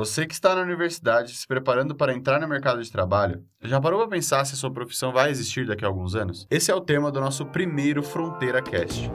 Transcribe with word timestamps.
Você 0.00 0.24
que 0.26 0.32
está 0.32 0.54
na 0.54 0.62
universidade 0.62 1.36
se 1.36 1.46
preparando 1.46 1.94
para 1.94 2.14
entrar 2.14 2.40
no 2.40 2.48
mercado 2.48 2.82
de 2.82 2.90
trabalho, 2.90 3.44
já 3.62 3.78
parou 3.78 4.00
para 4.00 4.08
pensar 4.08 4.46
se 4.46 4.54
a 4.54 4.56
sua 4.56 4.72
profissão 4.72 5.12
vai 5.12 5.30
existir 5.30 5.66
daqui 5.66 5.84
a 5.84 5.88
alguns 5.88 6.14
anos? 6.14 6.46
Esse 6.50 6.70
é 6.70 6.74
o 6.74 6.80
tema 6.80 7.12
do 7.12 7.20
nosso 7.20 7.44
primeiro 7.44 8.02
Fronteira 8.02 8.62
Cast. 8.62 9.10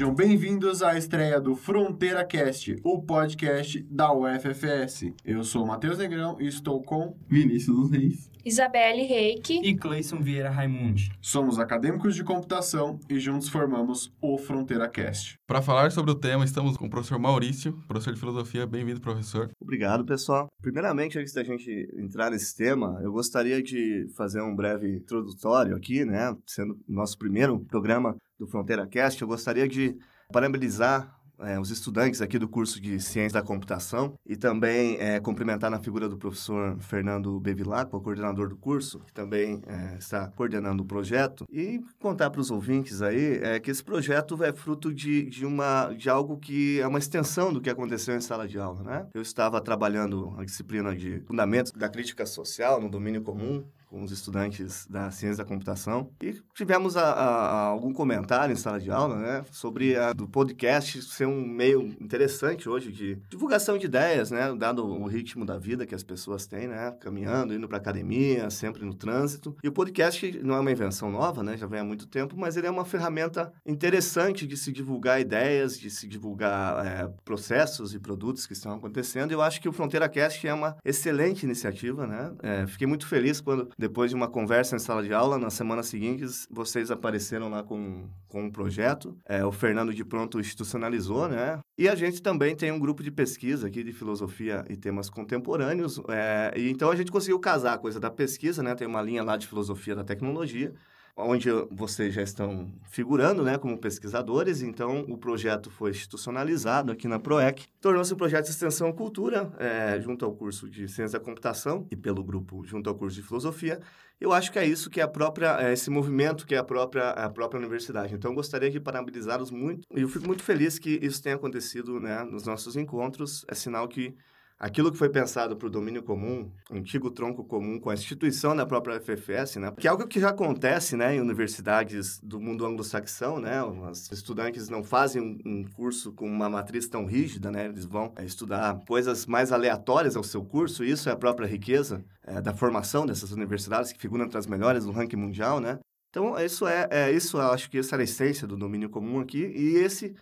Sejam 0.00 0.14
bem-vindos 0.14 0.82
à 0.82 0.96
estreia 0.96 1.38
do 1.38 1.54
Fronteira 1.54 2.24
Cast, 2.24 2.74
o 2.82 3.02
podcast 3.02 3.82
da 3.82 4.10
UFFS. 4.10 5.12
Eu 5.22 5.44
sou 5.44 5.62
o 5.62 5.66
Matheus 5.66 5.98
Negrão 5.98 6.40
e 6.40 6.46
estou 6.46 6.82
com 6.82 7.14
Vinícius 7.28 7.76
dos 7.76 7.90
Reis, 7.90 8.30
Isabelle 8.42 9.02
Reik 9.02 9.60
e 9.62 9.76
Cleison 9.76 10.22
Vieira 10.22 10.48
Raimundi. 10.48 11.12
Somos 11.20 11.58
acadêmicos 11.58 12.14
de 12.14 12.24
computação 12.24 12.98
e 13.10 13.20
juntos 13.20 13.50
formamos 13.50 14.10
o 14.22 14.38
Fronteira 14.38 14.88
Cast. 14.88 15.34
Para 15.46 15.60
falar 15.60 15.92
sobre 15.92 16.12
o 16.12 16.14
tema, 16.14 16.46
estamos 16.46 16.78
com 16.78 16.86
o 16.86 16.90
professor 16.90 17.18
Maurício, 17.18 17.74
professor 17.86 18.14
de 18.14 18.20
filosofia. 18.20 18.66
Bem-vindo, 18.66 19.02
professor. 19.02 19.50
Obrigado, 19.60 20.02
pessoal. 20.06 20.46
Primeiramente, 20.62 21.18
antes 21.18 21.34
da 21.34 21.44
gente 21.44 21.70
entrar 21.98 22.30
nesse 22.30 22.56
tema, 22.56 22.98
eu 23.02 23.12
gostaria 23.12 23.62
de 23.62 24.08
fazer 24.16 24.40
um 24.40 24.56
breve 24.56 24.96
introdutório 24.96 25.76
aqui, 25.76 26.06
né? 26.06 26.34
Sendo 26.46 26.78
nosso 26.88 27.18
primeiro 27.18 27.60
programa 27.66 28.16
do 28.40 28.46
Fronteira 28.46 28.86
Cast, 28.86 29.20
eu 29.20 29.28
gostaria 29.28 29.68
de 29.68 29.96
parabenizar 30.32 31.14
é, 31.40 31.58
os 31.58 31.70
estudantes 31.70 32.20
aqui 32.20 32.38
do 32.38 32.48
curso 32.48 32.80
de 32.80 33.00
Ciência 33.00 33.40
da 33.40 33.46
Computação 33.46 34.14
e 34.26 34.36
também 34.36 34.96
é, 34.98 35.20
cumprimentar 35.20 35.70
na 35.70 35.78
figura 35.78 36.08
do 36.08 36.16
professor 36.16 36.78
Fernando 36.80 37.38
Bevilacqua, 37.40 37.96
o 37.96 38.00
coordenador 38.00 38.48
do 38.48 38.56
curso, 38.56 39.00
que 39.00 39.12
também 39.12 39.62
é, 39.66 39.96
está 39.98 40.28
coordenando 40.28 40.82
o 40.82 40.86
projeto, 40.86 41.46
e 41.50 41.80
contar 41.98 42.30
para 42.30 42.40
os 42.40 42.50
ouvintes 42.50 43.02
aí 43.02 43.40
é, 43.42 43.60
que 43.60 43.70
esse 43.70 43.82
projeto 43.82 44.42
é 44.42 44.52
fruto 44.52 44.92
de, 44.92 45.24
de, 45.30 45.46
uma, 45.46 45.92
de 45.92 46.08
algo 46.08 46.38
que 46.38 46.80
é 46.80 46.86
uma 46.86 46.98
extensão 46.98 47.52
do 47.52 47.60
que 47.60 47.70
aconteceu 47.70 48.14
em 48.14 48.20
sala 48.20 48.46
de 48.46 48.58
aula, 48.58 48.82
né? 48.82 49.06
Eu 49.14 49.22
estava 49.22 49.60
trabalhando 49.60 50.34
a 50.38 50.44
disciplina 50.44 50.94
de 50.94 51.20
Fundamentos 51.20 51.72
da 51.72 51.88
Crítica 51.88 52.26
Social 52.26 52.80
no 52.80 52.90
domínio 52.90 53.22
comum, 53.22 53.64
com 53.90 54.02
os 54.02 54.12
estudantes 54.12 54.86
da 54.86 55.10
ciência 55.10 55.42
da 55.42 55.44
computação 55.44 56.10
e 56.22 56.40
tivemos 56.54 56.96
a, 56.96 57.02
a, 57.02 57.60
algum 57.66 57.92
comentário 57.92 58.52
em 58.52 58.56
sala 58.56 58.78
de 58.78 58.90
aula, 58.90 59.16
né, 59.16 59.44
sobre 59.50 59.96
a, 59.96 60.12
do 60.12 60.28
podcast 60.28 61.02
ser 61.02 61.26
um 61.26 61.44
meio 61.44 61.82
interessante 62.00 62.68
hoje 62.68 62.92
de 62.92 63.16
divulgação 63.28 63.76
de 63.76 63.86
ideias, 63.86 64.30
né, 64.30 64.54
dado 64.56 64.86
o 64.86 65.06
ritmo 65.06 65.44
da 65.44 65.58
vida 65.58 65.84
que 65.84 65.94
as 65.94 66.04
pessoas 66.04 66.46
têm, 66.46 66.68
né, 66.68 66.92
caminhando, 67.00 67.52
indo 67.52 67.68
para 67.68 67.78
academia, 67.78 68.48
sempre 68.48 68.84
no 68.84 68.94
trânsito. 68.94 69.56
E 69.62 69.68
o 69.68 69.72
podcast 69.72 70.40
não 70.42 70.54
é 70.54 70.60
uma 70.60 70.70
invenção 70.70 71.10
nova, 71.10 71.42
né, 71.42 71.56
já 71.56 71.66
vem 71.66 71.80
há 71.80 71.84
muito 71.84 72.06
tempo, 72.06 72.36
mas 72.38 72.56
ele 72.56 72.68
é 72.68 72.70
uma 72.70 72.84
ferramenta 72.84 73.52
interessante 73.66 74.46
de 74.46 74.56
se 74.56 74.70
divulgar 74.70 75.20
ideias, 75.20 75.76
de 75.76 75.90
se 75.90 76.06
divulgar 76.06 76.86
é, 76.86 77.12
processos 77.24 77.92
e 77.92 77.98
produtos 77.98 78.46
que 78.46 78.52
estão 78.52 78.72
acontecendo. 78.72 79.32
Eu 79.32 79.42
acho 79.42 79.60
que 79.60 79.68
o 79.68 79.72
Fronteira 79.72 80.08
Cast 80.08 80.46
é 80.46 80.54
uma 80.54 80.76
excelente 80.84 81.42
iniciativa, 81.42 82.06
né. 82.06 82.32
É, 82.40 82.66
fiquei 82.68 82.86
muito 82.86 83.06
feliz 83.06 83.40
quando 83.40 83.68
depois 83.80 84.10
de 84.10 84.14
uma 84.14 84.28
conversa 84.28 84.76
em 84.76 84.78
sala 84.78 85.02
de 85.02 85.12
aula, 85.12 85.38
na 85.38 85.48
semana 85.48 85.82
seguinte, 85.82 86.24
vocês 86.50 86.90
apareceram 86.90 87.48
lá 87.48 87.62
com, 87.62 88.08
com 88.28 88.44
um 88.44 88.50
projeto. 88.50 89.16
É, 89.26 89.42
o 89.44 89.50
Fernando 89.50 89.94
de 89.94 90.04
Pronto 90.04 90.38
institucionalizou, 90.38 91.26
né? 91.28 91.58
E 91.78 91.88
a 91.88 91.94
gente 91.94 92.20
também 92.20 92.54
tem 92.54 92.70
um 92.70 92.78
grupo 92.78 93.02
de 93.02 93.10
pesquisa 93.10 93.66
aqui 93.66 93.82
de 93.82 93.92
filosofia 93.92 94.66
e 94.68 94.76
temas 94.76 95.08
contemporâneos. 95.08 95.98
É, 96.10 96.52
e 96.54 96.70
então 96.70 96.90
a 96.90 96.96
gente 96.96 97.10
conseguiu 97.10 97.40
casar 97.40 97.72
a 97.72 97.78
coisa 97.78 97.98
da 97.98 98.10
pesquisa, 98.10 98.62
né? 98.62 98.74
Tem 98.74 98.86
uma 98.86 99.00
linha 99.00 99.22
lá 99.22 99.38
de 99.38 99.46
filosofia 99.46 99.96
da 99.96 100.04
tecnologia 100.04 100.74
onde 101.20 101.48
vocês 101.70 102.14
já 102.14 102.22
estão 102.22 102.70
figurando 102.90 103.42
né, 103.42 103.58
como 103.58 103.78
pesquisadores, 103.78 104.62
então 104.62 105.00
o 105.08 105.16
projeto 105.16 105.70
foi 105.70 105.90
institucionalizado 105.90 106.92
aqui 106.92 107.06
na 107.06 107.18
PROEC, 107.18 107.66
tornou-se 107.80 108.12
um 108.12 108.16
projeto 108.16 108.46
de 108.46 108.50
extensão 108.50 108.92
cultura, 108.92 109.52
é, 109.58 110.00
junto 110.00 110.24
ao 110.24 110.32
curso 110.32 110.68
de 110.68 110.88
Ciência 110.88 111.18
da 111.18 111.24
Computação 111.24 111.86
e 111.90 111.96
pelo 111.96 112.22
grupo 112.22 112.64
junto 112.64 112.88
ao 112.88 112.96
curso 112.96 113.16
de 113.16 113.26
Filosofia. 113.26 113.80
Eu 114.20 114.32
acho 114.32 114.52
que 114.52 114.58
é 114.58 114.66
isso 114.66 114.90
que 114.90 115.00
é 115.00 115.02
a 115.02 115.08
própria, 115.08 115.56
é 115.66 115.72
esse 115.72 115.88
movimento 115.88 116.46
que 116.46 116.54
é 116.54 116.58
a 116.58 116.64
própria, 116.64 117.10
a 117.10 117.30
própria 117.30 117.58
universidade. 117.58 118.14
Então, 118.14 118.34
gostaria 118.34 118.70
de 118.70 118.78
parabenizá-los 118.78 119.50
muito 119.50 119.86
e 119.96 120.02
eu 120.02 120.08
fico 120.08 120.26
muito 120.26 120.42
feliz 120.42 120.78
que 120.78 120.98
isso 121.02 121.22
tenha 121.22 121.36
acontecido 121.36 121.98
né, 121.98 122.22
nos 122.24 122.44
nossos 122.44 122.76
encontros. 122.76 123.46
É 123.48 123.54
sinal 123.54 123.88
que 123.88 124.14
aquilo 124.60 124.92
que 124.92 124.98
foi 124.98 125.08
pensado 125.08 125.56
para 125.56 125.66
o 125.66 125.70
domínio 125.70 126.02
comum, 126.02 126.52
antigo 126.70 127.10
tronco 127.10 127.42
comum 127.42 127.80
com 127.80 127.88
a 127.88 127.94
instituição 127.94 128.54
da 128.54 128.66
própria 128.66 129.00
FFS, 129.00 129.56
né? 129.56 129.72
Que 129.78 129.88
é 129.88 129.90
algo 129.90 130.06
que 130.06 130.20
já 130.20 130.28
acontece, 130.28 130.96
né, 130.96 131.16
em 131.16 131.20
universidades 131.20 132.20
do 132.22 132.38
mundo 132.38 132.66
anglo-saxão, 132.66 133.40
né? 133.40 133.62
Os 133.64 134.12
estudantes 134.12 134.68
não 134.68 134.84
fazem 134.84 135.40
um, 135.46 135.64
curso 135.64 136.12
com 136.12 136.26
uma 136.26 136.50
matriz 136.50 136.86
tão 136.86 137.06
rígida, 137.06 137.50
né? 137.50 137.64
Eles 137.64 137.86
vão 137.86 138.12
é, 138.16 138.24
estudar 138.24 138.84
coisas 138.86 139.24
mais 139.24 139.50
aleatórias 139.50 140.14
ao 140.14 140.22
seu 140.22 140.44
curso, 140.44 140.84
e 140.84 140.90
isso 140.90 141.08
é 141.08 141.12
a 141.12 141.16
própria 141.16 141.46
riqueza 141.46 142.04
é, 142.22 142.40
da 142.42 142.52
formação 142.52 143.06
dessas 143.06 143.32
universidades 143.32 143.92
que 143.92 144.00
figuram 144.00 144.26
entre 144.26 144.36
as 144.36 144.46
melhores 144.46 144.84
no 144.84 144.92
ranking 144.92 145.16
mundial, 145.16 145.58
né? 145.58 145.78
Então, 146.10 146.38
isso 146.38 146.66
é, 146.66 146.88
é 146.90 147.10
isso, 147.10 147.38
acho 147.38 147.70
que 147.70 147.78
essa 147.78 147.94
é 147.96 148.00
a 148.00 148.02
essência 148.02 148.46
do 148.46 148.56
domínio 148.56 148.90
comum 148.90 149.20
aqui, 149.20 149.46
e 149.56 149.76
esse 149.76 150.14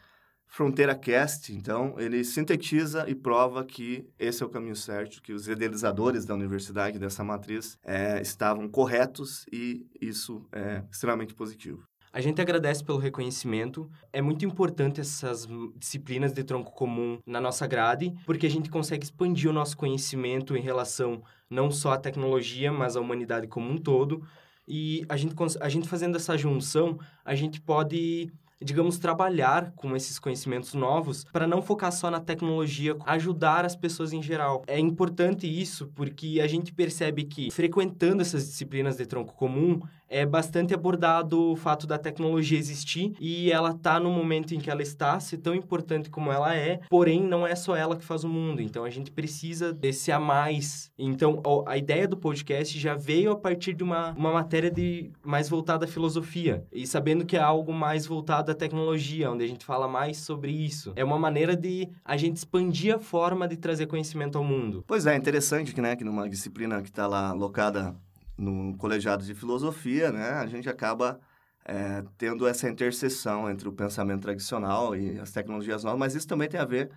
Fronteira 0.49 0.95
Cast, 0.95 1.53
então, 1.53 1.95
ele 1.99 2.25
sintetiza 2.25 3.09
e 3.09 3.15
prova 3.15 3.65
que 3.65 4.09
esse 4.19 4.43
é 4.43 4.47
o 4.47 4.49
caminho 4.49 4.75
certo, 4.75 5.23
que 5.23 5.33
os 5.33 5.47
idealizadores 5.47 6.25
da 6.25 6.35
universidade, 6.35 6.99
dessa 6.99 7.23
matriz, 7.23 7.79
é, 7.85 8.21
estavam 8.21 8.69
corretos 8.69 9.45
e 9.53 9.87
isso 10.01 10.45
é 10.51 10.83
extremamente 10.91 11.35
positivo. 11.35 11.85
A 12.11 12.21
gente 12.21 12.41
agradece 12.41 12.83
pelo 12.83 12.99
reconhecimento. 12.99 13.89
É 14.13 14.23
muito 14.23 14.45
importante 14.45 15.01
essas 15.01 15.47
disciplinas 15.77 16.33
de 16.33 16.43
tronco 16.43 16.73
comum 16.73 17.19
na 17.27 17.41
nossa 17.41 17.67
grade, 17.67 18.15
porque 18.25 18.47
a 18.47 18.51
gente 18.51 18.71
consegue 18.71 19.05
expandir 19.05 19.51
o 19.51 19.53
nosso 19.53 19.77
conhecimento 19.77 20.57
em 20.57 20.61
relação 20.63 21.23
não 21.51 21.71
só 21.71 21.93
à 21.93 21.99
tecnologia, 21.99 22.73
mas 22.73 22.97
à 22.97 23.01
humanidade 23.01 23.47
como 23.47 23.71
um 23.71 23.77
todo. 23.77 24.27
E 24.67 25.05
a 25.09 25.17
gente, 25.17 25.35
a 25.61 25.69
gente 25.69 25.89
fazendo 25.89 26.17
essa 26.17 26.37
junção, 26.37 26.99
a 27.25 27.35
gente 27.35 27.61
pode 27.61 28.33
digamos, 28.61 28.99
trabalhar 28.99 29.73
com 29.73 29.95
esses 29.95 30.19
conhecimentos 30.19 30.75
novos 30.75 31.25
para 31.33 31.47
não 31.47 31.63
focar 31.63 31.93
só 31.93 32.11
na 32.11 32.21
tecnologia, 32.21 32.97
ajudar 33.07 33.65
as 33.65 33.77
pessoas 33.77 34.13
em 34.13 34.23
geral. 34.23 34.63
É 34.67 34.79
importante 34.79 35.47
isso 35.47 35.91
porque 35.95 36.41
a 36.43 36.47
gente 36.47 36.73
percebe 36.73 37.25
que 37.25 37.51
frequentando 37.51 38.23
essas 38.23 38.47
disciplinas 38.47 38.97
de 38.97 39.07
tronco 39.07 39.35
comum, 39.35 39.81
é 40.09 40.25
bastante 40.25 40.75
abordado 40.75 41.53
o 41.53 41.57
fato 41.57 41.87
da 41.87 41.99
tecnologia 41.99 42.59
existir 42.59 43.13
e 43.21 43.51
ela 43.51 43.75
tá 43.75 44.01
no 44.01 44.11
momento 44.11 44.55
em 44.55 44.59
que 44.59 44.71
ela 44.71 44.83
está, 44.83 45.19
ser 45.21 45.39
tão 45.39 45.55
importante 45.55 46.11
como 46.11 46.33
ela 46.33 46.55
é, 46.55 46.81
porém 46.89 47.23
não 47.23 47.47
é 47.47 47.55
só 47.55 47.77
ela 47.77 47.97
que 47.97 48.05
faz 48.05 48.25
o 48.25 48.29
mundo, 48.29 48.63
então 48.63 48.85
a 48.85 48.91
gente 48.91 49.11
precisa 49.11 49.73
desse 49.73 50.11
a 50.11 50.19
mais. 50.19 50.91
Então 50.99 51.43
a 51.67 51.77
ideia 51.77 52.09
do 52.09 52.17
podcast 52.17 52.79
já 52.79 52.95
veio 52.95 53.33
a 53.33 53.37
partir 53.37 53.75
de 53.75 53.83
uma, 53.83 54.13
uma 54.13 54.33
matéria 54.33 54.71
de 54.71 55.11
mais 55.25 55.49
voltada 55.49 55.85
à 55.85 55.89
filosofia 55.89 56.65
e 56.73 56.87
sabendo 56.87 57.27
que 57.27 57.37
é 57.37 57.41
algo 57.41 57.73
mais 57.73 58.07
voltado 58.07 58.51
à 58.51 58.55
tecnologia, 58.55 59.31
onde 59.31 59.45
a 59.45 59.49
gente 59.49 59.65
fala 59.65 59.87
mais 59.87 60.19
sobre 60.19 60.53
isso. 60.53 60.93
É 60.97 61.05
uma 61.05 61.19
maneira 61.19 61.55
de 61.55 61.89
a 62.05 62.17
gente 62.17 62.37
expandir 62.37 62.95
a 62.95 62.99
forma 62.99 63.47
de 63.47 63.57
trazer 63.57 63.87
conhecimento 63.87 64.39
ao 64.39 64.45
mundo. 64.45 64.85
Pois 64.87 65.07
é, 65.07 65.17
interessante 65.17 65.75
que, 65.75 65.81
né, 65.81 65.97
que 65.97 66.05
numa 66.05 66.29
disciplina 66.29 66.81
que 66.83 66.89
está 66.89 67.07
lá 67.07 67.33
locada 67.33 67.95
no 68.39 68.77
colegiado 68.79 69.25
de 69.25 69.35
filosofia, 69.35 70.13
né, 70.13 70.31
a 70.31 70.47
gente 70.47 70.69
acaba 70.69 71.21
é, 71.65 72.05
tendo 72.17 72.47
essa 72.47 72.69
interseção 72.69 73.51
entre 73.51 73.69
o 73.69 73.73
pensamento 73.73 74.23
tradicional 74.23 74.97
e 74.97 75.19
as 75.19 75.31
tecnologias 75.33 75.85
novas, 75.85 75.99
mas 75.99 76.15
isso 76.15 76.27
também 76.27 76.49
tem 76.49 76.59
a 76.59 76.65
ver 76.65 76.91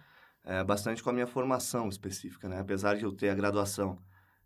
é, 0.46 0.64
bastante 0.64 1.04
com 1.04 1.10
a 1.10 1.14
minha 1.14 1.28
formação 1.28 1.90
específica, 1.90 2.48
né? 2.48 2.60
Apesar 2.60 2.96
de 2.96 3.04
eu 3.04 3.12
ter 3.12 3.30
a 3.30 3.36
graduação 3.36 3.98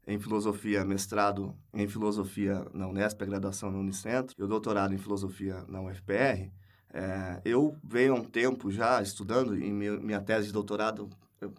em 0.08 0.20
filosofia, 0.20 0.84
mestrado 0.84 1.56
em 1.74 1.88
filosofia 1.88 2.66
na 2.74 2.88
Unesp, 2.88 3.22
a 3.22 3.26
graduação 3.26 3.72
no 3.72 3.80
Unicentro, 3.80 4.36
e 4.38 4.44
o 4.44 4.48
doutorado 4.48 4.94
em 4.94 4.98
filosofia 4.98 5.64
na 5.68 5.82
UFPR, 5.82 6.52
é, 6.94 7.42
eu 7.46 7.78
venho 7.84 8.14
há 8.14 8.16
um 8.16 8.24
tempo 8.24 8.72
já 8.72 9.02
estudando, 9.02 9.52
minha, 9.52 9.98
minha 9.98 10.22
tese 10.22 10.48
de 10.48 10.54
doutorado 10.54 11.10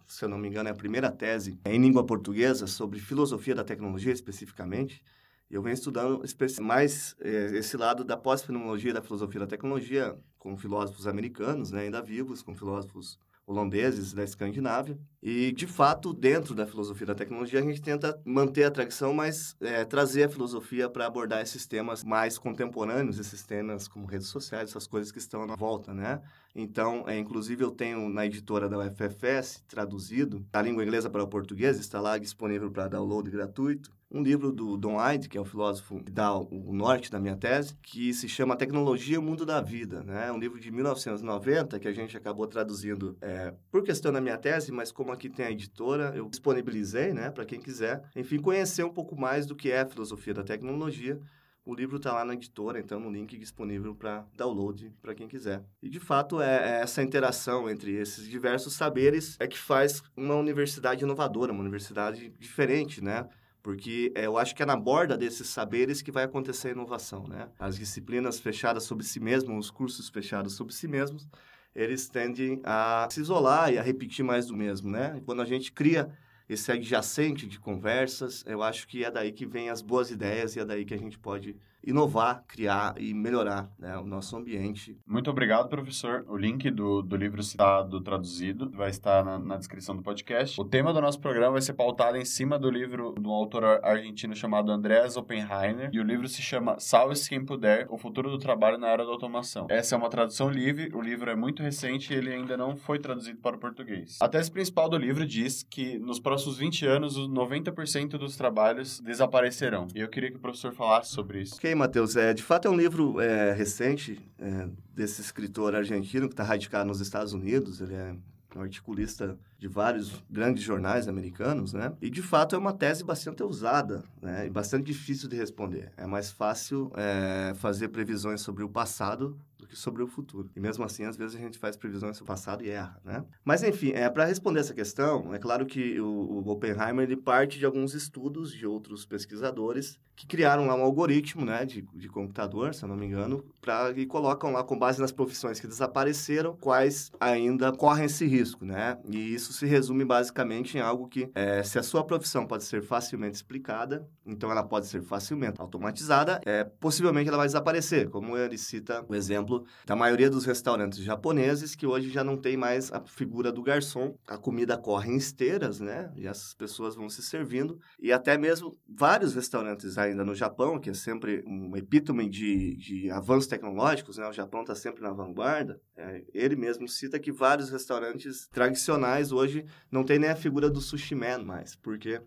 se 0.06 0.25
eu 0.25 0.29
não 0.29 0.38
me 0.38 0.49
engano, 0.49 0.69
é 0.69 0.73
a 0.73 0.75
primeira 0.75 1.11
tese 1.11 1.59
em 1.65 1.81
língua 1.81 2.05
portuguesa 2.05 2.67
sobre 2.67 2.99
filosofia 2.99 3.55
da 3.55 3.65
tecnologia 3.65 4.12
especificamente. 4.12 5.03
Eu 5.49 5.63
venho 5.63 5.75
estudando 5.75 6.23
mais 6.61 7.15
é, 7.21 7.57
esse 7.57 7.77
lado 7.77 8.05
da 8.05 8.17
pós-fenomenologia 8.17 8.93
da 8.93 9.01
filosofia 9.01 9.41
da 9.41 9.47
tecnologia, 9.47 10.17
com 10.39 10.57
filósofos 10.57 11.07
americanos, 11.07 11.71
né, 11.71 11.83
ainda 11.83 12.03
vivos, 12.03 12.43
com 12.43 12.55
filósofos 12.55 13.19
holandeses 13.47 14.13
da 14.13 14.25
Escandinávia. 14.25 14.99
E, 15.23 15.53
de 15.53 15.69
fato, 15.69 16.13
dentro 16.13 16.53
da 16.53 16.67
filosofia 16.67 17.07
da 17.07 17.15
tecnologia, 17.15 17.61
a 17.61 17.63
gente 17.63 17.81
tenta 17.81 18.21
manter 18.25 18.65
a 18.65 18.71
tradição, 18.73 19.15
mas 19.15 19.55
é, 19.61 19.85
trazer 19.85 20.25
a 20.25 20.29
filosofia 20.29 20.91
para 20.91 21.07
abordar 21.07 21.41
esses 21.41 21.65
temas 21.65 22.03
mais 22.03 22.39
contemporâneos, 22.39 23.21
esses 23.21 23.45
temas 23.45 23.87
como 23.87 24.05
redes 24.05 24.27
sociais, 24.27 24.71
essas 24.71 24.89
coisas 24.89 25.13
que 25.13 25.19
estão 25.19 25.47
na 25.47 25.55
volta, 25.55 25.95
né? 25.95 26.21
Então, 26.57 27.05
é, 27.07 27.17
inclusive, 27.17 27.63
eu 27.63 27.71
tenho 27.71 28.09
na 28.09 28.27
editora 28.27 28.69
da 28.69 28.79
UFFS, 28.79 29.63
traduzido, 29.69 30.45
da 30.51 30.61
língua 30.61 30.83
inglesa 30.83 31.09
para 31.09 31.23
o 31.23 31.29
português, 31.29 31.79
está 31.79 32.01
lá 32.01 32.19
disponível 32.19 32.69
para 32.69 32.89
download 32.89 33.31
gratuito 33.31 33.96
um 34.11 34.23
livro 34.23 34.53
do 34.53 34.76
Don 34.76 34.97
Hyde, 34.97 35.29
que 35.29 35.37
é 35.37 35.41
o 35.41 35.44
filósofo 35.44 36.03
que 36.03 36.12
dá 36.12 36.32
o 36.35 36.73
norte 36.73 37.11
da 37.11 37.19
minha 37.19 37.37
tese, 37.37 37.76
que 37.82 38.14
se 38.14 38.29
chama 38.29 38.56
Tecnologia 38.56 39.20
Mundo 39.20 39.44
da 39.44 39.61
Vida. 39.61 40.03
Né? 40.03 40.29
É 40.29 40.32
um 40.32 40.38
livro 40.38 40.61
de 40.61 40.70
1990 40.70 41.79
que 41.81 41.88
a 41.88 41.93
gente 41.93 42.17
acabou 42.17 42.47
traduzindo 42.47 43.17
é, 43.20 43.53
por 43.70 43.82
questão 43.82 44.12
da 44.12 44.20
minha 44.20 44.38
tese, 44.38 44.70
mas 44.70 44.93
como 44.93 45.12
aqui 45.12 45.29
tem 45.29 45.47
a 45.47 45.50
editora, 45.50 46.12
eu 46.14 46.29
disponibilizei 46.29 47.12
né, 47.12 47.31
para 47.31 47.44
quem 47.44 47.61
quiser, 47.61 48.03
enfim, 48.14 48.38
conhecer 48.38 48.85
um 48.85 48.93
pouco 48.93 49.19
mais 49.19 49.44
do 49.44 49.56
que 49.56 49.70
é 49.70 49.81
a 49.81 49.87
filosofia 49.87 50.35
da 50.35 50.44
tecnologia. 50.44 51.20
O 51.64 51.75
livro 51.75 51.97
está 51.97 52.12
lá 52.12 52.25
na 52.25 52.35
editora, 52.35 52.79
então 52.79 53.00
no 53.00 53.11
link 53.11 53.37
disponível 53.37 53.93
para 53.93 54.25
download 54.37 54.88
para 55.02 55.17
quem 55.17 55.26
quiser. 55.26 55.64
E 55.82 55.88
de 55.88 55.99
fato 55.99 56.41
é, 56.41 56.79
é, 56.79 56.81
essa 56.81 57.02
interação 57.02 57.69
entre 57.69 57.93
esses 57.93 58.29
diversos 58.29 58.75
saberes 58.75 59.37
é 59.41 59.49
que 59.49 59.59
faz 59.59 60.00
uma 60.17 60.37
universidade 60.37 61.02
inovadora, 61.02 61.50
uma 61.50 61.62
universidade 61.62 62.29
diferente, 62.38 63.02
né? 63.02 63.29
Porque 63.67 64.13
é, 64.15 64.27
eu 64.27 64.39
acho 64.39 64.55
que 64.55 64.63
é 64.63 64.65
na 64.65 64.77
borda 64.77 65.19
desses 65.19 65.49
saberes 65.49 66.01
que 66.01 66.13
vai 66.13 66.23
acontecer 66.23 66.69
a 66.69 66.71
inovação, 66.71 67.27
né? 67.27 67.49
As 67.59 67.77
disciplinas 67.77 68.39
fechadas 68.39 68.85
sobre 68.85 69.05
si 69.05 69.19
mesmos, 69.19 69.59
os 69.59 69.71
cursos 69.73 70.09
fechados 70.09 70.53
sobre 70.53 70.73
si 70.73 70.87
mesmos, 70.87 71.27
eles 71.75 72.09
tendem 72.09 72.61
a 72.63 73.09
se 73.11 73.21
isolar 73.21 73.73
e 73.73 73.77
a 73.77 73.83
repetir 73.83 74.25
mais 74.25 74.47
do 74.47 74.57
mesmo, 74.57 74.89
né? 74.89 75.21
Quando 75.27 75.43
a 75.43 75.45
gente 75.45 75.73
cria 75.73 76.17
esse 76.49 76.71
adjacente 76.71 77.45
de 77.45 77.59
conversas, 77.59 78.45
eu 78.47 78.63
acho 78.63 78.87
que 78.87 79.05
é 79.05 79.11
daí 79.11 79.33
que 79.33 79.45
vem 79.45 79.69
as 79.69 79.83
boas 79.83 80.12
ideias 80.12 80.55
e 80.55 80.61
é 80.61 80.65
daí 80.65 80.85
que 80.85 80.95
a 80.95 80.99
gente 80.99 81.19
pode 81.19 81.57
inovar, 81.87 82.44
criar 82.49 82.94
e 82.99 83.15
melhorar 83.15 83.71
né, 83.79 83.97
o 83.97 84.05
nosso 84.05 84.37
ambiente. 84.37 84.99
Muito 85.06 85.31
obrigado, 85.31 85.69
professor. 85.69 86.25
O 86.29 86.37
link 86.37 86.71
do, 86.71 87.00
do 87.00 87.17
livro 87.17 87.43
citado, 87.43 88.00
traduzido, 88.00 88.71
vai 88.71 88.91
estar 88.91 89.25
na, 89.25 89.38
na, 89.38 89.56
descrição 89.56 89.97
do 89.97 90.03
podcast. 90.03 90.61
O 90.61 90.65
tema 90.65 90.93
do 90.93 91.00
nosso 91.00 91.21
programa 91.21 91.53
vai 91.53 91.62
ser 91.62 91.75
pautado 91.75 92.17
em 92.17 92.25
cima 92.25 92.59
do 92.59 92.69
livro 92.69 93.15
de 93.19 93.27
um 93.27 93.31
autor 93.31 93.65
argentino 93.85 94.35
chamado 94.35 94.71
Andreas 94.73 95.17
Oppenheimer, 95.17 95.91
e 95.93 96.00
o 96.00 96.03
livro 96.03 96.29
se 96.29 96.43
chama 96.43 96.79
Salve-se 96.81 97.29
Quem 97.29 97.44
Puder, 97.44 97.87
o 97.88 97.97
futuro 97.97 98.31
do 98.31 98.38
trabalho 98.38 98.79
na 98.79 98.88
era 98.88 99.05
da 99.05 99.11
automação. 99.11 99.67
Essa 99.71 99.94
é 99.94 99.99
uma 99.99 100.11
tradução 100.11 100.50
livre, 100.50 100.91
o 100.94 101.00
livro 101.00 101.31
é 101.31 101.37
muito 101.37 101.62
recente 101.62 102.12
e 102.12 102.17
ele 102.17 102.33
ainda 102.33 102.56
não 102.56 102.77
foi 102.77 102.99
traduzido 102.99 103.38
para 103.38 103.56
o 103.56 103.59
português. 103.59 104.19
A 104.21 104.29
tese 104.29 104.50
principal 104.50 104.88
do 104.88 104.99
livro 104.99 105.25
diz 105.25 105.62
que 105.62 105.99
nos 105.99 106.19
próximos 106.19 106.59
20 106.59 106.87
anos, 106.87 107.17
os 107.17 107.29
90% 107.29 108.11
dos 108.19 108.37
trabalhos 108.37 109.00
desaparecerão. 109.00 109.87
E 109.94 110.00
eu 110.00 110.09
queria 110.09 110.31
que 110.31 110.37
o 110.37 110.41
professor 110.41 110.73
falasse 110.73 111.12
sobre 111.12 111.43
isso. 111.43 111.55
Ok, 111.56 111.75
Matheus. 111.76 112.17
É, 112.17 112.34
de 112.34 112.43
fato, 112.43 112.67
é 112.67 112.70
um 112.70 112.76
livro 112.76 113.20
é, 113.20 113.52
recente 113.52 114.19
é, 114.38 114.69
desse 114.94 115.20
escritor 115.20 115.75
argentino 115.75 116.28
que 116.28 116.34
está 116.34 116.44
radicado 116.44 116.88
nos 116.88 117.00
Estados 117.00 117.32
Unidos. 117.32 117.81
Ele 117.81 117.94
é 117.94 118.14
um 118.56 118.62
articulista 118.62 119.38
de 119.58 119.69
vários 119.69 120.23
grandes 120.31 120.62
jornais 120.62 121.08
americanos, 121.08 121.73
né? 121.73 121.93
E, 122.00 122.11
de 122.11 122.23
fato, 122.23 122.55
é 122.55 122.58
uma 122.58 122.73
tese 122.73 123.05
bastante 123.05 123.43
ousada 123.43 124.02
né? 124.20 124.46
e 124.46 124.50
bastante 124.50 124.84
difícil 124.84 125.28
de 125.28 125.37
responder. 125.37 125.93
É 125.96 126.06
mais 126.06 126.31
fácil 126.31 126.90
é, 126.96 127.55
fazer 127.55 127.88
previsões 127.88 128.40
sobre 128.40 128.64
o 128.64 128.69
passado 128.69 129.38
que 129.67 129.77
sobre 129.77 130.03
o 130.03 130.07
futuro. 130.07 130.51
E 130.55 130.61
mesmo 130.61 130.85
assim, 130.85 131.05
às 131.05 131.17
vezes 131.17 131.37
a 131.37 131.41
gente 131.41 131.59
faz 131.59 131.77
previsões 131.77 132.17
sobre 132.17 132.31
o 132.31 132.35
passado 132.35 132.65
e 132.65 132.71
erra, 132.71 133.01
né? 133.05 133.25
Mas 133.45 133.63
enfim, 133.63 133.93
é 133.93 134.09
para 134.09 134.25
responder 134.25 134.61
essa 134.61 134.75
questão, 134.75 135.35
é 135.35 135.39
claro 135.39 135.67
que 135.67 136.01
o, 136.01 136.07
o 136.07 136.51
Oppenheimer 136.51 137.05
ele 137.05 137.17
parte 137.17 137.59
de 137.59 137.67
alguns 137.67 137.95
estudos 137.95 138.53
de 138.53 138.67
outros 138.67 139.05
pesquisadores 139.05 139.99
que 140.17 140.27
criaram 140.27 140.67
lá 140.67 140.75
um 140.75 140.83
algoritmo, 140.83 141.45
né, 141.45 141.67
de, 141.67 141.83
de 141.95 142.09
computador, 142.09 142.75
se 142.75 142.83
eu 142.83 142.89
não 142.89 142.97
me 142.97 143.05
engano, 143.05 143.45
para 143.61 143.91
e 143.91 144.07
colocam 144.07 144.51
lá 144.51 144.65
com 144.65 144.79
base 144.79 144.99
nas 144.99 145.13
profissões 145.13 145.61
que 145.61 145.67
desapareceram, 145.67 146.57
quais 146.57 147.12
ainda 147.21 147.71
correm 147.71 148.07
esse 148.07 148.27
risco, 148.27 148.65
né? 148.65 148.97
E 149.05 149.35
isso 149.35 149.53
se 149.53 149.67
resume 149.67 150.05
basicamente 150.05 150.79
em 150.79 150.81
algo 150.81 151.07
que, 151.07 151.31
é, 151.35 151.62
se 151.62 151.79
a 151.79 151.83
sua 151.83 152.03
profissão 152.03 152.47
pode 152.47 152.65
ser 152.65 152.83
facilmente 152.83 153.37
explicada, 153.37 154.09
então 154.25 154.51
ela 154.51 154.62
pode 154.62 154.87
ser 154.87 155.03
facilmente 155.03 155.61
automatizada, 155.61 156.41
é, 156.47 156.65
possivelmente 156.65 157.29
ela 157.29 157.37
vai 157.37 157.47
desaparecer, 157.47 158.09
como 158.09 158.37
ele 158.39 158.57
cita 158.57 159.05
o 159.07 159.15
exemplo 159.15 159.56
exemplo, 159.56 159.67
da 159.85 159.97
maioria 159.97 160.31
dos 160.31 160.44
restaurantes 160.44 160.99
japoneses, 160.99 161.75
que 161.75 161.87
hoje 161.87 162.11
já 162.11 162.23
não 162.23 162.37
tem 162.37 162.56
mais 162.56 162.93
a 162.93 163.00
figura 163.00 163.50
do 163.50 163.62
garçom. 163.62 164.17
A 164.26 164.37
comida 164.37 164.76
corre 164.76 165.11
em 165.11 165.17
esteiras, 165.17 165.81
né? 165.81 166.12
E 166.17 166.26
as 166.26 166.55
pessoas 166.55 166.94
vão 166.94 167.08
se 167.08 167.23
servindo. 167.23 167.79
E 167.99 168.12
até 168.12 168.37
mesmo 168.37 168.79
vários 168.88 169.35
restaurantes 169.35 169.99
ainda 169.99 170.25
no 170.25 170.35
Japão, 170.35 170.79
que 170.79 170.91
é 170.91 170.94
sempre 170.94 171.43
um 171.47 171.76
epítome 171.76 172.29
de, 172.29 172.76
de 172.76 173.11
avanços 173.11 173.47
tecnológicos, 173.47 174.19
né? 174.19 174.29
O 174.29 174.32
Japão 174.32 174.62
está 174.62 174.75
sempre 174.75 175.03
na 175.03 175.11
vanguarda. 175.11 175.81
É, 175.97 176.25
ele 176.35 176.56
mesmo 176.56 176.88
cita 176.88 177.19
que 177.19 177.32
vários 177.32 177.70
restaurantes 177.70 178.49
tradicionais 178.49 179.32
hoje 179.32 179.64
não 179.91 180.05
tem 180.05 180.19
nem 180.19 180.31
a 180.31 180.37
figura 180.37 180.69
do 180.69 180.81
sushi 180.81 181.14
man 181.14 181.38
mais, 181.38 181.75
porque 181.75 182.20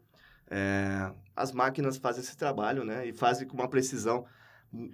é, 0.50 1.12
as 1.36 1.52
máquinas 1.52 1.98
fazem 1.98 2.24
esse 2.24 2.36
trabalho, 2.36 2.84
né? 2.84 3.08
E 3.08 3.14
fazem 3.14 3.48
com 3.48 3.56
uma 3.56 3.70
precisão 3.70 4.26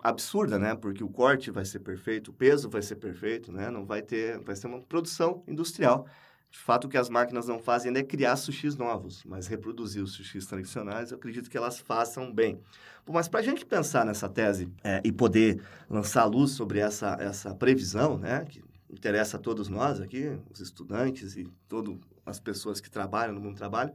absurda, 0.02 0.58
né? 0.58 0.76
Porque 0.76 1.04
o 1.04 1.10
corte 1.10 1.52
vai 1.52 1.66
ser 1.66 1.80
perfeito, 1.80 2.32
o 2.32 2.34
peso 2.34 2.70
vai 2.70 2.82
ser 2.82 2.96
perfeito, 2.96 3.52
né? 3.52 3.70
Não 3.70 3.86
vai 3.86 4.02
ter, 4.02 4.40
vai 4.40 4.56
ser 4.56 4.68
uma 4.68 4.82
produção 4.82 5.44
industrial. 5.48 6.08
De 6.50 6.58
fato, 6.58 6.86
o 6.86 6.90
que 6.90 6.98
as 6.98 7.10
máquinas 7.10 7.48
não 7.48 7.60
fazem 7.60 7.90
ainda 7.90 8.00
é 8.00 8.04
criar 8.04 8.38
sushis 8.38 8.78
novos, 8.78 9.24
mas 9.26 9.46
reproduzir 9.48 10.02
os 10.02 10.14
sushis 10.14 10.46
tradicionais, 10.46 11.12
eu 11.12 11.18
acredito 11.18 11.50
que 11.50 11.58
elas 11.58 11.80
façam 11.80 12.32
bem. 12.32 12.62
Bom, 13.06 13.14
mas 13.14 13.28
para 13.28 13.42
a 13.42 13.44
gente 13.44 13.66
pensar 13.66 14.06
nessa 14.06 14.30
tese 14.30 14.72
é, 14.82 15.02
e 15.04 15.12
poder 15.12 15.62
lançar 15.90 16.24
luz 16.26 16.52
sobre 16.52 16.80
essa, 16.80 17.18
essa 17.20 17.54
previsão, 17.54 18.18
né? 18.18 18.46
Que 18.46 18.64
interessa 18.90 19.36
a 19.36 19.40
todos 19.40 19.68
nós 19.68 20.00
aqui, 20.00 20.40
os 20.50 20.62
estudantes 20.62 21.36
e 21.36 21.46
todas 21.68 21.98
as 22.26 22.40
pessoas 22.40 22.80
que 22.80 22.90
trabalham 22.90 23.34
no 23.34 23.42
mundo 23.42 23.54
do 23.54 23.58
trabalho, 23.58 23.92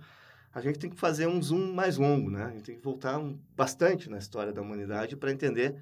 a 0.53 0.61
gente 0.61 0.79
tem 0.79 0.91
que 0.91 0.99
fazer 0.99 1.27
um 1.27 1.41
zoom 1.41 1.73
mais 1.73 1.97
longo, 1.97 2.31
né? 2.31 2.45
A 2.45 2.51
gente 2.51 2.65
tem 2.65 2.77
que 2.77 2.83
voltar 2.83 3.19
um, 3.19 3.39
bastante 3.57 4.11
na 4.11 4.19
história 4.19 4.53
da 4.53 4.61
humanidade 4.61 5.17
para 5.17 5.31
entender 5.31 5.77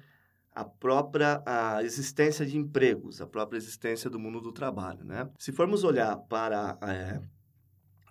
a 0.53 0.63
própria 0.63 1.41
a 1.45 1.83
existência 1.83 2.45
de 2.45 2.57
empregos, 2.57 3.21
a 3.21 3.27
própria 3.27 3.57
existência 3.57 4.09
do 4.09 4.19
mundo 4.19 4.39
do 4.41 4.51
trabalho, 4.51 5.03
né? 5.03 5.29
Se 5.37 5.51
formos 5.51 5.83
olhar 5.83 6.15
para 6.17 6.77
é, 6.83 7.19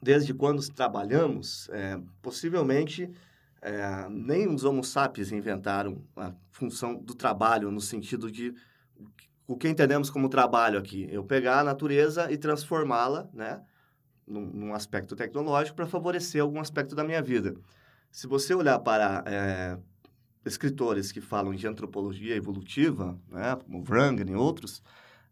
desde 0.03 0.35
quando 0.35 0.67
trabalhamos, 0.73 1.69
é, 1.71 2.01
possivelmente 2.21 3.11
é, 3.63 4.09
nem 4.09 4.49
os 4.49 4.65
Homo 4.65 4.83
sapiens 4.83 5.31
inventaram 5.31 6.05
a 6.17 6.33
função 6.51 6.95
do 6.95 7.15
trabalho 7.15 7.71
no 7.71 7.81
sentido 7.81 8.31
de 8.31 8.55
o 9.47 9.57
que 9.57 9.69
entendemos 9.69 10.11
como 10.11 10.29
trabalho 10.29 10.79
aqui, 10.79 11.09
eu 11.11 11.25
pegar 11.25 11.61
a 11.61 11.65
natureza 11.65 12.31
e 12.31 12.37
transformá-la, 12.37 13.29
né? 13.33 13.63
Num, 14.29 14.47
num 14.47 14.75
aspecto 14.75 15.17
tecnológico 15.17 15.77
para 15.77 15.87
favorecer 15.87 16.43
algum 16.43 16.61
aspecto 16.61 16.95
da 16.95 17.05
minha 17.05 17.23
vida. 17.23 17.55
Se 18.11 18.27
você 18.27 18.55
olhar 18.55 18.79
para 18.79 19.23
é, 19.27 19.79
escritores 20.45 21.13
que 21.13 21.21
falam 21.21 21.55
de 21.55 21.67
antropologia 21.67 22.35
evolutiva, 22.35 23.19
né, 23.29 23.57
como 23.57 23.83
Wrangel 23.83 24.29
e 24.29 24.35
outros, 24.35 24.83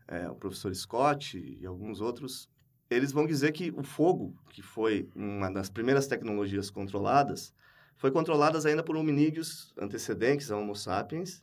é, 0.09 0.29
o 0.29 0.35
professor 0.35 0.75
Scott 0.75 1.38
e 1.38 1.67
alguns 1.67 2.00
outros, 2.00 2.49
eles 2.88 3.11
vão 3.12 3.26
dizer 3.26 3.53
que 3.53 3.73
o 3.76 3.83
fogo, 3.83 4.35
que 4.50 4.62
foi 4.62 5.09
uma 5.15 5.50
das 5.50 5.69
primeiras 5.69 6.07
tecnologias 6.07 6.71
controladas, 6.71 7.53
foi 7.97 8.11
controladas 8.11 8.67
ainda 8.67 8.83
por 8.83 8.97
hominídeos 8.97 9.73
antecedentes 9.81 10.50
a 10.50 10.57
Homo 10.57 10.76
sapiens, 10.76 11.43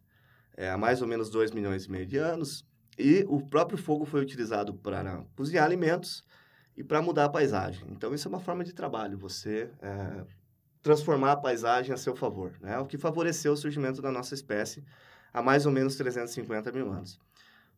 é, 0.55 0.69
há 0.69 0.77
mais 0.77 1.01
ou 1.01 1.07
menos 1.07 1.29
2 1.29 1.51
milhões 1.51 1.85
e 1.85 1.91
meio 1.91 2.05
de 2.05 2.17
anos, 2.17 2.65
e 2.97 3.25
o 3.27 3.41
próprio 3.41 3.77
fogo 3.77 4.05
foi 4.05 4.21
utilizado 4.21 4.73
para 4.75 5.25
cozinhar 5.35 5.65
alimentos, 5.65 6.23
e 6.75 6.83
para 6.83 7.01
mudar 7.01 7.25
a 7.25 7.29
paisagem. 7.29 7.85
Então, 7.91 8.13
isso 8.13 8.27
é 8.27 8.29
uma 8.29 8.39
forma 8.39 8.63
de 8.63 8.73
trabalho, 8.73 9.17
você 9.17 9.69
é, 9.81 10.23
transformar 10.81 11.33
a 11.33 11.37
paisagem 11.37 11.93
a 11.93 11.97
seu 11.97 12.15
favor, 12.15 12.51
né? 12.59 12.77
o 12.79 12.85
que 12.85 12.97
favoreceu 12.97 13.53
o 13.53 13.57
surgimento 13.57 14.01
da 14.01 14.11
nossa 14.11 14.33
espécie 14.33 14.83
há 15.33 15.41
mais 15.41 15.65
ou 15.65 15.71
menos 15.71 15.95
350 15.95 16.71
mil 16.71 16.91
anos. 16.91 17.19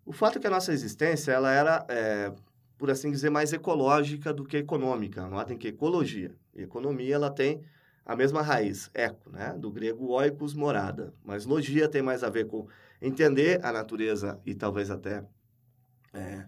O 0.05 0.11
fato 0.11 0.37
é 0.37 0.41
que 0.41 0.47
a 0.47 0.51
nossa 0.51 0.71
existência 0.71 1.31
ela 1.31 1.51
era, 1.51 1.85
é, 1.87 2.31
por 2.77 2.91
assim 2.91 3.11
dizer, 3.11 3.29
mais 3.29 3.53
ecológica 3.53 4.33
do 4.33 4.43
que 4.43 4.57
econômica. 4.57 5.27
Notem 5.27 5.57
que 5.57 5.69
ecologia 5.69 6.35
e 6.53 6.63
economia 6.63 7.15
ela 7.15 7.29
tem 7.29 7.63
a 8.05 8.15
mesma 8.15 8.41
raiz, 8.41 8.89
eco, 8.93 9.31
né? 9.31 9.55
do 9.57 9.71
grego 9.71 10.11
oikos, 10.11 10.53
morada. 10.53 11.13
Mas 11.23 11.45
logia 11.45 11.87
tem 11.87 12.01
mais 12.01 12.23
a 12.23 12.29
ver 12.29 12.45
com 12.45 12.67
entender 13.01 13.59
a 13.65 13.71
natureza 13.71 14.39
e 14.45 14.53
talvez 14.53 14.91
até 14.91 15.23
é, 16.13 16.45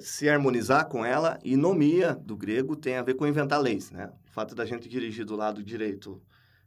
se 0.00 0.28
harmonizar 0.28 0.88
com 0.88 1.04
ela, 1.04 1.38
e 1.44 1.56
nomia, 1.56 2.14
do 2.14 2.36
grego, 2.36 2.76
tem 2.76 2.96
a 2.96 3.02
ver 3.02 3.14
com 3.14 3.26
inventar 3.26 3.60
leis, 3.60 3.90
né? 3.90 4.10
O 4.28 4.32
fato 4.32 4.54
da 4.54 4.64
gente 4.64 4.88
dirigir 4.88 5.24
do 5.24 5.36
lado 5.36 5.62
direito 5.62 6.22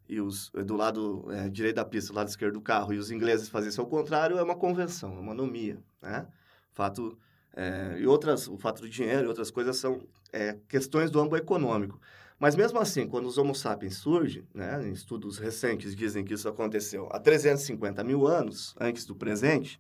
e 0.08 0.22
os 0.22 0.52
do 0.52 0.76
lado 0.76 1.26
é, 1.32 1.50
direito 1.50 1.78
da 1.78 1.86
pista, 1.86 2.14
do 2.14 2.18
lado 2.18 2.28
esquerdo 2.28 2.54
do 2.54 2.62
carro, 2.62 2.94
e 2.94 2.98
os 2.98 3.10
ingleses 3.10 3.50
fazerem 3.50 3.72
isso 3.72 3.82
ao 3.82 3.88
contrário, 3.88 4.38
é 4.38 4.44
uma 4.44 4.56
convenção, 4.56 5.16
é 5.16 5.20
uma 5.20 5.34
nomia, 5.34 5.82
né? 6.02 6.28
Fato, 6.72 7.18
é, 7.56 7.98
e 8.00 8.06
outras, 8.06 8.48
o 8.48 8.58
fato 8.58 8.82
do 8.82 8.90
dinheiro 8.90 9.26
e 9.26 9.28
outras 9.28 9.50
coisas 9.50 9.78
são 9.78 10.02
é, 10.32 10.58
questões 10.68 11.10
do 11.10 11.20
âmbito 11.20 11.38
econômico. 11.38 12.00
Mas 12.38 12.56
mesmo 12.56 12.80
assim, 12.80 13.08
quando 13.08 13.28
os 13.28 13.38
Homo 13.38 13.56
sapiens 13.56 13.96
surgem, 13.96 14.46
né, 14.54 14.90
estudos 14.90 15.38
recentes 15.38 15.96
dizem 15.96 16.24
que 16.24 16.34
isso 16.34 16.50
aconteceu 16.50 17.08
há 17.12 17.20
350 17.20 18.04
mil 18.04 18.28
anos 18.28 18.76
antes 18.80 19.06
do 19.06 19.16
presente, 19.16 19.80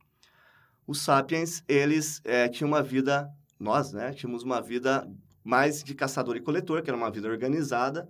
os 0.87 1.01
sapiens, 1.01 1.63
eles 1.67 2.21
é, 2.23 2.47
tinham 2.47 2.67
uma 2.67 2.83
vida, 2.83 3.29
nós, 3.59 3.91
né, 3.91 4.13
tínhamos 4.13 4.43
uma 4.43 4.61
vida 4.61 5.09
mais 5.43 5.83
de 5.83 5.93
caçador 5.93 6.35
e 6.35 6.41
coletor, 6.41 6.81
que 6.81 6.89
era 6.89 6.97
uma 6.97 7.11
vida 7.11 7.27
organizada, 7.27 8.07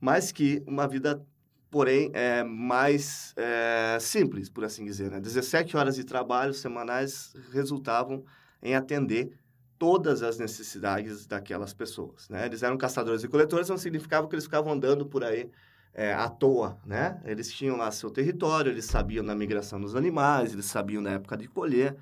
mas 0.00 0.32
que 0.32 0.62
uma 0.66 0.86
vida 0.86 1.24
porém 1.70 2.08
é 2.14 2.44
mais 2.44 3.34
é, 3.36 3.98
simples, 4.00 4.48
por 4.48 4.64
assim 4.64 4.84
dizer. 4.84 5.10
Né? 5.10 5.18
17 5.18 5.76
horas 5.76 5.96
de 5.96 6.04
trabalho 6.04 6.54
semanais 6.54 7.34
resultavam 7.50 8.24
em 8.62 8.76
atender 8.76 9.36
todas 9.76 10.22
as 10.22 10.38
necessidades 10.38 11.26
daquelas 11.26 11.74
pessoas. 11.74 12.28
Né? 12.28 12.46
Eles 12.46 12.62
eram 12.62 12.78
caçadores 12.78 13.24
e 13.24 13.28
coletores, 13.28 13.68
não 13.68 13.76
significava 13.76 14.28
que 14.28 14.36
eles 14.36 14.44
ficavam 14.44 14.72
andando 14.72 15.04
por 15.04 15.24
aí 15.24 15.50
é, 15.94 16.12
à 16.12 16.28
toa, 16.28 16.78
né? 16.84 17.20
Eles 17.24 17.50
tinham 17.52 17.76
lá 17.76 17.90
seu 17.90 18.10
território, 18.10 18.72
eles 18.72 18.84
sabiam 18.84 19.24
da 19.24 19.34
migração 19.34 19.80
dos 19.80 19.94
animais, 19.94 20.52
eles 20.52 20.66
sabiam 20.66 21.00
na 21.00 21.12
época 21.12 21.36
de 21.36 21.46
colher, 21.48 21.96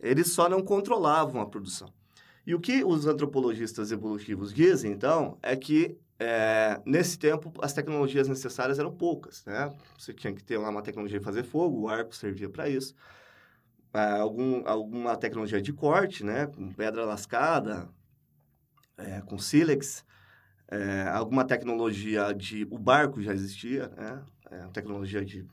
eles 0.00 0.32
só 0.32 0.48
não 0.48 0.62
controlavam 0.62 1.40
a 1.40 1.46
produção. 1.46 1.92
E 2.46 2.54
o 2.54 2.60
que 2.60 2.82
os 2.82 3.06
antropologistas 3.06 3.92
evolutivos 3.92 4.52
dizem, 4.52 4.92
então, 4.92 5.38
é 5.42 5.54
que 5.54 5.96
é, 6.18 6.80
nesse 6.86 7.18
tempo 7.18 7.52
as 7.60 7.72
tecnologias 7.72 8.28
necessárias 8.28 8.78
eram 8.78 8.92
poucas, 8.92 9.44
né? 9.44 9.74
Você 9.98 10.12
tinha 10.12 10.32
que 10.32 10.42
ter 10.42 10.58
lá 10.58 10.70
uma 10.70 10.82
tecnologia 10.82 11.18
de 11.18 11.24
fazer 11.24 11.42
fogo, 11.42 11.82
o 11.82 11.88
arco 11.88 12.14
servia 12.14 12.48
para 12.48 12.68
isso. 12.68 12.94
É, 13.92 14.20
algum, 14.20 14.66
alguma 14.66 15.16
tecnologia 15.16 15.60
de 15.60 15.72
corte, 15.72 16.24
né? 16.24 16.46
Com 16.46 16.72
pedra 16.72 17.04
lascada, 17.04 17.88
é, 18.96 19.20
com 19.22 19.38
sílex. 19.38 20.04
É, 20.68 21.02
alguma 21.08 21.44
tecnologia 21.44 22.32
de... 22.32 22.66
O 22.70 22.78
barco 22.78 23.20
já 23.20 23.32
existia, 23.32 23.88
né? 23.96 24.22
É, 24.50 24.58
tecnologia 24.68 25.24
de 25.24 25.46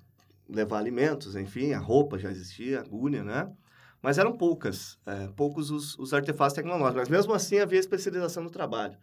levar 0.47 0.79
alimentos, 0.79 1.35
enfim, 1.35 1.73
a 1.73 1.79
roupa 1.79 2.19
já 2.19 2.29
existia, 2.29 2.81
agulha, 2.81 3.23
né? 3.23 3.51
Mas 4.01 4.17
eram 4.17 4.35
poucas, 4.35 4.97
é, 5.05 5.27
poucos 5.35 5.69
os, 5.69 5.97
os, 5.97 6.13
artefatos 6.13 6.55
tecnológicos. 6.55 7.01
Mas 7.01 7.09
mesmo 7.09 7.33
assim 7.33 7.59
havia 7.59 7.79
especialização 7.79 8.43
no 8.43 8.49
trabalho. 8.49 8.97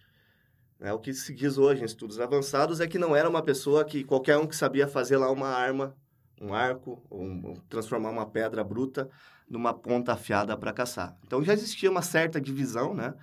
É, 0.80 0.92
o 0.92 0.98
que 0.98 1.12
se 1.14 1.34
diz 1.34 1.56
hoje 1.56 1.82
em 1.82 1.84
estudos 1.84 2.20
avançados 2.20 2.80
é 2.80 2.86
que 2.86 2.98
não 2.98 3.14
era 3.14 3.28
uma 3.28 3.42
pessoa 3.42 3.84
que 3.84 4.04
qualquer 4.04 4.36
um 4.36 4.46
que 4.46 4.56
sabia 4.56 4.86
fazer 4.86 5.16
lá 5.16 5.30
uma 5.30 5.48
arma, 5.48 5.96
um 6.40 6.52
arco, 6.52 7.02
um, 7.10 7.54
transformar 7.68 8.10
uma 8.10 8.26
pedra 8.26 8.62
bruta 8.62 9.08
numa 9.48 9.72
ponta 9.72 10.12
afiada 10.12 10.56
para 10.56 10.72
caçar. 10.72 11.16
Então 11.24 11.42
já 11.42 11.52
existia 11.52 11.90
uma 11.90 12.02
certa 12.02 12.40
divisão, 12.40 12.94
né? 12.94 13.14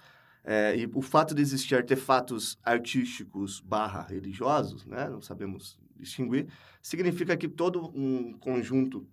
É, 0.47 0.77
e 0.77 0.89
o 0.93 1.01
fato 1.01 1.33
de 1.33 1.41
existir 1.41 1.73
artefatos 1.73 2.55
artísticos 2.63 3.59
barra 3.59 4.03
religiosos, 4.03 4.85
né, 4.85 5.09
não 5.09 5.19
sabemos 5.19 5.79
distinguir, 5.97 6.47
significa 6.83 7.35
que 7.35 7.47
todo 7.47 7.91
um 7.95 8.33
conjunto 8.33 9.07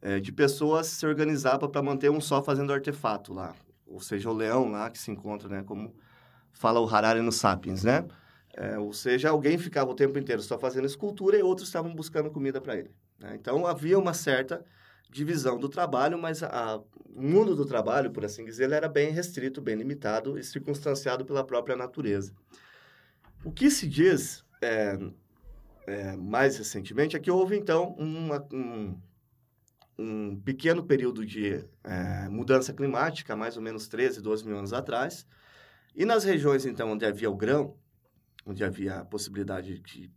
é, 0.00 0.20
de 0.20 0.30
pessoas 0.30 0.86
se 0.86 1.04
organizava 1.04 1.68
para 1.68 1.82
manter 1.82 2.12
um 2.12 2.20
só 2.20 2.40
fazendo 2.40 2.72
artefato 2.72 3.34
lá. 3.34 3.56
Ou 3.84 3.98
seja, 3.98 4.30
o 4.30 4.32
leão 4.32 4.70
lá 4.70 4.88
que 4.88 4.98
se 4.98 5.10
encontra, 5.10 5.48
né, 5.48 5.64
como 5.64 5.94
fala 6.52 6.78
o 6.78 6.88
Harari 6.88 7.20
no 7.20 7.32
Sapiens, 7.32 7.82
né? 7.82 8.06
É, 8.54 8.78
ou 8.78 8.92
seja, 8.92 9.30
alguém 9.30 9.58
ficava 9.58 9.90
o 9.90 9.94
tempo 9.94 10.18
inteiro 10.18 10.42
só 10.42 10.58
fazendo 10.58 10.86
escultura 10.86 11.38
e 11.38 11.42
outros 11.42 11.68
estavam 11.68 11.92
buscando 11.92 12.30
comida 12.30 12.60
para 12.60 12.76
ele. 12.76 12.94
Né? 13.18 13.34
Então, 13.34 13.66
havia 13.66 13.98
uma 13.98 14.12
certa 14.12 14.64
divisão 15.12 15.58
do 15.58 15.68
trabalho, 15.68 16.18
mas 16.18 16.42
a, 16.42 16.80
o 17.14 17.22
mundo 17.22 17.54
do 17.54 17.66
trabalho, 17.66 18.10
por 18.10 18.24
assim 18.24 18.44
dizer, 18.44 18.64
ele 18.64 18.74
era 18.74 18.88
bem 18.88 19.10
restrito, 19.10 19.60
bem 19.60 19.76
limitado 19.76 20.38
e 20.38 20.42
circunstanciado 20.42 21.24
pela 21.24 21.44
própria 21.44 21.76
natureza. 21.76 22.32
O 23.44 23.52
que 23.52 23.70
se 23.70 23.86
diz 23.86 24.44
é, 24.62 24.98
é, 25.86 26.16
mais 26.16 26.56
recentemente 26.56 27.14
é 27.14 27.20
que 27.20 27.30
houve, 27.30 27.56
então, 27.56 27.94
uma, 27.98 28.46
um, 28.52 28.98
um 29.98 30.40
pequeno 30.40 30.82
período 30.82 31.26
de 31.26 31.64
é, 31.84 32.28
mudança 32.28 32.72
climática, 32.72 33.36
mais 33.36 33.56
ou 33.56 33.62
menos 33.62 33.86
13, 33.88 34.22
12 34.22 34.46
mil 34.46 34.56
anos 34.56 34.72
atrás, 34.72 35.26
e 35.94 36.06
nas 36.06 36.24
regiões, 36.24 36.64
então, 36.64 36.90
onde 36.90 37.04
havia 37.04 37.30
o 37.30 37.36
grão, 37.36 37.76
onde 38.46 38.64
havia 38.64 39.00
a 39.00 39.04
possibilidade 39.04 39.78
de 39.80 40.10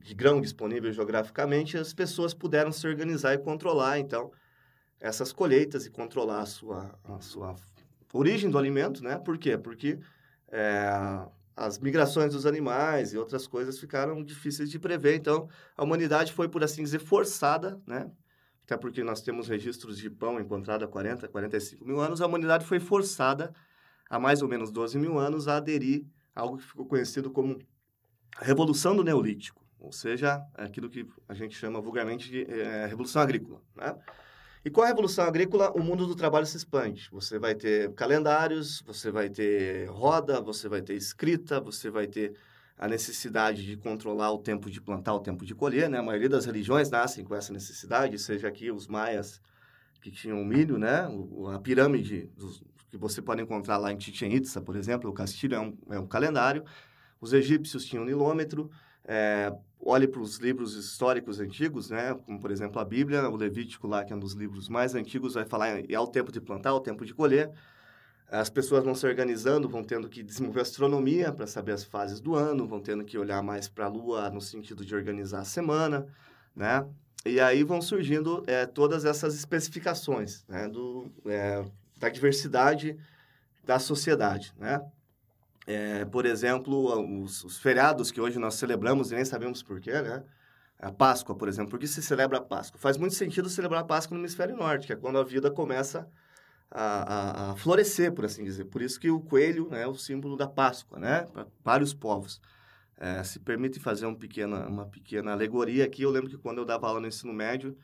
de 0.00 0.14
grão 0.14 0.40
disponível 0.40 0.92
geograficamente, 0.92 1.76
as 1.76 1.92
pessoas 1.92 2.32
puderam 2.32 2.72
se 2.72 2.86
organizar 2.86 3.34
e 3.34 3.38
controlar, 3.38 3.98
então, 3.98 4.32
essas 5.00 5.32
colheitas 5.32 5.86
e 5.86 5.90
controlar 5.90 6.40
a 6.40 6.46
sua, 6.46 6.98
a 7.04 7.20
sua 7.20 7.56
origem 8.12 8.50
do 8.50 8.58
alimento, 8.58 9.02
né? 9.02 9.18
Por 9.18 9.36
quê? 9.36 9.58
Porque 9.58 9.98
é, 10.48 11.26
as 11.56 11.78
migrações 11.78 12.32
dos 12.32 12.46
animais 12.46 13.12
e 13.12 13.18
outras 13.18 13.46
coisas 13.46 13.78
ficaram 13.78 14.22
difíceis 14.22 14.70
de 14.70 14.78
prever. 14.78 15.16
Então, 15.16 15.48
a 15.76 15.82
humanidade 15.82 16.32
foi, 16.32 16.48
por 16.48 16.62
assim 16.62 16.82
dizer, 16.82 17.00
forçada, 17.00 17.80
né? 17.86 18.10
Até 18.64 18.76
porque 18.76 19.02
nós 19.02 19.20
temos 19.20 19.48
registros 19.48 19.98
de 19.98 20.08
pão 20.08 20.40
encontrado 20.40 20.84
há 20.84 20.88
40, 20.88 21.28
45 21.28 21.84
mil 21.84 22.00
anos, 22.00 22.20
a 22.20 22.26
humanidade 22.26 22.64
foi 22.64 22.78
forçada 22.78 23.52
há 24.08 24.18
mais 24.18 24.40
ou 24.40 24.48
menos 24.48 24.70
12 24.70 24.98
mil 24.98 25.18
anos 25.18 25.48
a 25.48 25.56
aderir 25.56 26.04
a 26.34 26.42
algo 26.42 26.58
que 26.58 26.64
ficou 26.64 26.86
conhecido 26.86 27.30
como 27.30 27.58
a 28.36 28.44
Revolução 28.44 28.94
do 28.94 29.02
Neolítico 29.02 29.61
ou 29.82 29.92
seja, 29.92 30.40
aquilo 30.54 30.88
que 30.88 31.06
a 31.28 31.34
gente 31.34 31.56
chama 31.56 31.80
vulgarmente 31.80 32.30
de 32.30 32.50
é, 32.50 32.86
revolução 32.86 33.20
agrícola. 33.20 33.60
Né? 33.74 33.96
E 34.64 34.70
com 34.70 34.80
a 34.80 34.86
revolução 34.86 35.24
agrícola, 35.24 35.72
o 35.72 35.82
mundo 35.82 36.06
do 36.06 36.14
trabalho 36.14 36.46
se 36.46 36.56
expande. 36.56 37.08
Você 37.10 37.36
vai 37.38 37.54
ter 37.54 37.92
calendários, 37.94 38.80
você 38.86 39.10
vai 39.10 39.28
ter 39.28 39.86
roda, 39.90 40.40
você 40.40 40.68
vai 40.68 40.80
ter 40.80 40.94
escrita, 40.94 41.60
você 41.60 41.90
vai 41.90 42.06
ter 42.06 42.34
a 42.78 42.86
necessidade 42.86 43.66
de 43.66 43.76
controlar 43.76 44.30
o 44.30 44.38
tempo 44.38 44.70
de 44.70 44.80
plantar, 44.80 45.14
o 45.14 45.20
tempo 45.20 45.44
de 45.44 45.54
colher. 45.54 45.90
Né? 45.90 45.98
A 45.98 46.02
maioria 46.02 46.28
das 46.28 46.46
religiões 46.46 46.88
nascem 46.88 47.24
com 47.24 47.34
essa 47.34 47.52
necessidade, 47.52 48.16
seja 48.20 48.46
aqui 48.46 48.70
os 48.70 48.86
maias 48.86 49.40
que 50.00 50.10
tinham 50.10 50.44
milho, 50.44 50.78
né? 50.78 51.08
O, 51.08 51.48
a 51.48 51.60
pirâmide 51.60 52.28
dos, 52.36 52.62
que 52.90 52.96
você 52.96 53.22
pode 53.22 53.40
encontrar 53.40 53.78
lá 53.78 53.92
em 53.92 53.98
Chichen 53.98 54.34
Itza, 54.34 54.60
por 54.60 54.76
exemplo, 54.76 55.08
o 55.08 55.12
castilho 55.12 55.54
é 55.54 55.60
um, 55.60 55.76
é 55.90 55.98
um 55.98 56.06
calendário. 56.06 56.64
Os 57.20 57.32
egípcios 57.32 57.84
tinham 57.84 58.04
nilômetro. 58.04 58.70
É, 59.04 59.52
olhe 59.84 60.06
para 60.06 60.20
os 60.20 60.36
livros 60.36 60.76
históricos 60.76 61.40
antigos, 61.40 61.90
né? 61.90 62.14
como 62.24 62.40
por 62.40 62.50
exemplo 62.50 62.80
a 62.80 62.84
Bíblia, 62.84 63.28
o 63.28 63.36
Levítico 63.36 63.88
lá, 63.88 64.04
que 64.04 64.12
é 64.12 64.16
um 64.16 64.18
dos 64.18 64.32
livros 64.32 64.68
mais 64.68 64.94
antigos, 64.94 65.34
vai 65.34 65.44
falar 65.44 65.82
é 65.90 65.98
o 65.98 66.06
tempo 66.06 66.30
de 66.30 66.40
plantar, 66.40 66.72
o 66.72 66.80
tempo 66.80 67.04
de 67.04 67.12
colher. 67.12 67.50
As 68.28 68.48
pessoas 68.48 68.82
vão 68.82 68.94
se 68.94 69.06
organizando, 69.06 69.68
vão 69.68 69.84
tendo 69.84 70.08
que 70.08 70.22
desenvolver 70.22 70.60
astronomia 70.60 71.32
para 71.32 71.46
saber 71.46 71.72
as 71.72 71.84
fases 71.84 72.18
do 72.20 72.34
ano, 72.34 72.66
vão 72.66 72.80
tendo 72.80 73.04
que 73.04 73.18
olhar 73.18 73.42
mais 73.42 73.68
para 73.68 73.84
a 73.84 73.88
Lua 73.88 74.30
no 74.30 74.40
sentido 74.40 74.86
de 74.86 74.94
organizar 74.94 75.40
a 75.40 75.44
semana, 75.44 76.06
né? 76.56 76.86
E 77.26 77.38
aí 77.38 77.62
vão 77.62 77.82
surgindo 77.82 78.42
é, 78.46 78.64
todas 78.64 79.04
essas 79.04 79.34
especificações 79.34 80.44
né? 80.48 80.66
Do, 80.66 81.12
é, 81.26 81.62
da 81.98 82.08
diversidade 82.08 82.96
da 83.64 83.78
sociedade, 83.78 84.54
né? 84.58 84.80
É, 85.66 86.04
por 86.04 86.26
exemplo, 86.26 87.22
os, 87.22 87.44
os, 87.44 87.58
feriados 87.58 88.10
que 88.10 88.20
hoje 88.20 88.38
nós 88.38 88.54
celebramos 88.54 89.12
e 89.12 89.14
nem 89.14 89.24
sabemos 89.24 89.62
porquê, 89.62 89.92
né? 90.02 90.24
A 90.78 90.90
Páscoa, 90.90 91.36
por 91.36 91.48
exemplo. 91.48 91.70
Por 91.70 91.78
que 91.78 91.86
se 91.86 92.02
celebra 92.02 92.38
a 92.38 92.40
Páscoa? 92.40 92.80
Faz 92.80 92.96
muito 92.96 93.14
sentido 93.14 93.48
celebrar 93.48 93.82
a 93.82 93.84
Páscoa 93.84 94.16
no 94.16 94.20
hemisfério 94.20 94.56
norte, 94.56 94.86
que 94.86 94.92
é 94.92 94.96
quando 94.96 95.18
a 95.18 95.22
vida 95.22 95.50
começa 95.50 96.08
a, 96.70 97.50
a, 97.50 97.52
a 97.52 97.56
florescer, 97.56 98.12
por 98.12 98.24
assim 98.24 98.42
dizer. 98.42 98.64
Por 98.64 98.82
isso 98.82 98.98
que 98.98 99.10
o 99.10 99.20
coelho 99.20 99.68
né, 99.70 99.82
é 99.82 99.86
o 99.86 99.94
símbolo 99.94 100.36
da 100.36 100.48
Páscoa, 100.48 100.98
né? 100.98 101.26
Para 101.32 101.46
vários 101.62 101.94
povos. 101.94 102.40
É, 102.96 103.22
se 103.22 103.38
permite 103.38 103.78
fazer 103.78 104.06
um 104.06 104.14
pequena, 104.14 104.66
uma 104.66 104.86
pequena 104.86 105.32
alegoria 105.32 105.84
aqui, 105.84 106.02
eu 106.02 106.10
lembro 106.10 106.30
que 106.30 106.38
quando 106.38 106.58
eu 106.58 106.64
dava 106.64 106.86
aula 106.86 107.00
no 107.00 107.06
ensino 107.06 107.32
médio, 107.32 107.76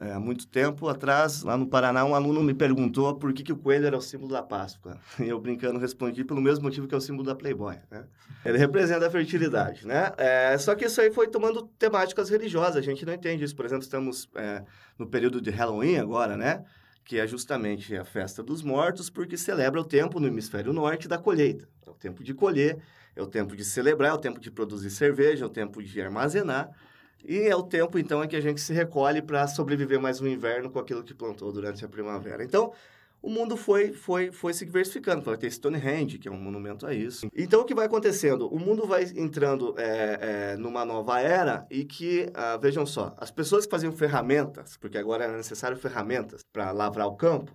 é, 0.00 0.12
há 0.12 0.20
muito 0.20 0.46
tempo 0.46 0.88
atrás, 0.88 1.42
lá 1.42 1.56
no 1.56 1.66
Paraná, 1.66 2.04
um 2.04 2.14
aluno 2.14 2.40
me 2.40 2.54
perguntou 2.54 3.16
por 3.16 3.32
que, 3.32 3.42
que 3.42 3.52
o 3.52 3.56
coelho 3.56 3.84
era 3.84 3.96
o 3.96 4.00
símbolo 4.00 4.30
da 4.30 4.42
Páscoa. 4.42 4.96
E 5.18 5.28
eu, 5.28 5.40
brincando, 5.40 5.78
respondi 5.78 6.24
pelo 6.24 6.40
mesmo 6.40 6.64
motivo 6.64 6.86
que 6.86 6.94
é 6.94 6.98
o 6.98 7.00
símbolo 7.00 7.24
da 7.24 7.34
Playboy. 7.34 7.76
Né? 7.90 8.04
Ele 8.44 8.56
representa 8.56 9.08
a 9.08 9.10
fertilidade, 9.10 9.84
né? 9.84 10.12
É, 10.16 10.56
só 10.56 10.76
que 10.76 10.84
isso 10.84 11.00
aí 11.00 11.10
foi 11.10 11.26
tomando 11.26 11.62
temáticas 11.78 12.30
religiosas. 12.30 12.76
A 12.76 12.80
gente 12.80 13.04
não 13.04 13.12
entende 13.12 13.42
isso. 13.42 13.56
Por 13.56 13.64
exemplo, 13.64 13.82
estamos 13.82 14.28
é, 14.36 14.62
no 14.96 15.06
período 15.08 15.40
de 15.40 15.50
Halloween 15.50 15.96
agora, 15.96 16.36
né? 16.36 16.64
Que 17.04 17.18
é 17.18 17.26
justamente 17.26 17.96
a 17.96 18.04
festa 18.04 18.40
dos 18.40 18.62
mortos, 18.62 19.10
porque 19.10 19.36
celebra 19.36 19.80
o 19.80 19.84
tempo 19.84 20.20
no 20.20 20.28
hemisfério 20.28 20.72
norte 20.72 21.08
da 21.08 21.18
colheita. 21.18 21.68
É 21.84 21.90
o 21.90 21.94
tempo 21.94 22.22
de 22.22 22.32
colher, 22.32 22.78
é 23.16 23.22
o 23.22 23.26
tempo 23.26 23.56
de 23.56 23.64
celebrar, 23.64 24.10
é 24.10 24.14
o 24.14 24.18
tempo 24.18 24.38
de 24.38 24.48
produzir 24.48 24.90
cerveja, 24.90 25.44
é 25.44 25.46
o 25.46 25.50
tempo 25.50 25.82
de 25.82 26.00
armazenar. 26.00 26.70
E 27.24 27.40
é 27.40 27.54
o 27.54 27.62
tempo, 27.62 27.98
então, 27.98 28.22
em 28.22 28.28
que 28.28 28.36
a 28.36 28.40
gente 28.40 28.60
se 28.60 28.72
recolhe 28.72 29.20
para 29.20 29.46
sobreviver 29.46 30.00
mais 30.00 30.20
um 30.20 30.26
inverno 30.26 30.70
com 30.70 30.78
aquilo 30.78 31.02
que 31.02 31.14
plantou 31.14 31.52
durante 31.52 31.84
a 31.84 31.88
primavera. 31.88 32.44
Então, 32.44 32.72
o 33.20 33.28
mundo 33.28 33.56
foi, 33.56 33.92
foi, 33.92 34.30
foi 34.30 34.54
se 34.54 34.64
diversificando. 34.64 35.22
Vai 35.22 35.36
ter 35.36 35.50
Stonehenge, 35.50 36.18
que 36.18 36.28
é 36.28 36.30
um 36.30 36.40
monumento 36.40 36.86
a 36.86 36.94
isso. 36.94 37.26
Então, 37.34 37.60
o 37.60 37.64
que 37.64 37.74
vai 37.74 37.86
acontecendo? 37.86 38.48
O 38.48 38.58
mundo 38.58 38.86
vai 38.86 39.04
entrando 39.16 39.74
é, 39.76 40.52
é, 40.52 40.56
numa 40.56 40.84
nova 40.84 41.20
era 41.20 41.66
e 41.70 41.84
que, 41.84 42.30
ah, 42.34 42.56
vejam 42.56 42.86
só, 42.86 43.14
as 43.18 43.30
pessoas 43.30 43.64
que 43.64 43.70
faziam 43.70 43.92
ferramentas, 43.92 44.76
porque 44.76 44.96
agora 44.96 45.24
era 45.24 45.36
necessário 45.36 45.76
ferramentas 45.76 46.42
para 46.52 46.70
lavrar 46.70 47.08
o 47.08 47.16
campo, 47.16 47.52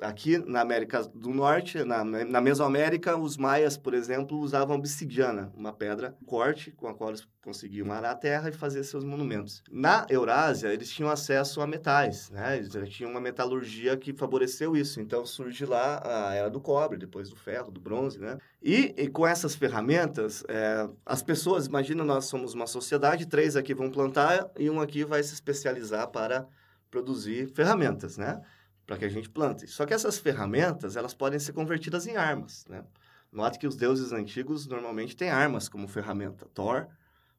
Aqui 0.00 0.38
na 0.38 0.60
América 0.60 1.02
do 1.02 1.30
Norte, 1.30 1.84
na, 1.84 2.04
na 2.04 2.40
Mesoamérica, 2.40 3.16
os 3.16 3.36
maias, 3.36 3.76
por 3.76 3.94
exemplo, 3.94 4.38
usavam 4.38 4.76
obsidiana, 4.76 5.52
uma 5.56 5.72
pedra 5.72 6.16
corte 6.24 6.70
com 6.70 6.88
a 6.88 6.94
qual 6.94 7.10
eles 7.10 7.26
conseguiam 7.42 7.92
arar 7.92 8.10
a 8.10 8.14
terra 8.14 8.48
e 8.48 8.52
fazer 8.52 8.82
seus 8.84 9.04
monumentos. 9.04 9.62
Na 9.70 10.06
Eurásia, 10.10 10.72
eles 10.72 10.90
tinham 10.90 11.10
acesso 11.10 11.60
a 11.60 11.66
metais, 11.66 12.28
né? 12.30 12.56
Eles 12.56 12.88
tinham 12.88 13.10
uma 13.10 13.20
metalurgia 13.20 13.96
que 13.96 14.12
favoreceu 14.12 14.76
isso. 14.76 15.00
Então 15.00 15.24
surge 15.24 15.64
lá 15.64 16.02
a 16.04 16.34
era 16.34 16.50
do 16.50 16.60
cobre, 16.60 16.98
depois 16.98 17.28
do 17.28 17.36
ferro, 17.36 17.70
do 17.70 17.80
bronze, 17.80 18.18
né? 18.18 18.38
E, 18.62 18.94
e 18.96 19.08
com 19.08 19.26
essas 19.26 19.54
ferramentas, 19.54 20.42
é, 20.48 20.88
as 21.04 21.22
pessoas, 21.22 21.66
imagina, 21.66 22.02
nós 22.02 22.24
somos 22.24 22.54
uma 22.54 22.66
sociedade, 22.66 23.26
três 23.26 23.54
aqui 23.56 23.74
vão 23.74 23.90
plantar 23.90 24.50
e 24.58 24.68
um 24.68 24.80
aqui 24.80 25.04
vai 25.04 25.22
se 25.22 25.34
especializar 25.34 26.08
para 26.08 26.48
produzir 26.90 27.48
ferramentas, 27.54 28.16
né? 28.16 28.40
Para 28.86 28.96
que 28.98 29.04
a 29.04 29.08
gente 29.08 29.28
plante. 29.28 29.66
Só 29.66 29.84
que 29.84 29.92
essas 29.92 30.18
ferramentas, 30.18 30.96
elas 30.96 31.12
podem 31.12 31.38
ser 31.38 31.52
convertidas 31.52 32.06
em 32.06 32.16
armas, 32.16 32.64
né? 32.68 32.84
Note 33.32 33.58
que 33.58 33.66
os 33.66 33.76
deuses 33.76 34.12
antigos 34.12 34.66
normalmente 34.66 35.16
têm 35.16 35.28
armas 35.28 35.68
como 35.68 35.88
ferramenta. 35.88 36.46
Thor 36.54 36.86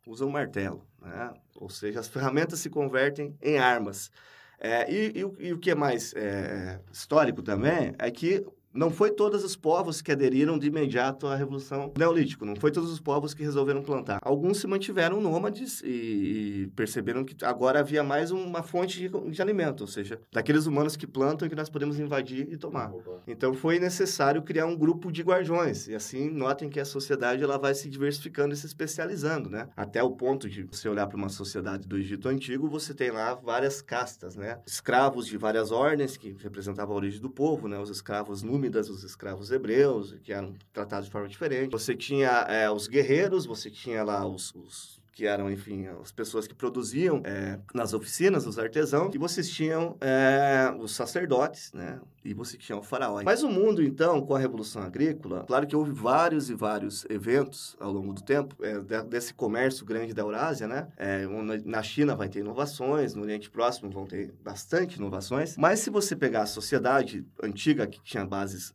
usa 0.05 0.25
um 0.25 0.29
martelo, 0.29 0.85
né? 1.01 1.33
Ou 1.55 1.69
seja, 1.69 1.99
as 1.99 2.07
ferramentas 2.07 2.59
se 2.59 2.69
convertem 2.69 3.35
em 3.41 3.57
armas. 3.57 4.11
É, 4.59 4.91
e, 4.91 5.13
e, 5.15 5.47
e, 5.47 5.53
o 5.53 5.59
que 5.59 5.71
é 5.71 5.75
mais 5.75 6.13
é, 6.15 6.79
histórico 6.91 7.43
também 7.43 7.93
é 7.99 8.09
que 8.09 8.45
não 8.77 8.91
foi 8.91 9.09
todos 9.09 9.43
os 9.43 9.55
povos 9.55 10.03
que 10.03 10.11
aderiram 10.11 10.59
de 10.59 10.67
imediato 10.67 11.25
à 11.25 11.35
Revolução 11.35 11.91
Neolítica, 11.97 12.45
não 12.45 12.55
foi 12.55 12.71
todos 12.71 12.91
os 12.91 12.99
povos 12.99 13.33
que 13.33 13.41
resolveram 13.41 13.81
plantar. 13.81 14.19
Alguns 14.21 14.59
se 14.59 14.67
mantiveram 14.67 15.19
nômades 15.19 15.81
e, 15.81 15.87
e 15.87 16.71
perceberam 16.75 17.25
que 17.25 17.43
agora 17.43 17.79
havia 17.79 18.03
mais 18.03 18.29
uma 18.29 18.61
fonte 18.61 18.99
de, 18.99 19.31
de, 19.31 19.41
alimento, 19.41 19.81
ou 19.81 19.87
seja, 19.87 20.21
daqueles 20.31 20.67
humanos 20.67 20.95
que 20.95 21.07
plantam 21.07 21.47
e 21.47 21.49
que 21.49 21.55
nós 21.55 21.71
podemos 21.71 21.99
invadir 21.99 22.47
e 22.51 22.55
tomar. 22.55 22.93
Então 23.25 23.51
foi 23.51 23.79
necessário 23.79 24.43
criar 24.43 24.67
um 24.67 24.77
grupo 24.77 25.11
de 25.11 25.23
guardiões, 25.23 25.87
e 25.87 25.95
assim 25.95 26.29
notem 26.29 26.69
que 26.69 26.79
a 26.79 26.85
sociedade 26.85 27.43
ela 27.43 27.57
vai 27.57 27.73
se 27.73 27.89
diversificando 27.89 28.53
e 28.53 28.57
se 28.57 28.67
especializando, 28.67 29.49
né? 29.49 29.69
Até 29.75 30.03
o 30.03 30.11
ponto 30.11 30.47
de 30.47 30.61
você 30.61 30.87
olhar 30.87 31.07
para 31.07 31.17
uma 31.17 31.29
sociedade 31.29 31.87
do 31.87 31.97
Egito 31.97 32.29
Antigo, 32.29 32.69
você 32.69 32.93
tem 32.93 33.09
lá 33.09 33.33
várias 33.33 33.81
castas, 33.81 34.35
né? 34.35 34.59
Escravos 34.67 35.25
de 35.25 35.35
várias 35.35 35.71
ordens 35.71 36.15
que 36.15 36.37
representavam 36.39 36.93
a 36.93 36.97
origem 36.97 37.19
do 37.19 37.29
povo, 37.29 37.67
né? 37.67 37.79
Os 37.79 37.89
escravos 37.89 38.43
númidos 38.43 38.66
os 38.69 39.03
escravos 39.03 39.51
hebreus, 39.51 40.15
que 40.23 40.33
eram 40.33 40.55
tratados 40.73 41.05
de 41.05 41.11
forma 41.11 41.27
diferente. 41.27 41.71
Você 41.71 41.95
tinha 41.95 42.29
é, 42.49 42.69
os 42.69 42.87
guerreiros, 42.87 43.45
você 43.45 43.69
tinha 43.69 44.03
lá 44.03 44.25
os, 44.25 44.53
os 44.55 44.99
que 45.17 45.25
eram, 45.25 45.49
enfim, 45.49 45.87
as 45.99 46.11
pessoas 46.11 46.45
que 46.45 46.53
produziam 46.53 47.23
é, 47.25 47.57
nas 47.73 47.91
oficinas, 47.91 48.45
os 48.45 48.59
artesãos, 48.59 49.15
e 49.15 49.17
vocês 49.17 49.49
tinham 49.49 49.97
é, 49.99 50.71
os 50.79 50.95
sacerdotes, 50.95 51.73
né? 51.73 51.99
E 52.23 52.35
você 52.35 52.55
tinha 52.55 52.77
o 52.77 52.83
faraó. 52.83 53.23
Mas 53.23 53.41
o 53.41 53.49
mundo, 53.49 53.81
então, 53.81 54.21
com 54.21 54.35
a 54.35 54.39
Revolução 54.39 54.83
Agrícola, 54.83 55.43
claro 55.47 55.65
que 55.65 55.75
houve 55.75 55.91
vários 55.91 56.51
e 56.51 56.53
vários 56.53 57.03
eventos 57.09 57.75
ao 57.79 57.91
longo 57.91 58.13
do 58.13 58.21
tempo, 58.21 58.55
é, 58.63 58.79
desse 59.05 59.33
comércio 59.33 59.83
grande 59.83 60.13
da 60.13 60.21
Eurásia, 60.21 60.67
né? 60.67 60.87
É, 60.97 61.25
na 61.65 61.81
China 61.81 62.15
vai 62.15 62.29
ter 62.29 62.41
inovações, 62.41 63.15
no 63.15 63.23
Oriente 63.23 63.49
Próximo 63.49 63.89
vão 63.89 64.05
ter 64.05 64.31
bastante 64.43 64.97
inovações, 64.97 65.57
mas 65.57 65.79
se 65.79 65.89
você 65.89 66.15
pegar 66.15 66.43
a 66.43 66.45
sociedade 66.45 67.25
antiga, 67.41 67.87
que 67.87 67.99
tinha 68.03 68.23
base 68.23 68.71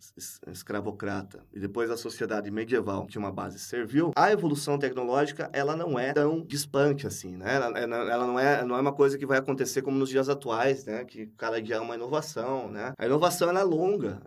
escravocrata, 0.48 1.44
e 1.52 1.60
depois 1.60 1.88
a 1.88 1.96
sociedade 1.96 2.50
medieval, 2.50 3.04
que 3.04 3.12
tinha 3.12 3.22
uma 3.22 3.30
base 3.30 3.60
servil, 3.60 4.10
a 4.16 4.32
evolução 4.32 4.76
tecnológica, 4.76 5.48
ela 5.52 5.76
não 5.76 5.96
é 5.96 6.12
tão 6.12 6.31
distante, 6.40 7.06
assim, 7.06 7.36
né? 7.36 7.56
Ela, 7.56 7.78
ela, 7.78 8.26
não, 8.26 8.38
é, 8.38 8.64
não 8.64 8.76
é 8.76 8.80
uma 8.80 8.92
coisa 8.92 9.18
que 9.18 9.26
vai 9.26 9.38
acontecer 9.38 9.82
como 9.82 9.98
nos 9.98 10.08
dias 10.08 10.28
atuais, 10.28 10.84
né? 10.84 11.04
Que 11.04 11.26
cada 11.36 11.60
dia 11.60 11.76
é 11.76 11.80
uma 11.80 11.94
inovação, 11.94 12.70
né? 12.70 12.92
A 12.98 13.06
inovação, 13.06 13.48
ela 13.48 13.60
é 13.60 13.64
longa. 13.64 14.20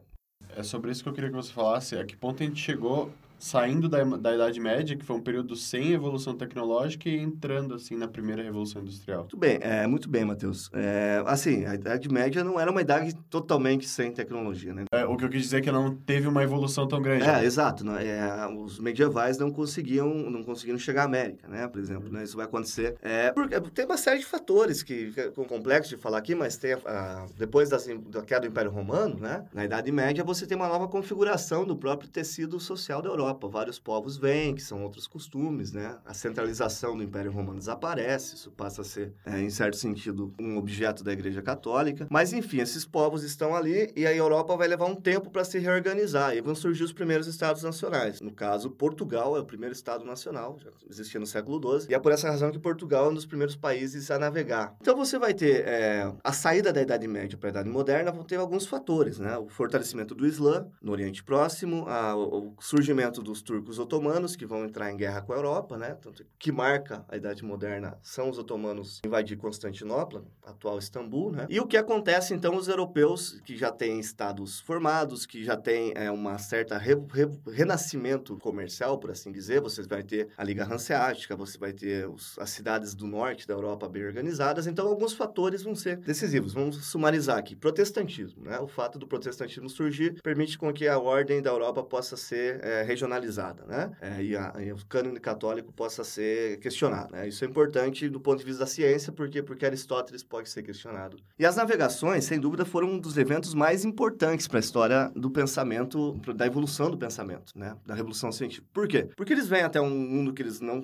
É 0.55 0.63
sobre 0.63 0.91
isso 0.91 1.03
que 1.03 1.09
eu 1.09 1.13
queria 1.13 1.29
que 1.29 1.35
você 1.35 1.51
falasse. 1.51 1.97
A 1.97 2.05
que 2.05 2.15
ponto 2.15 2.43
a 2.43 2.45
gente 2.45 2.61
chegou 2.61 3.11
saindo 3.45 3.87
da, 3.87 4.03
da 4.03 4.33
Idade 4.33 4.59
Média, 4.59 4.97
que 4.97 5.05
foi 5.05 5.15
um 5.15 5.21
período 5.21 5.55
sem 5.55 5.91
evolução 5.91 6.35
tecnológica, 6.35 7.07
e 7.07 7.19
entrando, 7.19 7.75
assim, 7.75 7.95
na 7.95 8.07
primeira 8.07 8.41
Revolução 8.41 8.81
Industrial. 8.81 9.19
Muito 9.19 9.37
bem, 9.37 9.59
é, 9.61 9.85
muito 9.85 10.09
bem, 10.09 10.25
Matheus. 10.25 10.67
É, 10.73 11.21
assim, 11.27 11.63
a 11.63 11.75
Idade 11.75 12.09
Média 12.09 12.43
não 12.43 12.59
era 12.59 12.71
uma 12.71 12.81
idade 12.81 13.15
totalmente 13.29 13.87
sem 13.87 14.11
tecnologia, 14.11 14.73
né? 14.73 14.85
É, 14.91 15.05
o 15.05 15.15
que 15.15 15.25
eu 15.25 15.29
quis 15.29 15.43
dizer 15.43 15.57
é 15.57 15.61
que 15.61 15.71
não 15.71 15.95
teve 15.95 16.27
uma 16.27 16.41
evolução 16.41 16.87
tão 16.87 16.99
grande. 16.99 17.23
É, 17.23 17.33
né? 17.33 17.45
exato. 17.45 17.85
Né? 17.85 18.07
É, 18.07 18.47
os 18.47 18.79
medievais 18.79 19.37
não 19.37 19.51
conseguiam, 19.51 20.09
não 20.09 20.43
conseguiram 20.43 20.79
chegar 20.79 21.03
à 21.03 21.05
América, 21.05 21.47
né? 21.47 21.67
Por 21.67 21.79
exemplo, 21.79 22.11
né? 22.11 22.23
Isso 22.23 22.35
vai 22.35 22.45
acontecer. 22.47 22.95
É, 22.99 23.31
porque 23.31 23.61
tem 23.61 23.85
uma 23.85 23.97
série 23.97 24.21
de 24.21 24.25
fatores 24.25 24.81
que, 24.81 25.13
é 25.15 25.29
complexo 25.47 25.95
de 25.95 26.01
falar 26.01 26.17
aqui, 26.17 26.33
mas 26.33 26.57
tem 26.57 26.73
a, 26.73 27.27
depois 27.37 27.69
da, 27.69 27.77
da 28.09 28.23
queda 28.23 28.41
do 28.41 28.47
Império 28.47 28.71
Romano, 28.71 29.19
né? 29.19 29.45
Na 29.53 29.63
Idade 29.63 29.91
Média, 29.91 30.23
você 30.23 30.47
tem 30.47 30.57
uma 30.57 30.67
nova 30.67 30.87
configuração 30.87 31.63
do 31.63 31.75
próprio 31.75 32.09
tecido 32.09 32.59
social 32.59 33.03
da 33.03 33.09
Europa. 33.09 33.34
Europa, 33.35 33.47
vários 33.47 33.77
povos 33.77 34.17
vêm, 34.17 34.55
que 34.55 34.61
são 34.61 34.83
outros 34.83 35.07
costumes, 35.07 35.71
né? 35.71 35.97
A 36.05 36.13
centralização 36.13 36.95
do 36.95 37.03
Império 37.03 37.31
Romano 37.31 37.59
desaparece, 37.59 38.35
isso 38.35 38.51
passa 38.51 38.81
a 38.81 38.85
ser, 38.85 39.13
é, 39.25 39.39
em 39.39 39.49
certo 39.49 39.77
sentido, 39.77 40.33
um 40.39 40.57
objeto 40.57 41.03
da 41.03 41.11
Igreja 41.11 41.41
Católica. 41.41 42.07
Mas, 42.09 42.33
enfim, 42.33 42.59
esses 42.59 42.85
povos 42.85 43.23
estão 43.23 43.55
ali 43.55 43.91
e 43.95 44.05
a 44.05 44.15
Europa 44.15 44.55
vai 44.55 44.67
levar 44.67 44.85
um 44.85 44.95
tempo 44.95 45.29
para 45.29 45.43
se 45.43 45.59
reorganizar 45.59 46.35
e 46.35 46.41
vão 46.41 46.55
surgir 46.55 46.83
os 46.83 46.93
primeiros 46.93 47.27
estados 47.27 47.63
nacionais. 47.63 48.21
No 48.21 48.31
caso, 48.31 48.71
Portugal 48.71 49.35
é 49.35 49.39
o 49.39 49.45
primeiro 49.45 49.73
estado 49.73 50.05
nacional, 50.05 50.57
já 50.59 50.71
existia 50.89 51.19
no 51.19 51.27
século 51.27 51.79
XII, 51.79 51.91
e 51.91 51.93
é 51.93 51.99
por 51.99 52.11
essa 52.11 52.29
razão 52.29 52.51
que 52.51 52.59
Portugal 52.59 53.07
é 53.07 53.09
um 53.09 53.13
dos 53.13 53.25
primeiros 53.25 53.55
países 53.55 54.09
a 54.09 54.17
navegar. 54.17 54.75
Então, 54.81 54.95
você 54.95 55.19
vai 55.19 55.33
ter 55.33 55.67
é, 55.67 56.11
a 56.23 56.31
saída 56.31 56.71
da 56.71 56.81
Idade 56.81 57.07
Média 57.07 57.37
para 57.37 57.49
a 57.49 57.51
Idade 57.51 57.69
Moderna, 57.69 58.11
vão 58.11 58.23
ter 58.23 58.37
alguns 58.37 58.65
fatores, 58.65 59.19
né? 59.19 59.37
O 59.37 59.49
fortalecimento 59.49 60.15
do 60.15 60.25
Islã 60.25 60.67
no 60.81 60.91
Oriente 60.91 61.23
Próximo, 61.23 61.85
a, 61.87 62.15
o 62.15 62.53
surgimento 62.59 63.14
dos 63.21 63.41
turcos 63.41 63.79
otomanos, 63.79 64.35
que 64.35 64.45
vão 64.45 64.65
entrar 64.65 64.91
em 64.91 64.97
guerra 64.97 65.21
com 65.21 65.33
a 65.33 65.35
Europa, 65.35 65.77
né? 65.77 65.97
Tanto 66.01 66.25
que 66.37 66.51
marca 66.51 67.05
a 67.07 67.15
Idade 67.15 67.43
Moderna 67.43 67.97
são 68.01 68.29
os 68.29 68.37
otomanos 68.37 69.01
invadir 69.05 69.37
Constantinopla, 69.37 70.23
atual 70.43 70.77
Istambul, 70.77 71.31
né? 71.31 71.47
E 71.49 71.59
o 71.59 71.67
que 71.67 71.77
acontece, 71.77 72.33
então, 72.33 72.55
os 72.55 72.67
europeus, 72.67 73.41
que 73.45 73.57
já 73.57 73.71
têm 73.71 73.99
estados 73.99 74.59
formados, 74.59 75.25
que 75.25 75.43
já 75.43 75.55
têm 75.55 75.93
é, 75.95 76.11
uma 76.11 76.37
certa 76.37 76.77
re, 76.77 76.95
re, 77.11 77.27
renascimento 77.51 78.37
comercial, 78.37 78.97
por 78.97 79.11
assim 79.11 79.31
dizer, 79.31 79.61
você 79.61 79.83
vai 79.83 80.03
ter 80.03 80.29
a 80.37 80.43
Liga 80.43 80.65
Hanseática, 80.65 81.35
você 81.35 81.57
vai 81.57 81.73
ter 81.73 82.07
os, 82.07 82.37
as 82.39 82.49
cidades 82.49 82.93
do 82.93 83.07
norte 83.07 83.47
da 83.47 83.53
Europa 83.53 83.87
bem 83.89 84.05
organizadas, 84.05 84.67
então 84.67 84.87
alguns 84.87 85.13
fatores 85.13 85.63
vão 85.63 85.75
ser 85.75 85.97
decisivos. 85.97 86.53
Vamos 86.53 86.85
sumarizar 86.85 87.37
aqui. 87.37 87.55
Protestantismo, 87.55 88.43
né? 88.43 88.59
O 88.59 88.67
fato 88.67 88.99
do 88.99 89.07
protestantismo 89.07 89.69
surgir 89.69 90.21
permite 90.21 90.57
com 90.57 90.71
que 90.73 90.87
a 90.87 90.99
ordem 90.99 91.41
da 91.41 91.49
Europa 91.49 91.83
possa 91.83 92.17
ser 92.17 92.63
é, 92.63 92.81
regionalizada 92.83 93.04
regionalizada, 93.05 93.65
né? 93.65 93.91
É, 94.01 94.21
e, 94.21 94.35
a, 94.35 94.53
e, 94.59 94.71
o 94.71 94.77
cânone 94.87 95.19
católico 95.19 95.71
possa 95.71 96.03
ser 96.03 96.59
questionado, 96.59 97.13
né? 97.13 97.27
Isso 97.27 97.43
é 97.45 97.47
importante 97.47 98.09
do 98.09 98.19
ponto 98.19 98.39
de 98.39 98.45
vista 98.45 98.61
da 98.61 98.67
ciência, 98.67 99.11
porque 99.11 99.41
porque 99.41 99.65
Aristóteles 99.65 100.23
pode 100.23 100.49
ser 100.49 100.63
questionado. 100.63 101.17
E 101.37 101.45
as 101.45 101.55
navegações, 101.55 102.25
sem 102.25 102.39
dúvida, 102.39 102.65
foram 102.65 102.89
um 102.89 102.99
dos 102.99 103.17
eventos 103.17 103.53
mais 103.53 103.85
importantes 103.85 104.47
para 104.47 104.59
a 104.59 104.61
história 104.61 105.11
do 105.15 105.29
pensamento, 105.29 106.13
da 106.35 106.45
evolução 106.45 106.89
do 106.89 106.97
pensamento, 106.97 107.53
né? 107.55 107.75
Da 107.85 107.93
revolução 107.93 108.31
científica. 108.31 108.67
Por 108.73 108.87
quê? 108.87 109.07
Porque 109.15 109.33
eles 109.33 109.47
vêm 109.47 109.61
até 109.61 109.79
um 109.79 109.89
mundo 109.89 110.33
que 110.33 110.41
eles 110.41 110.59
não 110.59 110.83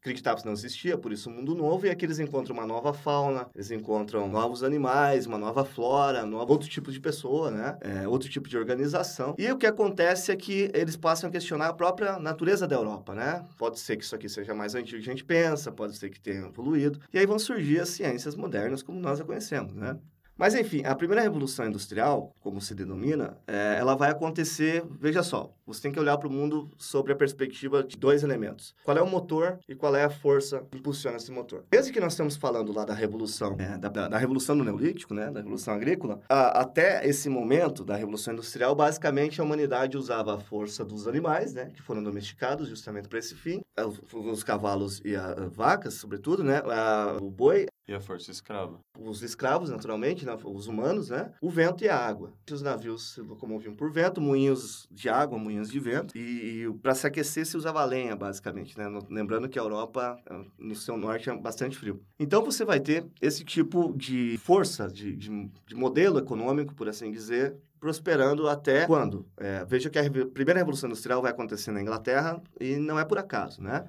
acreditavam 0.00 0.40
que 0.40 0.46
não 0.46 0.52
existia, 0.52 0.98
por 0.98 1.12
isso 1.12 1.30
um 1.30 1.32
mundo 1.32 1.54
novo, 1.54 1.86
e 1.86 1.90
aqui 1.90 2.04
eles 2.04 2.18
encontram 2.18 2.54
uma 2.54 2.66
nova 2.66 2.92
fauna, 2.92 3.48
eles 3.54 3.70
encontram 3.70 4.28
novos 4.28 4.62
animais, 4.62 5.26
uma 5.26 5.38
nova 5.38 5.64
flora, 5.64 6.24
um 6.24 6.36
outro 6.36 6.68
tipo 6.68 6.92
de 6.92 7.00
pessoa, 7.00 7.50
né? 7.50 7.78
É, 7.80 8.08
outro 8.08 8.28
tipo 8.28 8.48
de 8.48 8.58
organização. 8.58 9.34
E 9.38 9.50
o 9.50 9.56
que 9.56 9.66
acontece 9.66 10.30
é 10.30 10.36
que 10.36 10.70
eles 10.74 10.96
passam 10.96 11.28
a 11.28 11.32
questionar 11.32 11.45
questionar 11.46 11.68
a 11.68 11.72
própria 11.72 12.18
natureza 12.18 12.66
da 12.66 12.74
Europa, 12.74 13.14
né? 13.14 13.44
Pode 13.56 13.78
ser 13.78 13.96
que 13.96 14.04
isso 14.04 14.14
aqui 14.16 14.28
seja 14.28 14.52
mais 14.52 14.74
antigo 14.74 15.00
que 15.00 15.08
a 15.08 15.12
gente 15.12 15.24
pensa, 15.24 15.70
pode 15.70 15.96
ser 15.96 16.10
que 16.10 16.20
tenha 16.20 16.46
evoluído. 16.46 17.00
E 17.12 17.18
aí 17.18 17.24
vão 17.24 17.38
surgir 17.38 17.80
as 17.80 17.90
ciências 17.90 18.34
modernas 18.34 18.82
como 18.82 18.98
nós 18.98 19.20
a 19.20 19.24
conhecemos, 19.24 19.72
né? 19.72 19.96
Mas, 20.36 20.54
enfim, 20.54 20.82
a 20.84 20.94
primeira 20.94 21.22
revolução 21.22 21.66
industrial, 21.66 22.34
como 22.40 22.60
se 22.60 22.74
denomina, 22.74 23.38
é, 23.46 23.76
ela 23.78 23.94
vai 23.94 24.10
acontecer, 24.10 24.84
veja 25.00 25.22
só, 25.22 25.50
você 25.66 25.82
tem 25.82 25.92
que 25.92 25.98
olhar 25.98 26.18
para 26.18 26.28
o 26.28 26.30
mundo 26.30 26.70
sobre 26.76 27.12
a 27.12 27.16
perspectiva 27.16 27.82
de 27.82 27.96
dois 27.96 28.22
elementos. 28.22 28.74
Qual 28.84 28.96
é 28.96 29.02
o 29.02 29.06
motor 29.06 29.58
e 29.66 29.74
qual 29.74 29.96
é 29.96 30.04
a 30.04 30.10
força 30.10 30.62
que 30.70 30.78
impulsiona 30.78 31.16
esse 31.16 31.32
motor. 31.32 31.64
Desde 31.70 31.90
que 31.90 32.00
nós 32.00 32.12
estamos 32.12 32.36
falando 32.36 32.72
lá 32.72 32.84
da 32.84 32.94
revolução, 32.94 33.56
é, 33.58 33.78
da, 33.78 33.88
da, 33.88 34.18
revolução 34.18 34.56
do 34.56 34.62
Neolítico, 34.62 35.14
né, 35.14 35.30
da 35.30 35.40
revolução 35.40 35.74
agrícola, 35.74 36.20
a, 36.28 36.60
até 36.60 37.06
esse 37.06 37.28
momento 37.28 37.82
da 37.84 37.96
revolução 37.96 38.34
industrial, 38.34 38.74
basicamente 38.74 39.40
a 39.40 39.44
humanidade 39.44 39.96
usava 39.96 40.34
a 40.34 40.38
força 40.38 40.84
dos 40.84 41.08
animais, 41.08 41.54
né, 41.54 41.70
que 41.72 41.80
foram 41.82 42.02
domesticados 42.02 42.68
justamente 42.68 43.08
para 43.08 43.18
esse 43.18 43.34
fim, 43.34 43.62
os, 43.78 44.00
os 44.12 44.44
cavalos 44.44 45.00
e 45.04 45.16
as 45.16 45.52
vacas, 45.52 45.94
sobretudo, 45.94 46.44
né, 46.44 46.62
a, 46.66 47.18
o 47.20 47.30
boi, 47.30 47.66
e 47.88 47.94
a 47.94 48.00
força 48.00 48.30
escrava. 48.30 48.80
Os 48.98 49.22
escravos, 49.22 49.70
naturalmente, 49.70 50.26
né? 50.26 50.36
os 50.44 50.66
humanos, 50.66 51.10
né? 51.10 51.32
O 51.40 51.50
vento 51.50 51.84
e 51.84 51.88
a 51.88 51.96
água. 51.96 52.32
Os 52.50 52.62
navios 52.62 53.14
se 53.14 53.20
locomoviam 53.20 53.74
por 53.74 53.90
vento, 53.92 54.20
moinhos 54.20 54.88
de 54.90 55.08
água, 55.08 55.38
moinhos 55.38 55.70
de 55.70 55.78
vento. 55.78 56.16
E, 56.16 56.64
e 56.64 56.72
para 56.82 56.94
se 56.94 57.06
aquecer 57.06 57.46
se 57.46 57.56
usava 57.56 57.84
lenha, 57.84 58.16
basicamente, 58.16 58.76
né? 58.76 58.86
Lembrando 59.08 59.48
que 59.48 59.58
a 59.58 59.62
Europa, 59.62 60.18
no 60.58 60.74
seu 60.74 60.96
norte, 60.96 61.30
é 61.30 61.36
bastante 61.36 61.76
frio. 61.76 62.02
Então 62.18 62.44
você 62.44 62.64
vai 62.64 62.80
ter 62.80 63.06
esse 63.20 63.44
tipo 63.44 63.92
de 63.96 64.36
força, 64.38 64.88
de, 64.88 65.14
de, 65.14 65.50
de 65.66 65.74
modelo 65.74 66.18
econômico, 66.18 66.74
por 66.74 66.88
assim 66.88 67.10
dizer, 67.10 67.56
prosperando 67.78 68.48
até 68.48 68.86
quando? 68.86 69.26
É, 69.36 69.64
veja 69.64 69.88
que 69.88 69.98
a 69.98 70.02
primeira 70.32 70.58
Revolução 70.58 70.88
Industrial 70.88 71.22
vai 71.22 71.30
acontecer 71.30 71.70
na 71.70 71.80
Inglaterra 71.80 72.42
e 72.60 72.76
não 72.76 72.98
é 72.98 73.04
por 73.04 73.18
acaso, 73.18 73.62
né? 73.62 73.88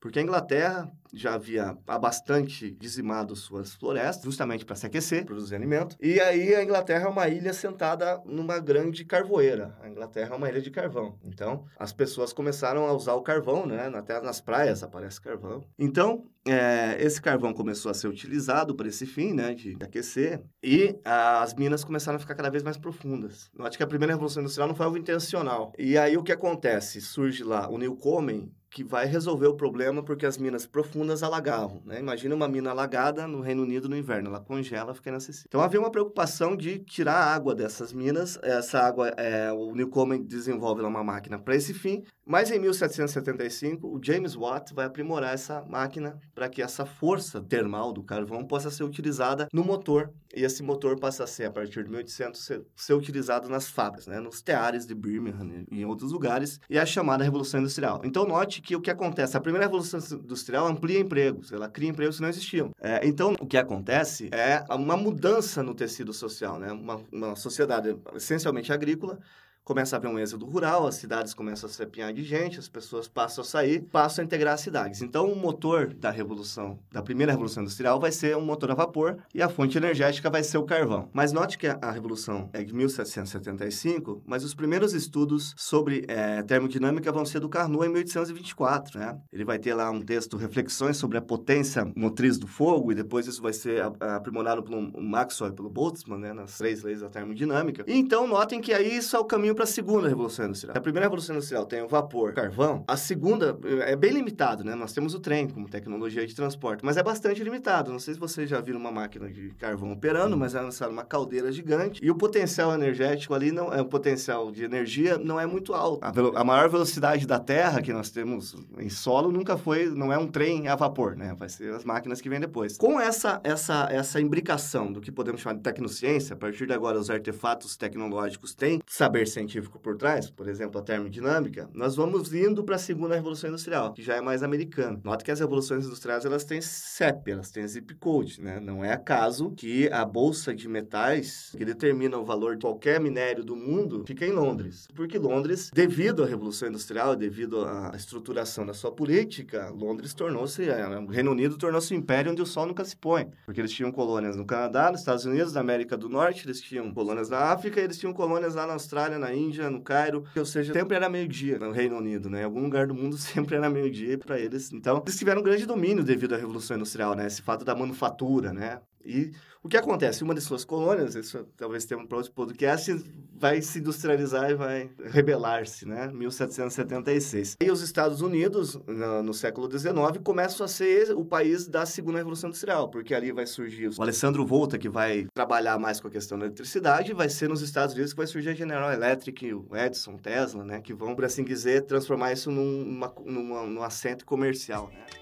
Porque 0.00 0.18
a 0.18 0.22
Inglaterra 0.22 0.90
já 1.12 1.34
havia 1.34 1.76
bastante 2.00 2.70
dizimado 2.70 3.34
suas 3.34 3.74
florestas, 3.74 4.24
justamente 4.24 4.64
para 4.64 4.76
se 4.76 4.86
aquecer, 4.86 5.24
produzir 5.24 5.54
alimento. 5.54 5.96
E 6.00 6.20
aí 6.20 6.54
a 6.54 6.62
Inglaterra 6.62 7.06
é 7.06 7.08
uma 7.08 7.28
ilha 7.28 7.52
sentada 7.52 8.20
numa 8.24 8.58
grande 8.58 9.04
carvoeira. 9.04 9.76
A 9.80 9.88
Inglaterra 9.88 10.34
é 10.34 10.36
uma 10.36 10.48
ilha 10.48 10.60
de 10.60 10.70
carvão. 10.70 11.18
Então, 11.24 11.64
as 11.78 11.92
pessoas 11.92 12.32
começaram 12.32 12.86
a 12.86 12.92
usar 12.92 13.14
o 13.14 13.22
carvão, 13.22 13.66
né? 13.66 13.90
Até 13.94 14.20
nas 14.20 14.40
praias 14.40 14.82
aparece 14.82 15.20
carvão. 15.20 15.64
Então, 15.78 16.26
é, 16.46 16.96
esse 17.00 17.20
carvão 17.20 17.52
começou 17.52 17.90
a 17.90 17.94
ser 17.94 18.08
utilizado 18.08 18.74
para 18.74 18.88
esse 18.88 19.06
fim, 19.06 19.32
né? 19.32 19.54
De 19.54 19.76
aquecer. 19.80 20.42
E 20.62 20.98
as 21.04 21.54
minas 21.54 21.84
começaram 21.84 22.16
a 22.16 22.20
ficar 22.20 22.34
cada 22.34 22.50
vez 22.50 22.62
mais 22.62 22.76
profundas. 22.76 23.50
Note 23.54 23.76
que 23.76 23.82
a 23.82 23.86
primeira 23.86 24.12
Revolução 24.12 24.42
Industrial 24.42 24.68
não 24.68 24.74
foi 24.74 24.86
algo 24.86 24.98
intencional. 24.98 25.72
E 25.78 25.96
aí 25.98 26.16
o 26.16 26.22
que 26.22 26.32
acontece? 26.32 27.00
Surge 27.00 27.42
lá 27.42 27.68
o 27.68 27.78
Newcomen, 27.78 28.52
que 28.78 28.84
vai 28.84 29.06
resolver 29.06 29.48
o 29.48 29.56
problema 29.56 30.04
porque 30.04 30.24
as 30.24 30.38
minas 30.38 30.64
profundas 30.64 31.24
alagavam, 31.24 31.82
né? 31.84 31.98
Imagina 31.98 32.32
uma 32.32 32.46
mina 32.46 32.70
alagada 32.70 33.26
no 33.26 33.40
Reino 33.40 33.64
Unido 33.64 33.88
no 33.88 33.96
inverno, 33.96 34.28
ela 34.28 34.38
congela, 34.38 34.94
fica 34.94 35.10
inacessível. 35.10 35.46
Então 35.48 35.60
havia 35.60 35.80
uma 35.80 35.90
preocupação 35.90 36.56
de 36.56 36.78
tirar 36.78 37.16
água 37.16 37.56
dessas 37.56 37.92
minas. 37.92 38.38
Essa 38.40 38.78
água, 38.78 39.08
é, 39.16 39.50
o 39.50 39.74
Newcomen 39.74 40.22
desenvolve 40.22 40.80
uma 40.82 41.02
máquina 41.02 41.40
para 41.40 41.56
esse 41.56 41.74
fim. 41.74 42.04
Mas 42.28 42.50
em 42.50 42.58
1775, 42.58 43.88
o 43.88 43.98
James 44.04 44.36
Watt 44.36 44.74
vai 44.74 44.84
aprimorar 44.84 45.32
essa 45.32 45.64
máquina 45.66 46.20
para 46.34 46.46
que 46.46 46.60
essa 46.60 46.84
força 46.84 47.40
termal 47.40 47.90
do 47.90 48.02
carvão 48.02 48.44
possa 48.44 48.70
ser 48.70 48.84
utilizada 48.84 49.48
no 49.50 49.64
motor. 49.64 50.12
E 50.36 50.44
esse 50.44 50.62
motor 50.62 51.00
passa 51.00 51.24
a 51.24 51.26
ser, 51.26 51.46
a 51.46 51.50
partir 51.50 51.82
de 51.84 51.88
1800, 51.88 52.38
ser, 52.38 52.62
ser 52.76 52.92
utilizado 52.92 53.48
nas 53.48 53.70
fábricas, 53.70 54.06
né? 54.06 54.20
nos 54.20 54.42
teares 54.42 54.84
de 54.84 54.94
Birmingham 54.94 55.64
e 55.70 55.80
em 55.80 55.86
outros 55.86 56.12
lugares. 56.12 56.60
E 56.68 56.76
é 56.76 56.82
a 56.82 56.84
chamada 56.84 57.24
Revolução 57.24 57.60
Industrial. 57.60 58.02
Então 58.04 58.26
note 58.26 58.60
que 58.60 58.76
o 58.76 58.80
que 58.82 58.90
acontece? 58.90 59.34
A 59.34 59.40
primeira 59.40 59.64
Revolução 59.64 59.98
Industrial 60.18 60.66
amplia 60.66 61.00
empregos, 61.00 61.50
ela 61.50 61.66
cria 61.66 61.88
empregos 61.88 62.16
que 62.16 62.22
não 62.22 62.28
existiam. 62.28 62.72
É, 62.78 63.08
então 63.08 63.36
o 63.40 63.46
que 63.46 63.56
acontece 63.56 64.28
é 64.32 64.62
uma 64.68 64.98
mudança 64.98 65.62
no 65.62 65.74
tecido 65.74 66.12
social, 66.12 66.58
né? 66.58 66.72
uma, 66.72 67.00
uma 67.10 67.34
sociedade 67.34 67.96
essencialmente 68.14 68.70
agrícola 68.70 69.18
começa 69.68 69.94
a 69.94 69.98
haver 69.98 70.08
um 70.08 70.18
êxodo 70.18 70.46
rural, 70.46 70.86
as 70.86 70.94
cidades 70.94 71.34
começam 71.34 71.68
a 71.68 71.70
se 71.70 71.82
apinhar 71.82 72.10
de 72.10 72.24
gente, 72.24 72.58
as 72.58 72.70
pessoas 72.70 73.06
passam 73.06 73.42
a 73.42 73.44
sair, 73.44 73.82
passam 73.82 74.22
a 74.22 74.24
integrar 74.24 74.54
as 74.54 74.62
cidades. 74.62 75.02
Então, 75.02 75.30
o 75.30 75.36
motor 75.36 75.92
da 75.92 76.10
revolução, 76.10 76.78
da 76.90 77.02
primeira 77.02 77.32
revolução 77.32 77.62
industrial, 77.62 78.00
vai 78.00 78.10
ser 78.10 78.34
um 78.34 78.40
motor 78.40 78.70
a 78.70 78.74
vapor 78.74 79.18
e 79.34 79.42
a 79.42 79.48
fonte 79.50 79.76
energética 79.76 80.30
vai 80.30 80.42
ser 80.42 80.56
o 80.56 80.62
carvão. 80.62 81.10
Mas 81.12 81.32
note 81.32 81.58
que 81.58 81.66
a, 81.66 81.90
revolução 81.90 82.48
é 82.54 82.64
de 82.64 82.74
1775, 82.74 84.22
mas 84.24 84.42
os 84.42 84.54
primeiros 84.54 84.94
estudos 84.94 85.52
sobre 85.54 86.02
é, 86.08 86.42
termodinâmica 86.42 87.12
vão 87.12 87.26
ser 87.26 87.40
do 87.40 87.48
Carnot 87.50 87.84
em 87.84 87.90
1824, 87.90 88.98
né? 88.98 89.18
Ele 89.30 89.44
vai 89.44 89.58
ter 89.58 89.74
lá 89.74 89.90
um 89.90 90.00
texto, 90.00 90.38
reflexões 90.38 90.96
sobre 90.96 91.18
a 91.18 91.20
potência 91.20 91.92
motriz 91.94 92.38
do 92.38 92.46
fogo, 92.46 92.90
e 92.90 92.94
depois 92.94 93.26
isso 93.26 93.42
vai 93.42 93.52
ser 93.52 93.82
aprimorado 94.00 94.62
pelo 94.62 94.80
Maxwell 94.98 95.52
e 95.52 95.54
pelo 95.54 95.68
Boltzmann, 95.68 96.20
né? 96.20 96.32
Nas 96.32 96.56
três 96.56 96.82
leis 96.82 97.02
da 97.02 97.10
termodinâmica. 97.10 97.84
Então, 97.86 98.26
notem 98.26 98.62
que 98.62 98.72
aí 98.72 98.96
isso 98.96 99.14
é 99.14 99.18
o 99.18 99.26
caminho 99.26 99.57
para 99.58 99.64
a 99.64 99.66
segunda 99.66 100.08
revolução 100.08 100.46
industrial. 100.46 100.76
A 100.76 100.80
primeira 100.80 101.06
revolução 101.06 101.34
industrial 101.34 101.66
tem 101.66 101.82
o 101.82 101.88
vapor, 101.88 102.32
carvão. 102.32 102.84
A 102.86 102.96
segunda 102.96 103.58
é 103.86 103.96
bem 103.96 104.12
limitado, 104.12 104.62
né? 104.62 104.76
Nós 104.76 104.92
temos 104.92 105.14
o 105.14 105.18
trem 105.18 105.48
como 105.48 105.68
tecnologia 105.68 106.24
de 106.24 106.32
transporte, 106.32 106.84
mas 106.84 106.96
é 106.96 107.02
bastante 107.02 107.42
limitado. 107.42 107.90
Não 107.90 107.98
sei 107.98 108.14
se 108.14 108.20
vocês 108.20 108.48
já 108.48 108.60
viram 108.60 108.78
uma 108.78 108.92
máquina 108.92 109.28
de 109.28 109.48
carvão 109.58 109.90
operando, 109.90 110.36
mas 110.36 110.54
é 110.54 110.62
necessário 110.62 110.92
uma 110.92 111.02
caldeira 111.02 111.50
gigante 111.50 112.00
e 112.00 112.08
o 112.08 112.14
potencial 112.14 112.72
energético 112.72 113.34
ali 113.34 113.50
não 113.50 113.74
é 113.74 113.80
o 113.80 113.84
potencial 113.84 114.52
de 114.52 114.62
energia 114.62 115.18
não 115.18 115.40
é 115.40 115.46
muito 115.46 115.74
alto. 115.74 116.04
A, 116.04 116.12
velo, 116.12 116.32
a 116.36 116.44
maior 116.44 116.68
velocidade 116.68 117.26
da 117.26 117.40
Terra 117.40 117.82
que 117.82 117.92
nós 117.92 118.10
temos 118.10 118.54
em 118.78 118.88
solo 118.88 119.32
nunca 119.32 119.56
foi, 119.56 119.86
não 119.86 120.12
é 120.12 120.18
um 120.18 120.28
trem 120.28 120.68
a 120.68 120.76
vapor, 120.76 121.16
né? 121.16 121.34
Vai 121.36 121.48
ser 121.48 121.74
as 121.74 121.84
máquinas 121.84 122.20
que 122.20 122.28
vêm 122.28 122.38
depois. 122.38 122.76
Com 122.76 123.00
essa 123.00 123.40
essa 123.42 123.88
essa 123.90 124.20
imbricação 124.20 124.92
do 124.92 125.00
que 125.00 125.10
podemos 125.10 125.40
chamar 125.40 125.56
de 125.56 125.62
tecnociência, 125.62 126.34
a 126.34 126.36
partir 126.36 126.64
de 126.64 126.72
agora 126.72 126.96
os 126.96 127.10
artefatos 127.10 127.76
tecnológicos 127.76 128.54
têm 128.54 128.80
saber 128.86 129.26
científico 129.26 129.47
científico 129.48 129.78
por 129.80 129.96
trás, 129.96 130.30
por 130.30 130.46
exemplo, 130.48 130.78
a 130.78 130.84
termodinâmica, 130.84 131.68
nós 131.72 131.96
vamos 131.96 132.32
indo 132.32 132.62
para 132.62 132.76
a 132.76 132.78
segunda 132.78 133.14
revolução 133.14 133.48
industrial, 133.48 133.92
que 133.94 134.02
já 134.02 134.16
é 134.16 134.20
mais 134.20 134.42
americana. 134.42 135.00
Nota 135.02 135.24
que 135.24 135.30
as 135.30 135.40
revoluções 135.40 135.86
industriais 135.86 136.24
elas 136.24 136.44
têm 136.44 136.60
CEP, 136.60 137.30
elas 137.30 137.50
têm 137.50 137.66
zip 137.66 137.94
code, 137.94 138.40
né? 138.40 138.60
Não 138.60 138.84
é 138.84 138.92
acaso 138.92 139.50
que 139.52 139.88
a 139.90 140.04
bolsa 140.04 140.54
de 140.54 140.68
metais 140.68 141.52
que 141.56 141.64
determina 141.64 142.18
o 142.18 142.24
valor 142.24 142.56
de 142.56 142.62
qualquer 142.62 143.00
minério 143.00 143.42
do 143.42 143.56
mundo 143.56 144.04
fica 144.06 144.26
em 144.26 144.32
Londres, 144.32 144.86
porque 144.94 145.18
Londres, 145.18 145.70
devido 145.72 146.22
à 146.22 146.26
revolução 146.26 146.68
industrial, 146.68 147.16
devido 147.16 147.64
à 147.64 147.92
estruturação 147.96 148.66
da 148.66 148.74
sua 148.74 148.92
política, 148.92 149.70
Londres 149.70 150.12
tornou-se, 150.12 150.62
o 150.62 151.10
Reino 151.10 151.30
Unido 151.30 151.56
tornou-se 151.56 151.94
um 151.94 151.96
império 151.96 152.32
onde 152.32 152.42
o 152.42 152.46
sol 152.46 152.66
nunca 152.66 152.84
se 152.84 152.96
põe, 152.96 153.30
porque 153.46 153.60
eles 153.60 153.72
tinham 153.72 153.90
colônias 153.90 154.36
no 154.36 154.44
Canadá, 154.44 154.90
nos 154.90 155.00
Estados 155.00 155.24
Unidos, 155.24 155.52
na 155.52 155.60
América 155.60 155.96
do 155.96 156.08
Norte, 156.08 156.46
eles 156.46 156.60
tinham 156.60 156.92
colônias 156.92 157.30
na 157.30 157.38
África, 157.38 157.80
eles 157.80 157.98
tinham 157.98 158.12
colônias 158.12 158.54
lá 158.54 158.66
na 158.66 158.74
Austrália, 158.74 159.18
na 159.18 159.32
Índia, 159.32 159.37
no 159.70 159.80
Cairo, 159.80 160.24
ou 160.36 160.44
seja, 160.44 160.72
sempre 160.72 160.96
era 160.96 161.08
meio-dia 161.08 161.58
no 161.58 161.70
Reino 161.70 161.96
Unido, 161.96 162.28
né? 162.28 162.42
Em 162.42 162.44
algum 162.44 162.62
lugar 162.62 162.86
do 162.86 162.94
mundo 162.94 163.16
sempre 163.18 163.56
era 163.56 163.70
meio-dia 163.70 164.18
para 164.18 164.38
eles. 164.38 164.72
Então, 164.72 165.02
eles 165.04 165.18
tiveram 165.18 165.40
um 165.40 165.44
grande 165.44 165.66
domínio 165.66 166.04
devido 166.04 166.34
à 166.34 166.38
Revolução 166.38 166.76
Industrial, 166.76 167.14
né? 167.14 167.26
Esse 167.26 167.42
fato 167.42 167.64
da 167.64 167.74
manufatura, 167.74 168.52
né? 168.52 168.80
E 169.04 169.32
o 169.62 169.68
que 169.68 169.76
acontece? 169.76 170.22
Uma 170.22 170.34
de 170.34 170.40
suas 170.40 170.64
colônias, 170.64 171.14
isso 171.14 171.46
talvez 171.56 171.84
tenha 171.84 172.04
para 172.06 172.16
outro 172.16 172.32
podcast, 172.32 173.04
vai 173.34 173.60
se 173.60 173.78
industrializar 173.78 174.50
e 174.50 174.54
vai 174.54 174.90
rebelar-se, 175.04 175.86
né? 175.86 176.08
1776. 176.12 177.56
E 177.60 177.70
os 177.70 177.82
Estados 177.82 178.20
Unidos, 178.20 178.78
no, 178.86 179.22
no, 179.22 179.34
século 179.34 179.70
XIX, 179.70 179.94
começam 180.22 180.64
a 180.64 180.68
ser 180.68 181.12
o 181.12 181.24
país 181.24 181.66
da 181.66 181.86
segunda 181.86 182.18
Revolução 182.18 182.48
Industrial, 182.48 182.88
porque 182.88 183.14
ali 183.14 183.32
vai 183.32 183.46
surgir 183.46 183.88
o 183.88 184.02
Alessandro 184.02 184.46
Volta, 184.46 184.78
que 184.78 184.88
vai 184.88 185.26
trabalhar 185.34 185.78
mais 185.78 186.00
com 186.00 186.08
a 186.08 186.10
questão 186.10 186.38
da 186.38 186.46
eletricidade, 186.46 187.12
vai 187.12 187.28
ser 187.28 187.48
nos 187.48 187.62
Estados 187.62 187.94
Unidos 187.94 188.12
que 188.12 188.16
vai 188.16 188.26
surgir 188.26 188.50
a 188.50 188.54
General 188.54 188.92
Electric, 188.92 189.52
o 189.52 189.76
Edison, 189.76 190.16
Tesla, 190.16 190.64
né? 190.64 190.80
Que 190.80 190.94
vão, 190.94 191.14
por 191.14 191.24
assim 191.24 191.44
dizer, 191.44 191.82
transformar 191.82 192.32
isso 192.32 192.50
num, 192.50 192.84
numa, 192.84 193.14
numa, 193.24 193.66
num 193.66 193.82
assento 193.82 194.24
comercial, 194.24 194.88
né? 194.92 195.17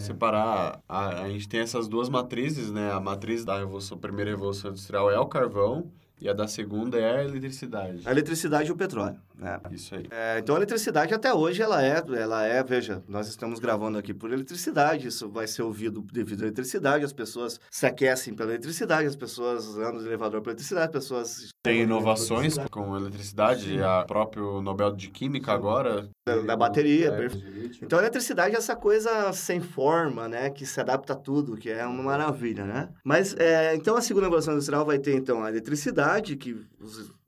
Então, 0.00 0.14
separar, 0.14 0.82
a, 0.88 1.22
a 1.22 1.28
gente 1.30 1.48
tem 1.48 1.60
essas 1.60 1.88
duas 1.88 2.08
matrizes, 2.08 2.70
né? 2.72 2.90
A 2.92 3.00
matriz 3.00 3.44
da 3.44 3.58
revolução, 3.58 3.98
primeira 3.98 4.30
revolução 4.30 4.70
industrial 4.70 5.10
é 5.10 5.18
o 5.18 5.26
carvão 5.26 5.92
e 6.20 6.28
a 6.28 6.32
da 6.32 6.46
segunda 6.46 6.98
é 6.98 7.20
a 7.20 7.24
eletricidade. 7.24 8.02
A 8.04 8.10
eletricidade 8.10 8.68
e 8.68 8.72
o 8.72 8.76
petróleo, 8.76 9.16
né? 9.36 9.58
Isso 9.70 9.94
aí. 9.94 10.06
É, 10.10 10.38
então, 10.38 10.54
a 10.54 10.58
eletricidade 10.58 11.14
até 11.14 11.32
hoje, 11.32 11.62
ela 11.62 11.82
é, 11.82 12.02
ela 12.16 12.44
é, 12.44 12.62
veja, 12.62 13.02
nós 13.08 13.28
estamos 13.28 13.58
gravando 13.58 13.98
aqui 13.98 14.12
por 14.12 14.32
eletricidade, 14.32 15.08
isso 15.08 15.28
vai 15.28 15.46
ser 15.46 15.62
ouvido 15.62 16.04
devido 16.12 16.42
à 16.42 16.46
eletricidade, 16.46 17.04
as 17.04 17.12
pessoas 17.12 17.60
se 17.70 17.86
aquecem 17.86 18.34
pela 18.34 18.50
eletricidade, 18.50 19.06
as 19.06 19.16
pessoas 19.16 19.76
andam 19.78 19.98
de 19.98 20.06
elevador 20.06 20.40
pela 20.40 20.52
eletricidade, 20.52 20.86
as 20.86 20.92
pessoas... 20.92 21.48
Tem 21.62 21.82
inovações 21.82 22.56
com 22.70 22.96
eletricidade, 22.96 23.82
a 23.82 24.04
próprio 24.04 24.60
Nobel 24.62 24.92
de 24.92 25.08
Química 25.08 25.52
agora... 25.52 26.08
Da, 26.26 26.36
da 26.36 26.56
bateria, 26.56 27.08
é, 27.08 27.26
Então, 27.82 27.98
a 27.98 28.02
eletricidade 28.02 28.54
é 28.54 28.58
essa 28.58 28.76
coisa 28.76 29.32
sem 29.32 29.60
forma, 29.60 30.28
né, 30.28 30.50
que 30.50 30.66
se 30.66 30.80
adapta 30.80 31.12
a 31.12 31.16
tudo, 31.16 31.56
que 31.56 31.70
é 31.70 31.84
uma 31.86 32.02
maravilha, 32.02 32.64
né? 32.64 32.88
Mas, 33.04 33.34
é, 33.36 33.74
então, 33.74 33.96
a 33.96 34.00
segunda 34.00 34.26
revolução 34.26 34.54
industrial 34.54 34.84
vai 34.84 34.98
ter, 34.98 35.14
então, 35.14 35.42
a 35.42 35.48
eletricidade, 35.48 36.09
que 36.36 36.66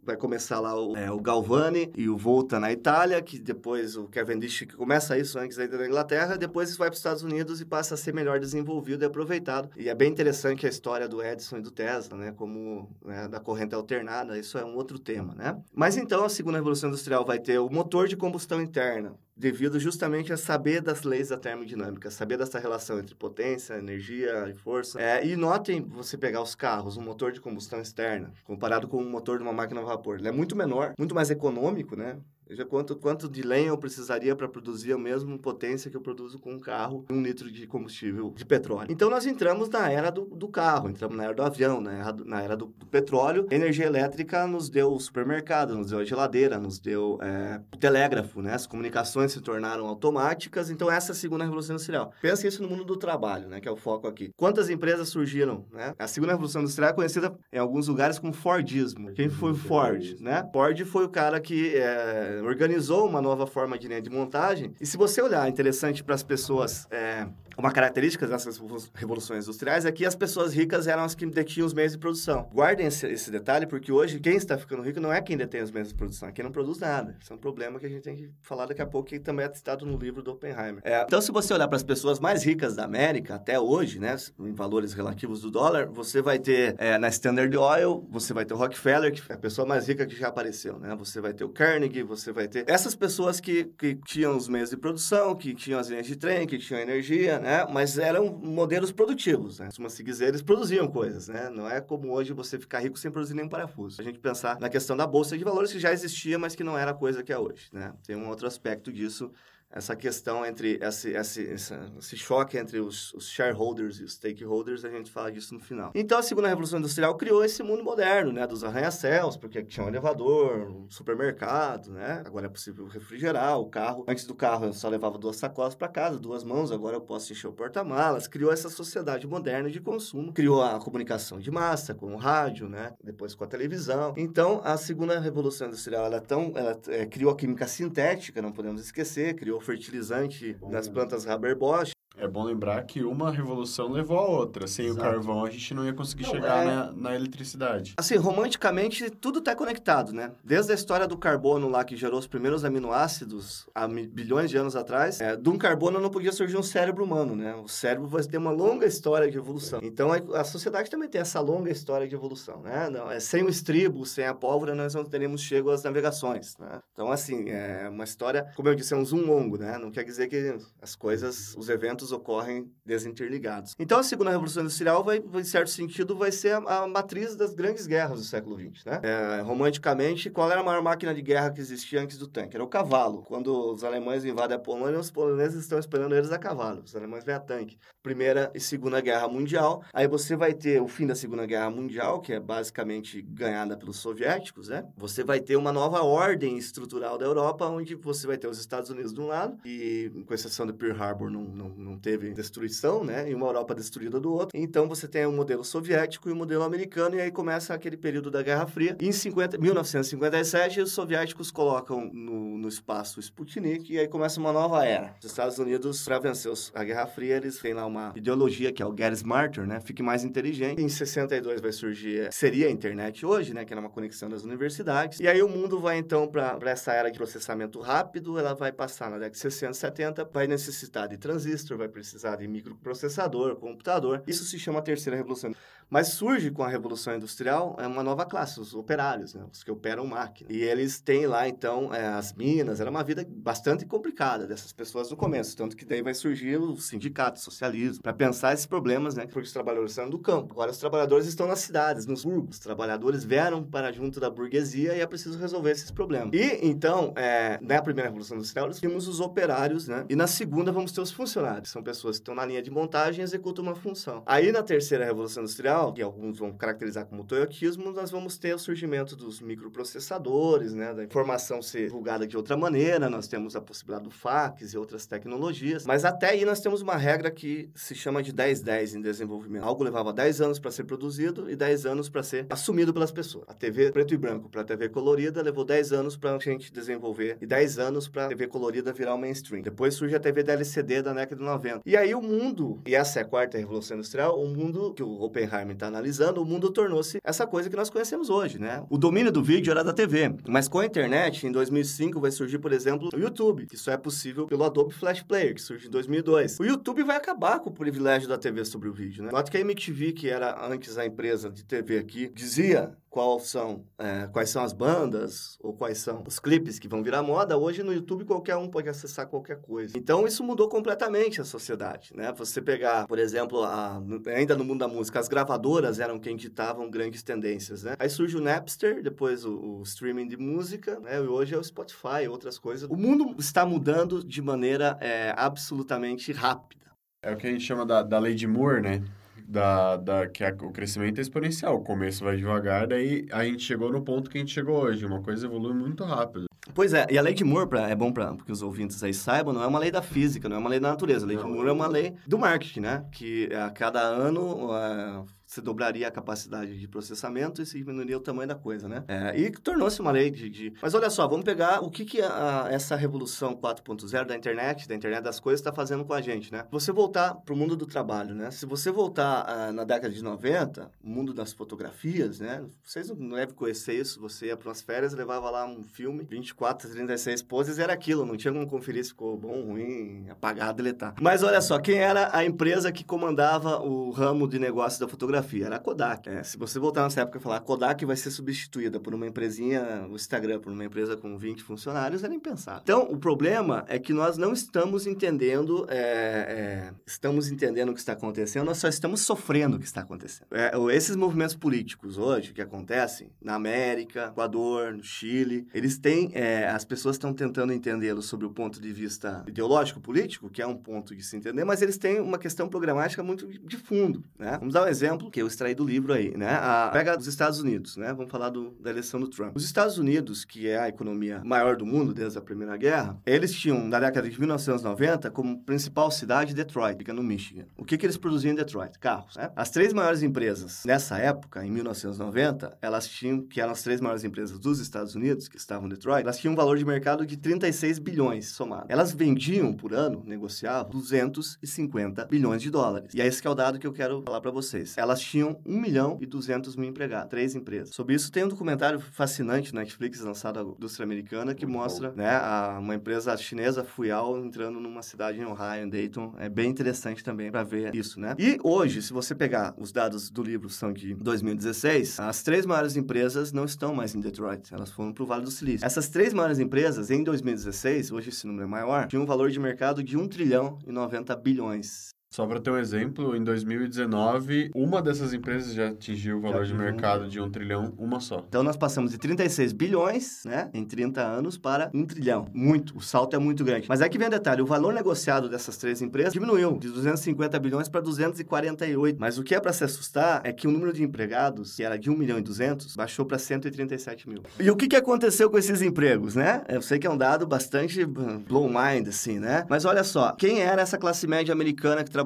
vai 0.02 0.16
começar 0.16 0.58
lá 0.58 0.74
o, 0.74 0.96
é, 0.96 1.10
o 1.10 1.20
Galvani 1.20 1.90
e 1.96 2.08
o 2.08 2.16
Volta 2.16 2.58
na 2.58 2.72
Itália, 2.72 3.22
que 3.22 3.38
depois 3.38 3.96
o 3.96 4.08
Cavendish 4.08 4.60
que 4.60 4.74
começa 4.74 5.16
isso 5.16 5.38
antes 5.38 5.58
ainda 5.58 5.78
da 5.78 5.86
Inglaterra, 5.86 6.36
depois 6.36 6.68
isso 6.68 6.78
vai 6.78 6.88
para 6.88 6.94
os 6.94 6.98
Estados 6.98 7.22
Unidos 7.22 7.60
e 7.60 7.64
passa 7.64 7.94
a 7.94 7.96
ser 7.96 8.12
melhor 8.12 8.40
desenvolvido 8.40 9.04
e 9.04 9.06
aproveitado. 9.06 9.70
E 9.76 9.88
é 9.88 9.94
bem 9.94 10.10
interessante 10.10 10.66
a 10.66 10.68
história 10.68 11.08
do 11.08 11.22
Edison 11.22 11.58
e 11.58 11.62
do 11.62 11.70
Tesla, 11.70 12.16
né, 12.16 12.32
como 12.32 12.90
né, 13.04 13.28
da 13.28 13.38
corrente 13.38 13.74
alternada, 13.74 14.36
isso 14.36 14.58
é 14.58 14.64
um 14.64 14.74
outro 14.74 14.98
tema, 14.98 15.34
né? 15.34 15.56
Mas 15.72 15.96
então 15.96 16.24
a 16.24 16.28
segunda 16.28 16.58
revolução 16.58 16.88
industrial 16.88 17.24
vai 17.24 17.38
ter 17.38 17.58
o 17.58 17.70
motor 17.70 18.08
de 18.08 18.16
combustão 18.16 18.60
interna, 18.60 19.14
devido 19.36 19.78
justamente 19.80 20.32
a 20.32 20.36
saber 20.36 20.80
das 20.80 21.02
leis 21.02 21.28
da 21.28 21.36
termodinâmica, 21.36 22.10
saber 22.10 22.36
dessa 22.36 22.58
relação 22.58 22.98
entre 22.98 23.14
potência, 23.14 23.74
energia 23.74 24.48
e 24.48 24.54
força. 24.54 25.00
É, 25.00 25.26
e 25.26 25.36
notem, 25.36 25.82
você 25.82 26.16
pegar 26.16 26.42
os 26.42 26.54
carros, 26.54 26.96
um 26.96 27.02
motor 27.02 27.32
de 27.32 27.40
combustão 27.40 27.80
externa, 27.80 28.32
comparado 28.44 28.86
com 28.86 28.98
o 28.98 29.04
motor 29.04 29.38
de 29.38 29.42
uma 29.42 29.52
máquina 29.52 29.80
a 29.80 29.84
vapor, 29.84 30.18
ele 30.18 30.28
é 30.28 30.32
muito 30.32 30.56
menor, 30.56 30.92
muito 30.98 31.14
mais 31.14 31.30
econômico, 31.30 31.96
né? 31.96 32.18
Veja 32.52 32.66
quanto, 32.66 32.94
quanto 32.96 33.30
de 33.30 33.40
lenha 33.40 33.68
eu 33.68 33.78
precisaria 33.78 34.36
para 34.36 34.46
produzir 34.46 34.92
a 34.92 34.98
mesma 34.98 35.38
potência 35.38 35.90
que 35.90 35.96
eu 35.96 36.02
produzo 36.02 36.38
com 36.38 36.52
um 36.52 36.60
carro, 36.60 37.02
um 37.10 37.22
litro 37.22 37.50
de 37.50 37.66
combustível 37.66 38.30
de 38.36 38.44
petróleo. 38.44 38.88
Então 38.90 39.08
nós 39.08 39.24
entramos 39.24 39.70
na 39.70 39.90
era 39.90 40.10
do, 40.10 40.26
do 40.26 40.48
carro, 40.48 40.90
entramos 40.90 41.16
na 41.16 41.24
era 41.24 41.32
do 41.32 41.42
avião, 41.42 41.80
na 41.80 41.92
era 41.94 42.12
do, 42.12 42.24
na 42.26 42.42
era 42.42 42.54
do, 42.54 42.66
do 42.66 42.84
petróleo. 42.84 43.46
A 43.50 43.54
energia 43.54 43.86
elétrica 43.86 44.46
nos 44.46 44.68
deu 44.68 44.92
o 44.92 45.00
supermercado, 45.00 45.74
nos 45.74 45.88
deu 45.88 46.00
a 46.00 46.04
geladeira, 46.04 46.58
nos 46.58 46.78
deu 46.78 47.18
é, 47.22 47.58
o 47.72 47.78
telégrafo, 47.78 48.42
né? 48.42 48.52
As 48.52 48.66
comunicações 48.66 49.32
se 49.32 49.40
tornaram 49.40 49.86
automáticas. 49.86 50.68
Então 50.68 50.92
essa 50.92 51.12
é 51.12 51.14
a 51.14 51.16
segunda 51.16 51.44
revolução 51.44 51.76
industrial. 51.76 52.12
Pensa 52.20 52.46
isso 52.46 52.62
no 52.62 52.68
mundo 52.68 52.84
do 52.84 52.98
trabalho, 52.98 53.48
né? 53.48 53.62
Que 53.62 53.68
é 53.68 53.72
o 53.72 53.76
foco 53.76 54.06
aqui. 54.06 54.30
Quantas 54.36 54.68
empresas 54.68 55.08
surgiram, 55.08 55.64
né? 55.72 55.94
A 55.98 56.06
segunda 56.06 56.34
revolução 56.34 56.60
industrial 56.60 56.90
é 56.90 56.94
conhecida 56.94 57.34
em 57.50 57.58
alguns 57.58 57.88
lugares 57.88 58.18
como 58.18 58.34
Fordismo. 58.34 59.10
Quem 59.14 59.30
foi 59.30 59.52
o 59.52 59.54
Ford, 59.54 60.20
né? 60.20 60.46
Ford 60.52 60.78
foi 60.84 61.06
o 61.06 61.08
cara 61.08 61.40
que 61.40 61.74
é, 61.74 62.41
organizou 62.46 63.06
uma 63.06 63.20
nova 63.20 63.46
forma 63.46 63.78
de 63.78 63.88
linha 63.88 64.02
de 64.02 64.10
montagem. 64.10 64.74
E 64.80 64.86
se 64.86 64.96
você 64.96 65.20
olhar, 65.20 65.48
interessante 65.48 66.02
para 66.02 66.14
as 66.14 66.22
pessoas 66.22 66.86
é, 66.90 67.26
uma 67.56 67.70
característica 67.70 68.26
dessas 68.26 68.60
revoluções 68.94 69.44
industriais 69.44 69.84
é 69.84 69.92
que 69.92 70.06
as 70.06 70.14
pessoas 70.14 70.54
ricas 70.54 70.86
eram 70.86 71.02
as 71.02 71.14
que 71.14 71.26
detinham 71.26 71.66
os 71.66 71.74
meios 71.74 71.92
de 71.92 71.98
produção. 71.98 72.48
Guardem 72.52 72.86
esse, 72.86 73.06
esse, 73.06 73.30
detalhe, 73.30 73.66
porque 73.66 73.92
hoje 73.92 74.18
quem 74.20 74.36
está 74.36 74.56
ficando 74.56 74.82
rico 74.82 75.00
não 75.00 75.12
é 75.12 75.20
quem 75.20 75.36
detém 75.36 75.62
os 75.62 75.70
meios 75.70 75.88
de 75.88 75.94
produção, 75.94 76.28
é 76.28 76.32
quem 76.32 76.44
não 76.44 76.52
produz 76.52 76.78
nada. 76.78 77.16
Isso 77.20 77.32
é 77.32 77.36
um 77.36 77.38
problema 77.38 77.78
que 77.78 77.86
a 77.86 77.88
gente 77.88 78.02
tem 78.02 78.16
que 78.16 78.30
falar 78.40 78.66
daqui 78.66 78.82
a 78.82 78.86
pouco, 78.86 79.08
que 79.08 79.18
também 79.18 79.44
é 79.46 79.52
citado 79.52 79.84
no 79.84 79.96
livro 79.96 80.22
do 80.22 80.32
Oppenheimer. 80.32 80.80
É, 80.84 81.02
então, 81.02 81.20
se 81.20 81.30
você 81.30 81.52
olhar 81.52 81.68
para 81.68 81.76
as 81.76 81.82
pessoas 81.82 82.18
mais 82.18 82.44
ricas 82.44 82.76
da 82.76 82.84
América, 82.84 83.34
até 83.34 83.58
hoje, 83.58 83.98
né, 83.98 84.16
em 84.40 84.52
valores 84.52 84.92
relativos 84.92 85.40
do 85.42 85.50
dólar, 85.50 85.86
você 85.86 86.22
vai 86.22 86.38
ter 86.38 86.74
é, 86.78 86.98
na 86.98 87.08
Standard 87.08 87.56
Oil, 87.56 88.06
você 88.10 88.32
vai 88.32 88.44
ter 88.44 88.54
o 88.54 88.56
Rockefeller, 88.56 89.12
que 89.12 89.20
é 89.30 89.34
a 89.34 89.38
pessoa 89.38 89.66
mais 89.66 89.86
rica 89.88 90.06
que 90.06 90.16
já 90.16 90.28
apareceu, 90.28 90.78
né? 90.78 90.94
Você 90.96 91.20
vai 91.20 91.32
ter 91.32 91.44
o 91.44 91.48
Carnegie, 91.48 92.02
você 92.02 92.21
vai 92.30 92.46
ter 92.46 92.64
essas 92.68 92.94
pessoas 92.94 93.40
que, 93.40 93.64
que 93.64 93.94
tinham 93.94 94.36
os 94.36 94.48
meios 94.48 94.70
de 94.70 94.76
produção, 94.76 95.34
que 95.34 95.54
tinham 95.54 95.80
as 95.80 95.88
linhas 95.88 96.06
de 96.06 96.14
trem, 96.14 96.46
que 96.46 96.58
tinham 96.58 96.80
energia, 96.80 97.38
né? 97.38 97.66
Mas 97.70 97.98
eram 97.98 98.28
modelos 98.28 98.92
produtivos, 98.92 99.58
né? 99.58 99.68
Se 99.70 100.12
se 100.12 100.24
eles 100.24 100.42
produziam 100.42 100.86
coisas, 100.88 101.28
né? 101.28 101.50
Não 101.50 101.68
é 101.68 101.80
como 101.80 102.12
hoje 102.12 102.32
você 102.32 102.58
ficar 102.58 102.80
rico 102.80 102.98
sem 102.98 103.10
produzir 103.10 103.34
nenhum 103.34 103.48
parafuso. 103.48 104.00
A 104.00 104.04
gente 104.04 104.18
pensar 104.18 104.60
na 104.60 104.68
questão 104.68 104.96
da 104.96 105.06
bolsa 105.06 105.36
de 105.36 105.42
valores 105.42 105.72
que 105.72 105.80
já 105.80 105.92
existia, 105.92 106.38
mas 106.38 106.54
que 106.54 106.62
não 106.62 106.76
era 106.76 106.90
a 106.90 106.94
coisa 106.94 107.22
que 107.22 107.32
é 107.32 107.38
hoje, 107.38 107.68
né? 107.72 107.92
Tem 108.06 108.14
um 108.14 108.28
outro 108.28 108.46
aspecto 108.46 108.92
disso 108.92 109.32
essa 109.72 109.96
questão 109.96 110.44
entre 110.44 110.78
esse, 110.82 111.10
esse, 111.10 111.42
esse 111.42 112.16
choque 112.16 112.58
entre 112.58 112.78
os, 112.78 113.12
os, 113.14 113.28
shareholders 113.28 113.98
e 113.98 114.04
os 114.04 114.12
stakeholders, 114.12 114.84
a 114.84 114.90
gente 114.90 115.10
fala 115.10 115.32
disso 115.32 115.54
no 115.54 115.60
final. 115.60 115.90
Então, 115.94 116.18
a 116.18 116.22
segunda 116.22 116.46
revolução 116.46 116.78
industrial 116.78 117.16
criou 117.16 117.42
esse 117.42 117.62
mundo 117.62 117.82
moderno, 117.82 118.32
né, 118.32 118.46
dos 118.46 118.62
arranha-céus, 118.62 119.36
porque 119.36 119.62
tinha 119.64 119.84
um 119.84 119.88
elevador, 119.88 120.68
um 120.68 120.90
supermercado, 120.90 121.90
né? 121.90 122.22
Agora 122.26 122.46
é 122.46 122.48
possível 122.50 122.86
refrigerar 122.86 123.58
o 123.58 123.66
carro. 123.66 124.04
Antes 124.06 124.26
do 124.26 124.34
carro 124.34 124.66
eu 124.66 124.72
só 124.74 124.88
levava 124.88 125.16
duas 125.16 125.36
sacolas 125.36 125.74
para 125.74 125.88
casa, 125.88 126.18
duas 126.18 126.44
mãos, 126.44 126.70
agora 126.70 126.96
eu 126.96 127.00
posso 127.00 127.32
encher 127.32 127.48
o 127.48 127.52
porta-malas. 127.52 128.28
Criou 128.28 128.52
essa 128.52 128.68
sociedade 128.68 129.26
moderna 129.26 129.70
de 129.70 129.80
consumo, 129.80 130.32
criou 130.32 130.62
a 130.62 130.78
comunicação 130.78 131.38
de 131.38 131.50
massa 131.50 131.94
com 131.94 132.12
o 132.12 132.16
rádio, 132.16 132.68
né? 132.68 132.92
Depois 133.02 133.34
com 133.34 133.44
a 133.44 133.46
televisão. 133.46 134.12
Então, 134.18 134.60
a 134.62 134.76
segunda 134.76 135.18
revolução 135.18 135.68
industrial, 135.68 136.04
ela, 136.04 136.16
é 136.16 136.20
tão, 136.20 136.52
ela 136.54 136.78
é, 136.88 137.06
criou 137.06 137.32
a 137.32 137.36
química 137.36 137.66
sintética, 137.66 138.42
não 138.42 138.52
podemos 138.52 138.82
esquecer, 138.82 139.34
criou 139.34 139.61
fertilizante 139.62 140.58
das 140.70 140.88
plantas 140.88 141.26
Haber-Bosch, 141.26 141.92
é 142.16 142.28
bom 142.28 142.44
lembrar 142.44 142.82
que 142.84 143.02
uma 143.02 143.30
revolução 143.30 143.90
levou 143.90 144.18
a 144.18 144.26
outra. 144.26 144.66
Sem 144.66 144.86
Exato. 144.86 145.00
o 145.00 145.02
carvão, 145.02 145.44
a 145.44 145.50
gente 145.50 145.74
não 145.74 145.84
ia 145.84 145.92
conseguir 145.92 146.24
não, 146.24 146.30
chegar 146.30 146.62
é... 146.62 146.66
na, 146.66 146.92
na, 146.92 147.14
eletricidade. 147.14 147.94
Assim, 147.96 148.16
romanticamente, 148.16 149.10
tudo 149.10 149.38
está 149.38 149.54
conectado, 149.54 150.12
né? 150.12 150.32
Desde 150.44 150.72
a 150.72 150.74
história 150.74 151.06
do 151.06 151.16
carbono 151.16 151.68
lá, 151.68 151.84
que 151.84 151.96
gerou 151.96 152.18
os 152.18 152.26
primeiros 152.26 152.64
aminoácidos 152.64 153.66
há 153.74 153.86
bilhões 153.88 154.50
de 154.50 154.56
anos 154.56 154.76
atrás, 154.76 155.20
é, 155.20 155.36
de 155.36 155.48
um 155.48 155.58
carbono 155.58 156.00
não 156.00 156.10
podia 156.10 156.32
surgir 156.32 156.56
um 156.56 156.62
cérebro 156.62 157.04
humano, 157.04 157.34
né? 157.34 157.54
O 157.54 157.68
cérebro 157.68 158.08
vai 158.08 158.22
ter 158.22 158.38
uma 158.38 158.50
longa 158.50 158.86
história 158.86 159.30
de 159.30 159.38
evolução. 159.38 159.80
Então, 159.82 160.10
a, 160.12 160.40
a 160.40 160.44
sociedade 160.44 160.90
também 160.90 161.08
tem 161.08 161.20
essa 161.20 161.40
longa 161.40 161.70
história 161.70 162.06
de 162.06 162.14
evolução, 162.14 162.62
né? 162.62 162.88
Não, 162.90 163.10
é, 163.10 163.20
sem 163.20 163.42
o 163.42 163.48
estribo, 163.48 164.04
sem 164.04 164.26
a 164.26 164.34
pólvora, 164.34 164.74
nós 164.74 164.94
não 164.94 165.04
teremos 165.04 165.40
chego 165.40 165.70
às 165.70 165.82
navegações, 165.82 166.56
né? 166.58 166.80
Então, 166.92 167.10
assim, 167.10 167.48
é 167.50 167.88
uma 167.88 168.04
história, 168.04 168.52
como 168.54 168.68
eu 168.68 168.74
disse, 168.74 168.94
é 168.94 168.96
um 168.96 169.04
zoom 169.04 169.22
longo, 169.26 169.56
né? 169.56 169.78
Não 169.78 169.90
quer 169.90 170.04
dizer 170.04 170.28
que 170.28 170.56
as 170.80 170.94
coisas, 170.94 171.54
os 171.56 171.68
eventos 171.68 172.01
ocorrem 172.10 172.68
desinterligados. 172.84 173.74
Então, 173.78 173.98
a 173.98 174.02
segunda 174.02 174.30
revolução 174.30 174.62
industrial, 174.62 175.04
vai, 175.04 175.18
em 175.18 175.44
certo 175.44 175.70
sentido, 175.70 176.16
vai 176.16 176.32
ser 176.32 176.54
a, 176.54 176.82
a 176.82 176.88
matriz 176.88 177.36
das 177.36 177.54
grandes 177.54 177.86
guerras 177.86 178.18
do 178.18 178.24
século 178.24 178.58
XX. 178.58 178.84
Né? 178.84 179.00
É, 179.02 179.40
romanticamente, 179.42 180.30
qual 180.30 180.50
era 180.50 180.60
a 180.60 180.64
maior 180.64 180.82
máquina 180.82 181.14
de 181.14 181.22
guerra 181.22 181.50
que 181.50 181.60
existia 181.60 182.00
antes 182.00 182.18
do 182.18 182.26
tanque? 182.26 182.56
Era 182.56 182.64
o 182.64 182.68
cavalo. 182.68 183.22
Quando 183.22 183.72
os 183.72 183.84
alemães 183.84 184.24
invadem 184.24 184.56
a 184.56 184.60
Polônia, 184.60 184.98
os 184.98 185.10
poloneses 185.10 185.60
estão 185.60 185.78
esperando 185.78 186.14
eles 186.14 186.32
a 186.32 186.38
cavalo. 186.38 186.82
Os 186.84 186.96
alemães 186.96 187.24
vêm 187.24 187.34
a 187.34 187.40
tanque. 187.40 187.78
Primeira 188.02 188.50
e 188.54 188.60
Segunda 188.60 189.00
Guerra 189.00 189.28
Mundial. 189.28 189.84
Aí 189.92 190.08
você 190.08 190.34
vai 190.34 190.54
ter 190.54 190.80
o 190.80 190.88
fim 190.88 191.06
da 191.06 191.14
Segunda 191.14 191.46
Guerra 191.46 191.70
Mundial, 191.70 192.20
que 192.20 192.32
é 192.32 192.40
basicamente 192.40 193.20
ganhada 193.20 193.76
pelos 193.76 193.98
soviéticos. 193.98 194.68
Né? 194.68 194.84
Você 194.96 195.22
vai 195.22 195.40
ter 195.40 195.56
uma 195.56 195.72
nova 195.72 196.02
ordem 196.02 196.56
estrutural 196.56 197.18
da 197.18 197.24
Europa, 197.24 197.66
onde 197.66 197.94
você 197.94 198.26
vai 198.26 198.38
ter 198.38 198.48
os 198.48 198.58
Estados 198.58 198.90
Unidos 198.90 199.12
de 199.12 199.20
um 199.20 199.26
lado, 199.26 199.58
e 199.64 200.10
com 200.26 200.34
exceção 200.34 200.66
de 200.66 200.72
Pearl 200.72 201.00
Harbor, 201.00 201.30
não, 201.30 201.42
não, 201.42 201.68
não 201.68 201.91
não 201.92 201.98
teve 201.98 202.32
destruição, 202.32 203.04
né? 203.04 203.30
E 203.30 203.34
uma 203.34 203.46
Europa 203.46 203.74
destruída 203.74 204.18
do 204.18 204.32
outro. 204.32 204.50
Então 204.54 204.88
você 204.88 205.06
tem 205.06 205.26
o 205.26 205.32
modelo 205.32 205.62
soviético 205.62 206.28
e 206.28 206.32
o 206.32 206.36
modelo 206.36 206.64
americano, 206.64 207.16
e 207.16 207.20
aí 207.20 207.30
começa 207.30 207.74
aquele 207.74 207.96
período 207.96 208.30
da 208.30 208.42
Guerra 208.42 208.66
Fria. 208.66 208.96
Em 209.00 209.12
50, 209.12 209.58
1957, 209.58 210.80
os 210.80 210.92
soviéticos 210.92 211.50
colocam 211.50 212.10
no, 212.12 212.58
no 212.58 212.68
espaço 212.68 213.20
Sputnik, 213.20 213.92
e 213.92 213.98
aí 213.98 214.08
começa 214.08 214.40
uma 214.40 214.52
nova 214.52 214.84
era. 214.84 215.14
Os 215.20 215.26
Estados 215.26 215.58
Unidos, 215.58 216.02
para 216.04 216.18
vencer 216.18 216.52
a 216.74 216.84
Guerra 216.84 217.06
Fria, 217.06 217.36
eles 217.36 217.58
têm 217.58 217.74
lá 217.74 217.86
uma 217.86 218.12
ideologia 218.16 218.72
que 218.72 218.82
é 218.82 218.86
o 218.86 218.96
Get 218.96 219.12
Smarter, 219.14 219.66
né? 219.66 219.80
Fique 219.80 220.02
mais 220.02 220.24
inteligente. 220.24 220.82
Em 220.82 220.88
62 220.88 221.60
vai 221.60 221.72
surgir, 221.72 222.32
seria 222.32 222.66
a 222.66 222.70
internet 222.70 223.24
hoje, 223.24 223.52
né? 223.52 223.64
Que 223.64 223.72
era 223.72 223.80
uma 223.80 223.90
conexão 223.90 224.28
das 224.28 224.44
universidades. 224.44 225.20
E 225.20 225.28
aí 225.28 225.42
o 225.42 225.48
mundo 225.48 225.78
vai 225.78 225.98
então 225.98 226.26
para 226.26 226.58
essa 226.70 226.92
era 226.92 227.10
de 227.10 227.18
processamento 227.18 227.80
rápido, 227.80 228.38
ela 228.38 228.54
vai 228.54 228.72
passar 228.72 229.10
na 229.10 229.16
década 229.18 229.32
de 229.32 229.38
60, 229.38 229.74
70, 229.74 230.24
vai 230.32 230.46
necessitar 230.46 231.08
de 231.08 231.16
transistor, 231.16 231.76
vai 231.82 231.88
precisar 231.88 232.36
de 232.36 232.46
microprocessador, 232.48 233.56
computador. 233.56 234.22
Isso 234.26 234.44
se 234.44 234.58
chama 234.58 234.80
terceira 234.80 235.16
revolução. 235.16 235.52
Mas 235.92 236.08
surge 236.08 236.50
com 236.50 236.62
a 236.62 236.68
Revolução 236.68 237.14
Industrial 237.14 237.76
é 237.78 237.86
uma 237.86 238.02
nova 238.02 238.24
classe, 238.24 238.58
os 238.58 238.74
operários, 238.74 239.34
né? 239.34 239.44
os 239.52 239.62
que 239.62 239.70
operam 239.70 240.06
máquina. 240.06 240.50
E 240.50 240.62
eles 240.62 241.00
têm 241.00 241.26
lá, 241.26 241.46
então, 241.46 241.92
é, 241.92 242.06
as 242.06 242.32
minas. 242.32 242.80
Era 242.80 242.90
uma 242.90 243.04
vida 243.04 243.26
bastante 243.28 243.84
complicada 243.84 244.46
dessas 244.46 244.72
pessoas 244.72 245.10
no 245.10 245.18
começo. 245.18 245.54
Tanto 245.54 245.76
que 245.76 245.84
daí 245.84 246.00
vai 246.00 246.14
surgir 246.14 246.56
o 246.56 246.76
sindicato, 246.78 247.38
o 247.38 247.42
socialismo, 247.42 248.02
para 248.02 248.14
pensar 248.14 248.54
esses 248.54 248.64
problemas, 248.64 249.14
né? 249.14 249.26
Porque 249.26 249.40
os 249.40 249.52
trabalhadores 249.52 249.92
saíram 249.92 250.10
do 250.10 250.18
campo. 250.18 250.54
Agora 250.54 250.70
os 250.70 250.78
trabalhadores 250.78 251.26
estão 251.26 251.46
nas 251.46 251.58
cidades, 251.58 252.06
nos 252.06 252.24
burgos. 252.24 252.56
Os 252.56 252.62
trabalhadores 252.62 253.22
vieram 253.22 253.62
para 253.62 253.92
junto 253.92 254.18
da 254.18 254.30
burguesia 254.30 254.96
e 254.96 255.00
é 255.00 255.06
preciso 255.06 255.38
resolver 255.38 255.72
esses 255.72 255.90
problemas. 255.90 256.30
E, 256.32 256.58
então, 256.62 257.12
é, 257.16 257.58
na 257.60 257.82
primeira 257.82 258.08
Revolução 258.08 258.38
Industrial, 258.38 258.66
nós 258.66 258.80
tínhamos 258.80 259.06
os 259.06 259.20
operários, 259.20 259.88
né? 259.88 260.06
E 260.08 260.16
na 260.16 260.26
segunda 260.26 260.72
vamos 260.72 260.90
ter 260.90 261.02
os 261.02 261.12
funcionários. 261.12 261.71
São 261.72 261.82
pessoas 261.82 262.16
que 262.16 262.20
estão 262.20 262.34
na 262.34 262.44
linha 262.44 262.60
de 262.60 262.70
montagem 262.70 263.22
e 263.22 263.24
executam 263.24 263.64
uma 263.64 263.74
função. 263.74 264.22
Aí, 264.26 264.52
na 264.52 264.62
terceira 264.62 265.06
Revolução 265.06 265.42
Industrial, 265.42 265.90
que 265.90 266.02
alguns 266.02 266.38
vão 266.38 266.52
caracterizar 266.52 267.06
como 267.06 267.24
toyotismo, 267.24 267.90
nós 267.92 268.10
vamos 268.10 268.36
ter 268.36 268.54
o 268.54 268.58
surgimento 268.58 269.16
dos 269.16 269.40
microprocessadores, 269.40 270.74
né, 270.74 270.92
da 270.92 271.02
informação 271.02 271.62
ser 271.62 271.84
divulgada 271.84 272.26
de 272.26 272.36
outra 272.36 272.58
maneira, 272.58 273.08
nós 273.08 273.26
temos 273.26 273.56
a 273.56 273.60
possibilidade 273.62 274.04
do 274.04 274.10
fax 274.10 274.74
e 274.74 274.76
outras 274.76 275.06
tecnologias, 275.06 275.86
mas 275.86 276.04
até 276.04 276.32
aí 276.32 276.44
nós 276.44 276.60
temos 276.60 276.82
uma 276.82 276.94
regra 276.94 277.30
que 277.30 277.70
se 277.74 277.94
chama 277.94 278.22
de 278.22 278.34
10-10 278.34 278.96
em 278.96 279.00
desenvolvimento. 279.00 279.64
Algo 279.64 279.82
levava 279.82 280.12
10 280.12 280.42
anos 280.42 280.58
para 280.58 280.70
ser 280.70 280.84
produzido 280.84 281.50
e 281.50 281.56
10 281.56 281.86
anos 281.86 282.10
para 282.10 282.22
ser 282.22 282.44
assumido 282.50 282.92
pelas 282.92 283.10
pessoas. 283.10 283.46
A 283.48 283.54
TV 283.54 283.90
preto 283.90 284.12
e 284.12 284.18
branco 284.18 284.50
para 284.50 284.60
a 284.60 284.64
TV 284.64 284.90
colorida 284.90 285.40
levou 285.40 285.64
10 285.64 285.90
anos 285.94 286.18
para 286.18 286.36
a 286.36 286.38
gente 286.38 286.70
desenvolver 286.70 287.38
e 287.40 287.46
10 287.46 287.78
anos 287.78 288.08
para 288.08 288.26
a 288.26 288.28
TV 288.28 288.46
colorida 288.46 288.92
virar 288.92 289.14
o 289.14 289.18
mainstream. 289.18 289.62
Depois 289.62 289.94
surge 289.94 290.14
a 290.14 290.20
TV 290.20 290.42
da 290.42 290.52
LCD 290.52 291.00
da 291.00 291.14
década 291.14 291.36
de 291.36 291.42
90. 291.42 291.61
E 291.84 291.96
aí 291.96 292.14
o 292.14 292.22
mundo, 292.22 292.80
e 292.86 292.94
essa 292.94 293.20
é 293.20 293.22
a 293.22 293.24
quarta 293.24 293.58
revolução 293.58 293.96
industrial, 293.96 294.40
o 294.40 294.48
mundo 294.48 294.92
que 294.94 295.02
o 295.02 295.22
Oppenheimer 295.22 295.72
está 295.72 295.86
analisando, 295.86 296.42
o 296.42 296.44
mundo 296.44 296.70
tornou-se 296.70 297.18
essa 297.24 297.46
coisa 297.46 297.68
que 297.68 297.76
nós 297.76 297.90
conhecemos 297.90 298.30
hoje, 298.30 298.58
né? 298.58 298.84
O 298.90 298.98
domínio 298.98 299.32
do 299.32 299.42
vídeo 299.42 299.70
era 299.70 299.84
da 299.84 299.92
TV, 299.92 300.34
mas 300.46 300.68
com 300.68 300.78
a 300.78 300.86
internet, 300.86 301.46
em 301.46 301.52
2005, 301.52 302.20
vai 302.20 302.30
surgir, 302.30 302.58
por 302.58 302.72
exemplo, 302.72 303.08
o 303.14 303.18
YouTube, 303.18 303.66
que 303.66 303.76
só 303.76 303.92
é 303.92 303.96
possível 303.96 304.46
pelo 304.46 304.64
Adobe 304.64 304.94
Flash 304.94 305.22
Player, 305.22 305.54
que 305.54 305.60
surge 305.60 305.86
em 305.86 305.90
2002. 305.90 306.60
O 306.60 306.64
YouTube 306.64 307.02
vai 307.02 307.16
acabar 307.16 307.60
com 307.60 307.70
o 307.70 307.72
privilégio 307.72 308.28
da 308.28 308.38
TV 308.38 308.64
sobre 308.64 308.88
o 308.88 308.92
vídeo, 308.92 309.24
né? 309.24 309.30
Nota 309.32 309.50
que 309.50 309.56
a 309.56 309.60
MTV, 309.60 310.12
que 310.12 310.28
era 310.28 310.66
antes 310.66 310.98
a 310.98 311.06
empresa 311.06 311.50
de 311.50 311.64
TV 311.64 311.98
aqui, 311.98 312.30
dizia 312.34 312.92
qual 313.12 313.38
são, 313.38 313.84
é, 313.98 314.26
quais 314.28 314.48
são 314.48 314.64
as 314.64 314.72
bandas 314.72 315.58
ou 315.60 315.74
quais 315.74 315.98
são 315.98 316.24
os 316.26 316.38
clipes 316.38 316.78
que 316.78 316.88
vão 316.88 317.02
virar 317.02 317.22
moda, 317.22 317.58
hoje 317.58 317.82
no 317.82 317.92
YouTube 317.92 318.24
qualquer 318.24 318.56
um 318.56 318.70
pode 318.70 318.88
acessar 318.88 319.26
qualquer 319.26 319.60
coisa. 319.60 319.98
Então 319.98 320.26
isso 320.26 320.42
mudou 320.42 320.66
completamente 320.66 321.38
a 321.38 321.44
sociedade, 321.44 322.16
né? 322.16 322.32
Você 322.32 322.62
pegar, 322.62 323.06
por 323.06 323.18
exemplo, 323.18 323.62
a, 323.64 324.02
ainda 324.34 324.56
no 324.56 324.64
mundo 324.64 324.78
da 324.78 324.88
música, 324.88 325.20
as 325.20 325.28
gravadoras 325.28 326.00
eram 326.00 326.18
quem 326.18 326.34
ditavam 326.34 326.90
grandes 326.90 327.22
tendências, 327.22 327.82
né? 327.82 327.96
Aí 327.98 328.08
surge 328.08 328.34
o 328.34 328.40
Napster, 328.40 329.02
depois 329.02 329.44
o, 329.44 329.58
o 329.58 329.82
streaming 329.82 330.26
de 330.26 330.38
música, 330.38 330.98
né? 330.98 331.16
E 331.16 331.26
hoje 331.26 331.54
é 331.54 331.58
o 331.58 331.62
Spotify, 331.62 332.26
outras 332.30 332.58
coisas. 332.58 332.88
O 332.88 332.96
mundo 332.96 333.36
está 333.38 333.66
mudando 333.66 334.24
de 334.24 334.40
maneira 334.40 334.96
é, 335.02 335.34
absolutamente 335.36 336.32
rápida. 336.32 336.86
É 337.20 337.30
o 337.30 337.36
que 337.36 337.46
a 337.46 337.50
gente 337.50 337.62
chama 337.62 337.84
da, 337.84 338.02
da 338.02 338.18
lei 338.18 338.34
de 338.34 338.46
Moore, 338.46 338.80
né? 338.80 339.04
Da, 339.46 339.96
da, 339.96 340.26
que 340.26 340.44
a, 340.44 340.50
o 340.62 340.70
crescimento 340.70 341.18
é 341.18 341.22
exponencial. 341.22 341.76
O 341.76 341.84
começo 341.84 342.24
vai 342.24 342.36
devagar, 342.36 342.86
daí 342.86 343.26
a 343.30 343.44
gente 343.44 343.62
chegou 343.62 343.92
no 343.92 344.02
ponto 344.02 344.30
que 344.30 344.38
a 344.38 344.40
gente 344.40 344.52
chegou 344.52 344.82
hoje. 344.82 345.04
Uma 345.04 345.22
coisa 345.22 345.46
evolui 345.46 345.74
muito 345.74 346.04
rápido. 346.04 346.46
Pois 346.74 346.94
é, 346.94 347.06
e 347.10 347.18
a 347.18 347.22
lei 347.22 347.34
de 347.34 347.44
Moore, 347.44 347.68
pra, 347.68 347.88
é 347.88 347.94
bom 347.94 348.12
para 348.12 348.36
que 348.36 348.52
os 348.52 348.62
ouvintes 348.62 349.02
aí 349.02 349.12
saibam, 349.12 349.52
não 349.52 349.62
é 349.62 349.66
uma 349.66 349.78
lei 349.78 349.90
da 349.90 350.00
física, 350.00 350.48
não 350.48 350.56
é 350.56 350.58
uma 350.58 350.70
lei 350.70 350.78
da 350.78 350.90
natureza. 350.90 351.26
A 351.26 351.28
lei 351.28 351.36
não. 351.36 351.44
de 351.44 351.50
Moore 351.50 351.68
é 351.68 351.72
uma 351.72 351.88
lei 351.88 352.14
do 352.26 352.38
marketing, 352.38 352.80
né? 352.80 353.04
Que 353.10 353.48
a 353.54 353.70
cada 353.70 354.00
ano... 354.00 355.26
você 355.52 355.60
dobraria 355.60 356.08
a 356.08 356.10
capacidade 356.10 356.78
de 356.78 356.88
processamento 356.88 357.60
e 357.60 357.66
se 357.66 357.76
diminuiria 357.76 358.16
o 358.16 358.20
tamanho 358.20 358.48
da 358.48 358.54
coisa, 358.54 358.88
né? 358.88 359.04
É, 359.06 359.38
e 359.38 359.50
tornou-se 359.50 360.00
uma 360.00 360.10
lei 360.10 360.30
de, 360.30 360.48
de, 360.48 360.72
Mas 360.80 360.94
olha 360.94 361.10
só, 361.10 361.28
vamos 361.28 361.44
pegar 361.44 361.84
o 361.84 361.90
que, 361.90 362.06
que 362.06 362.22
a, 362.22 362.68
essa 362.70 362.96
revolução 362.96 363.54
4.0 363.54 364.24
da 364.24 364.34
internet, 364.34 364.88
da 364.88 364.94
internet 364.94 365.22
das 365.22 365.38
coisas, 365.38 365.60
está 365.60 365.70
fazendo 365.70 366.06
com 366.06 366.14
a 366.14 366.22
gente, 366.22 366.50
né? 366.50 366.64
Você 366.70 366.90
voltar 366.90 367.34
para 367.34 367.52
o 367.52 367.56
mundo 367.56 367.76
do 367.76 367.84
trabalho, 367.84 368.34
né? 368.34 368.50
Se 368.50 368.64
você 368.64 368.90
voltar 368.90 369.44
ah, 369.46 369.72
na 369.72 369.84
década 369.84 370.12
de 370.12 370.22
90, 370.22 370.90
o 371.04 371.08
mundo 371.08 371.34
das 371.34 371.52
fotografias, 371.52 372.40
né? 372.40 372.64
Vocês 372.82 373.10
não 373.10 373.36
devem 373.36 373.54
conhecer 373.54 373.92
isso, 373.92 374.20
você 374.20 374.46
ia 374.46 374.56
para 374.56 374.68
umas 374.68 374.80
férias, 374.80 375.12
levava 375.12 375.50
lá 375.50 375.66
um 375.66 375.84
filme, 375.84 376.24
24, 376.24 376.90
36 376.90 377.42
poses, 377.42 377.78
era 377.78 377.92
aquilo, 377.92 378.24
não 378.24 378.38
tinha 378.38 378.52
como 378.52 378.66
conferir 378.66 379.04
se 379.04 379.10
ficou 379.10 379.36
bom, 379.36 379.66
ruim, 379.66 380.30
apagar, 380.30 380.72
deletar. 380.72 381.14
Mas 381.20 381.42
olha 381.42 381.60
só, 381.60 381.78
quem 381.78 381.98
era 381.98 382.34
a 382.34 382.42
empresa 382.42 382.90
que 382.90 383.04
comandava 383.04 383.82
o 383.82 384.10
ramo 384.10 384.48
de 384.48 384.58
negócio 384.58 384.98
da 384.98 385.06
fotografia? 385.06 385.41
Fotografia, 385.42 385.66
era 385.66 385.76
a 385.76 385.78
Kodak. 385.78 386.28
É, 386.28 386.42
se 386.42 386.56
você 386.56 386.78
voltar 386.78 387.02
nessa 387.02 387.20
época 387.20 387.38
e 387.38 387.40
falar 387.40 387.60
Kodak 387.60 388.04
vai 388.04 388.16
ser 388.16 388.30
substituída 388.30 389.00
por 389.00 389.14
uma 389.14 389.26
empresinha, 389.26 390.06
o 390.08 390.14
Instagram, 390.14 390.60
por 390.60 390.72
uma 390.72 390.84
empresa 390.84 391.16
com 391.16 391.36
20 391.36 391.62
funcionários, 391.62 392.22
era 392.22 392.34
impensável. 392.34 392.80
Então, 392.82 393.02
o 393.02 393.18
problema 393.18 393.84
é 393.88 393.98
que 393.98 394.12
nós 394.12 394.38
não 394.38 394.52
estamos 394.52 395.06
entendendo, 395.06 395.86
é, 395.88 395.96
é, 395.96 396.94
estamos 397.06 397.50
entendendo 397.50 397.90
o 397.90 397.94
que 397.94 398.00
está 398.00 398.12
acontecendo, 398.12 398.64
nós 398.64 398.78
só 398.78 398.88
estamos 398.88 399.20
sofrendo 399.20 399.76
o 399.76 399.80
que 399.80 399.86
está 399.86 400.02
acontecendo. 400.02 400.46
É, 400.52 400.72
esses 400.94 401.16
movimentos 401.16 401.54
políticos 401.54 402.16
hoje 402.16 402.52
que 402.52 402.62
acontecem 402.62 403.30
na 403.40 403.54
América, 403.54 404.28
Equador, 404.28 404.94
no 404.94 405.02
Chile, 405.02 405.66
eles 405.74 405.98
têm, 405.98 406.30
é, 406.34 406.68
as 406.68 406.84
pessoas 406.84 407.16
estão 407.16 407.34
tentando 407.34 407.72
entendê-los 407.72 408.26
sobre 408.26 408.46
o 408.46 408.50
ponto 408.50 408.80
de 408.80 408.92
vista 408.92 409.44
ideológico 409.46 410.00
político, 410.00 410.48
que 410.48 410.62
é 410.62 410.66
um 410.66 410.76
ponto 410.76 411.14
de 411.14 411.22
se 411.22 411.36
entender, 411.36 411.64
mas 411.64 411.82
eles 411.82 411.98
têm 411.98 412.20
uma 412.20 412.38
questão 412.38 412.68
programática 412.68 413.22
muito 413.22 413.46
de 413.46 413.76
fundo. 413.76 414.22
Né? 414.38 414.56
Vamos 414.58 414.74
dar 414.74 414.84
um 414.84 414.88
exemplo 414.88 415.30
que 415.32 415.40
eu 415.40 415.46
extraí 415.46 415.74
do 415.74 415.84
livro 415.84 416.12
aí, 416.12 416.36
né? 416.36 416.50
A, 416.54 416.90
pega 416.92 417.18
os 417.18 417.26
Estados 417.26 417.58
Unidos, 417.60 417.96
né? 417.96 418.12
Vamos 418.12 418.30
falar 418.30 418.50
do, 418.50 418.70
da 418.78 418.90
eleição 418.90 419.18
do 419.18 419.28
Trump. 419.28 419.56
Os 419.56 419.64
Estados 419.64 419.98
Unidos, 419.98 420.44
que 420.44 420.68
é 420.68 420.78
a 420.78 420.88
economia 420.88 421.42
maior 421.44 421.76
do 421.76 421.86
mundo 421.86 422.12
desde 422.12 422.38
a 422.38 422.42
Primeira 422.42 422.76
Guerra, 422.76 423.18
eles 423.24 423.52
tinham, 423.52 423.88
na 423.88 423.98
década 423.98 424.28
de 424.28 424.38
1990, 424.38 425.30
como 425.30 425.58
principal 425.64 426.10
cidade 426.10 426.54
Detroit, 426.54 426.98
fica 426.98 427.12
no 427.12 427.22
Michigan. 427.22 427.64
O 427.76 427.84
que, 427.84 427.96
que 427.96 428.04
eles 428.04 428.16
produziam 428.16 428.52
em 428.52 428.56
Detroit? 428.56 428.98
Carros, 428.98 429.36
né? 429.36 429.50
As 429.56 429.70
três 429.70 429.92
maiores 429.92 430.22
empresas 430.22 430.82
nessa 430.84 431.18
época, 431.18 431.64
em 431.64 431.70
1990, 431.70 432.76
elas 432.82 433.08
tinham, 433.08 433.42
que 433.42 433.60
eram 433.60 433.72
as 433.72 433.82
três 433.82 434.00
maiores 434.00 434.24
empresas 434.24 434.58
dos 434.58 434.78
Estados 434.78 435.14
Unidos, 435.14 435.48
que 435.48 435.56
estavam 435.56 435.86
em 435.86 435.90
Detroit, 435.90 436.22
elas 436.22 436.38
tinham 436.38 436.52
um 436.52 436.56
valor 436.56 436.76
de 436.76 436.84
mercado 436.84 437.26
de 437.26 437.36
36 437.36 437.98
bilhões 437.98 438.48
somado. 438.48 438.86
Elas 438.88 439.12
vendiam 439.12 439.72
por 439.72 439.94
ano, 439.94 440.22
negociavam, 440.26 440.90
250 440.90 442.26
bilhões 442.26 442.60
de 442.60 442.70
dólares. 442.70 443.14
E 443.14 443.20
é 443.20 443.26
esse 443.26 443.40
que 443.40 443.48
é 443.48 443.50
o 443.50 443.54
dado 443.54 443.78
que 443.78 443.86
eu 443.86 443.92
quero 443.92 444.22
falar 444.22 444.40
para 444.40 444.50
vocês. 444.50 444.96
Elas 444.98 445.21
tinham 445.22 445.60
1 445.64 445.80
milhão 445.80 446.18
e 446.20 446.26
200 446.26 446.76
mil 446.76 446.88
empregados, 446.88 447.30
três 447.30 447.54
empresas. 447.54 447.94
Sobre 447.94 448.14
isso 448.14 448.30
tem 448.30 448.44
um 448.44 448.48
documentário 448.48 449.00
fascinante 449.00 449.74
na 449.74 449.80
Netflix, 449.80 450.20
lançado 450.20 450.58
à 450.58 450.62
indústria 450.62 451.04
americana, 451.04 451.54
que 451.54 451.66
Muito 451.66 451.78
mostra 451.78 452.12
né, 452.12 452.30
a, 452.30 452.78
uma 452.80 452.94
empresa 452.94 453.36
chinesa, 453.36 453.84
Fuyao, 453.84 454.38
entrando 454.38 454.80
numa 454.80 455.02
cidade 455.02 455.40
em 455.40 455.44
Ohio, 455.44 455.84
em 455.84 455.88
Dayton. 455.88 456.34
É 456.38 456.48
bem 456.48 456.70
interessante 456.70 457.22
também 457.22 457.50
para 457.50 457.62
ver 457.62 457.94
isso, 457.94 458.20
né? 458.20 458.34
E 458.38 458.58
hoje, 458.62 459.02
se 459.02 459.12
você 459.12 459.34
pegar 459.34 459.74
os 459.76 459.92
dados 459.92 460.30
do 460.30 460.42
livro, 460.42 460.68
são 460.68 460.92
de 460.92 461.14
2016, 461.14 462.20
as 462.20 462.42
três 462.42 462.64
maiores 462.64 462.96
empresas 462.96 463.52
não 463.52 463.64
estão 463.64 463.94
mais 463.94 464.14
em 464.14 464.20
Detroit, 464.20 464.72
elas 464.72 464.90
foram 464.90 465.12
para 465.12 465.22
o 465.22 465.26
Vale 465.26 465.44
do 465.44 465.50
Silício. 465.50 465.86
Essas 465.86 466.08
três 466.08 466.32
maiores 466.32 466.58
empresas, 466.58 467.10
em 467.10 467.22
2016, 467.22 468.12
hoje 468.12 468.30
esse 468.30 468.46
número 468.46 468.64
é 468.64 468.70
maior, 468.70 469.06
tinham 469.06 469.22
um 469.22 469.26
valor 469.26 469.50
de 469.50 469.58
mercado 469.58 470.02
de 470.02 470.16
1 470.16 470.28
trilhão 470.28 470.78
e 470.86 470.92
90 470.92 471.34
bilhões. 471.36 472.12
Só 472.32 472.46
para 472.46 472.58
ter 472.58 472.70
um 472.70 472.78
exemplo, 472.78 473.36
em 473.36 473.44
2019, 473.44 474.70
uma 474.74 475.02
dessas 475.02 475.34
empresas 475.34 475.74
já 475.74 475.88
atingiu 475.88 476.38
o 476.38 476.40
valor 476.40 476.64
de 476.64 476.72
mercado 476.72 477.28
de 477.28 477.38
um 477.38 477.50
trilhão, 477.50 477.92
uma 477.98 478.20
só. 478.20 478.42
Então 478.48 478.62
nós 478.62 478.74
passamos 478.74 479.10
de 479.10 479.18
36 479.18 479.74
bilhões, 479.74 480.42
né, 480.46 480.70
em 480.72 480.82
30 480.82 481.20
anos 481.20 481.58
para 481.58 481.90
um 481.92 482.06
trilhão. 482.06 482.46
Muito, 482.54 482.96
o 482.96 483.02
salto 483.02 483.36
é 483.36 483.38
muito 483.38 483.62
grande. 483.62 483.86
Mas 483.86 484.00
aqui 484.00 484.16
vem 484.16 484.28
o 484.28 484.30
detalhe, 484.30 484.62
o 484.62 484.66
valor 484.66 484.94
negociado 484.94 485.46
dessas 485.46 485.76
três 485.76 486.00
empresas 486.00 486.32
diminuiu 486.32 486.78
de 486.78 486.88
250 486.88 487.58
bilhões 487.58 487.86
para 487.90 488.00
248. 488.00 489.18
Mas 489.20 489.36
o 489.36 489.42
que 489.42 489.54
é 489.54 489.60
para 489.60 489.74
se 489.74 489.84
assustar 489.84 490.40
é 490.42 490.54
que 490.54 490.66
o 490.66 490.70
número 490.70 490.94
de 490.94 491.02
empregados, 491.02 491.76
que 491.76 491.82
era 491.82 491.98
de 491.98 492.08
1 492.08 492.16
milhão 492.16 492.38
e 492.38 492.42
200, 492.42 492.96
baixou 492.96 493.26
para 493.26 493.38
137 493.38 494.26
mil. 494.26 494.42
E 494.58 494.70
o 494.70 494.76
que, 494.76 494.88
que 494.88 494.96
aconteceu 494.96 495.50
com 495.50 495.58
esses 495.58 495.82
empregos, 495.82 496.34
né? 496.34 496.64
Eu 496.66 496.80
sei 496.80 496.98
que 496.98 497.06
é 497.06 497.10
um 497.10 497.18
dado 497.18 497.46
bastante 497.46 498.06
blow 498.06 498.68
mind, 498.68 499.08
assim, 499.08 499.38
né? 499.38 499.66
Mas 499.68 499.84
olha 499.84 500.02
só, 500.02 500.32
quem 500.32 500.60
era 500.62 500.80
essa 500.80 500.96
classe 500.96 501.26
média 501.26 501.52
americana 501.52 502.02
que 502.02 502.10
trabalhava 502.10 502.21